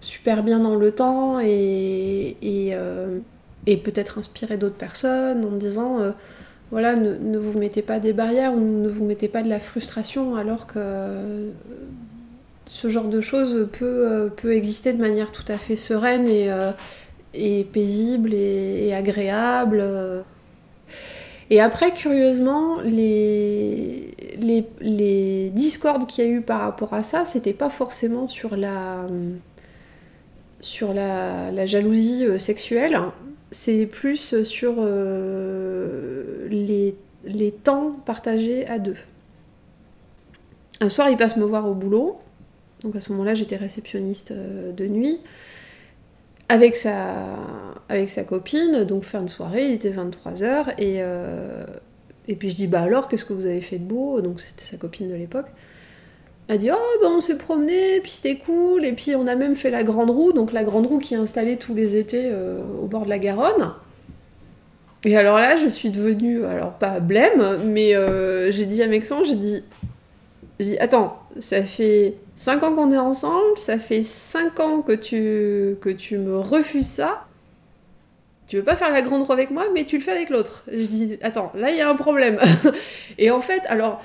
super 0.01 0.43
bien 0.43 0.61
dans 0.61 0.77
le 0.77 0.93
temps 0.93 1.41
et, 1.41 2.37
peut-être 3.67 4.17
inspirer 4.17 4.57
d'autres 4.57 4.77
personnes 4.77 5.45
en 5.45 5.57
disant 5.57 5.99
voilà, 6.71 6.97
ne, 6.97 7.39
vous 7.39 7.59
mettez 7.59 7.83
pas 7.83 7.99
des 7.99 8.13
barrières 8.13 8.53
ou 8.53 8.61
ne 8.61 8.89
vous 8.89 9.05
mettez 9.05 9.29
pas 9.29 9.43
de 9.43 9.49
la 9.49 9.61
frustration 9.61 10.37
alors 10.37 10.67
que 10.67 11.51
ce 12.67 12.89
genre 12.89 13.09
de 13.09 13.21
choses 13.21 13.69
peut, 13.73 14.07
euh, 14.07 14.29
peut 14.29 14.53
exister 14.53 14.93
de 14.93 15.01
manière 15.01 15.33
tout 15.33 15.45
à 15.49 15.57
fait 15.57 15.77
sereine 15.77 16.29
et, 16.29 16.51
euh, 16.51 16.73
paisible 17.73 18.35
et, 18.35 18.93
agréable. 18.95 19.83
Et 21.51 21.61
après, 21.63 21.93
curieusement, 21.93 22.81
les, 22.85 24.15
les, 24.39 24.67
les 24.81 25.51
discordes 25.51 26.07
qu'il 26.07 26.25
y 26.25 26.29
a 26.29 26.31
eu 26.31 26.43
par 26.43 26.61
rapport 26.61 26.93
à 26.93 27.03
ça, 27.03 27.25
c'était 27.25 27.55
pas 27.55 27.71
forcément 27.71 28.27
sur 28.27 28.55
la, 28.57 29.07
sur 30.61 30.93
la, 30.93 31.51
la 31.51 31.67
jalousie 31.67 32.25
euh, 32.27 32.39
sexuelle, 32.39 33.01
c'est 33.51 33.87
plus 33.87 34.43
sur 34.43 34.75
euh, 34.79 36.49
les, 36.51 37.53
temps 37.65 37.93
partagés 38.05 38.67
à 38.67 38.79
deux. 38.79 38.97
Un 40.81 40.89
soir, 40.89 41.09
il 41.11 41.17
passe 41.17 41.37
me 41.37 41.45
voir 41.45 41.69
au 41.69 41.75
boulot, 41.75 42.19
donc 42.83 42.95
à 42.95 43.01
ce 43.01 43.11
moment-là, 43.13 43.35
j'étais 43.35 43.57
réceptionniste 43.57 44.31
euh, 44.31 44.73
de 44.73 44.87
nuit 44.87 45.21
avec 46.51 46.77
sa, 46.77 46.95
copine, 48.27 48.85
donc 48.85 49.03
fin 49.03 49.23
de 49.23 49.29
soirée, 49.29 49.69
il 49.69 49.75
était 49.75 49.91
23h, 49.91 50.75
et, 50.79 50.97
euh, 51.03 51.67
et 52.27 52.37
puis 52.37 52.51
je 52.51 52.57
dis, 52.57 52.67
bah 52.67 52.83
alors, 52.83 53.09
qu'est-ce 53.09 53.27
que 53.27 53.35
vous 53.35 53.45
avez 53.45 53.61
fait 53.61 53.79
de 53.79 53.85
beau? 53.85 54.21
Donc 54.23 54.41
c'était 54.41 54.63
sa 54.63 54.77
copine 54.79 55.11
de 55.11 55.15
l'époque. 55.15 55.49
Elle 56.49 56.59
dit, 56.59 56.71
oh, 56.71 56.99
bah 57.03 57.09
on 57.11 57.21
s'est 57.21 57.37
promené, 57.37 58.01
puis 58.01 58.11
c'était 58.11 58.37
cool, 58.37 58.87
et 58.87 58.93
puis 58.93 59.15
on 59.15 59.27
a 59.27 59.35
même 59.35 59.55
fait 59.55 59.71
la 59.71 59.83
grande 59.83 60.09
roue, 60.09 60.33
donc 60.33 60.53
la 60.53 60.65
grande 60.65 60.87
roue 60.87 60.99
qui 60.99 61.13
est 61.13 61.19
installée 61.19 61.59
tous 61.59 61.75
les 61.75 61.97
étés 61.97 62.31
euh, 62.33 62.63
au 62.83 62.87
bord 62.87 63.05
de 63.05 63.11
la 63.11 63.19
Garonne. 63.19 63.75
Et 65.05 65.17
alors 65.17 65.37
là, 65.37 65.57
je 65.57 65.69
suis 65.69 65.91
devenue, 65.91 66.45
alors 66.45 66.73
pas 66.73 67.01
blême, 67.01 67.59
mais 67.67 67.95
euh, 67.95 68.51
j'ai 68.51 68.65
dit 68.65 68.83
à 68.83 68.87
Mexan, 68.87 69.25
j'ai 69.25 69.37
dit, 69.37 69.63
dit, 70.59 70.79
attends, 70.79 71.23
ça 71.39 71.63
fait 71.63 72.15
5 72.35 72.63
ans 72.63 72.75
qu'on 72.75 72.91
est 72.93 72.99
ensemble, 72.99 73.57
ça 73.57 73.79
fait 73.79 74.03
5 74.03 74.59
ans 74.61 74.81
que 74.81 74.93
tu, 74.93 75.77
que 75.83 75.91
tu 75.91 76.17
me 76.17 76.39
refuses 76.39 76.87
ça. 76.87 77.25
Tu 78.47 78.57
veux 78.57 78.65
pas 78.65 78.77
faire 78.77 78.91
la 78.91 79.03
grande 79.03 79.23
roue 79.25 79.33
avec 79.35 79.51
moi, 79.51 79.67
mais 79.75 79.85
tu 79.85 79.99
le 79.99 80.03
fais 80.03 80.13
avec 80.13 80.31
l'autre. 80.31 80.65
Je 80.73 80.87
dis, 80.87 81.19
attends, 81.23 81.53
là 81.55 81.71
il 81.71 81.77
y 81.77 81.83
a 81.83 81.91
un 81.91 81.95
problème. 81.95 82.39
Et 83.19 83.31
en 83.31 83.43
fait, 83.43 83.61
alors, 83.69 84.03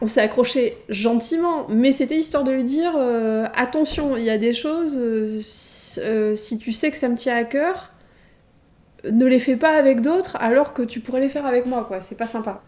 on 0.00 0.06
s'est 0.06 0.20
accroché 0.20 0.76
gentiment, 0.88 1.66
mais 1.68 1.92
c'était 1.92 2.16
histoire 2.16 2.44
de 2.44 2.52
lui 2.52 2.64
dire, 2.64 2.94
euh, 2.96 3.46
attention, 3.54 4.16
il 4.16 4.24
y 4.24 4.30
a 4.30 4.38
des 4.38 4.52
choses, 4.52 4.96
euh, 4.96 5.38
si, 5.40 6.00
euh, 6.00 6.36
si 6.36 6.58
tu 6.58 6.72
sais 6.72 6.90
que 6.90 6.96
ça 6.96 7.08
me 7.08 7.16
tient 7.16 7.36
à 7.36 7.44
cœur, 7.44 7.90
ne 9.10 9.26
les 9.26 9.40
fais 9.40 9.56
pas 9.56 9.76
avec 9.76 10.00
d'autres 10.00 10.36
alors 10.40 10.72
que 10.72 10.82
tu 10.82 11.00
pourrais 11.00 11.20
les 11.20 11.28
faire 11.28 11.46
avec 11.46 11.66
moi, 11.66 11.84
quoi. 11.84 12.00
C'est 12.00 12.16
pas 12.16 12.26
sympa. 12.26 12.62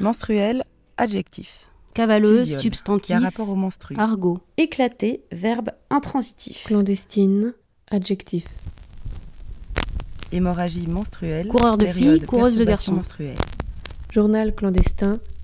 Menstruel, 0.00 0.64
adjectif. 0.96 1.66
Cavaleuse, 1.94 2.60
substantif. 2.60 3.06
Qui 3.06 3.12
a 3.12 3.18
rapport 3.20 3.48
au 3.48 3.56
menstru. 3.56 3.96
Argot. 3.98 4.38
Éclaté, 4.56 5.24
verbe 5.32 5.70
intransitif. 5.90 6.64
Clandestine, 6.64 7.54
adjectif. 7.90 8.44
Hémorragie 10.32 10.86
menstruelle. 10.86 11.48
Coureur 11.48 11.76
de 11.76 11.86
filles, 11.86 12.20
coureuse 12.22 12.56
de 12.56 12.64
garçons. 12.64 13.00
Journal 14.12 14.54
clandestin, 14.54 15.18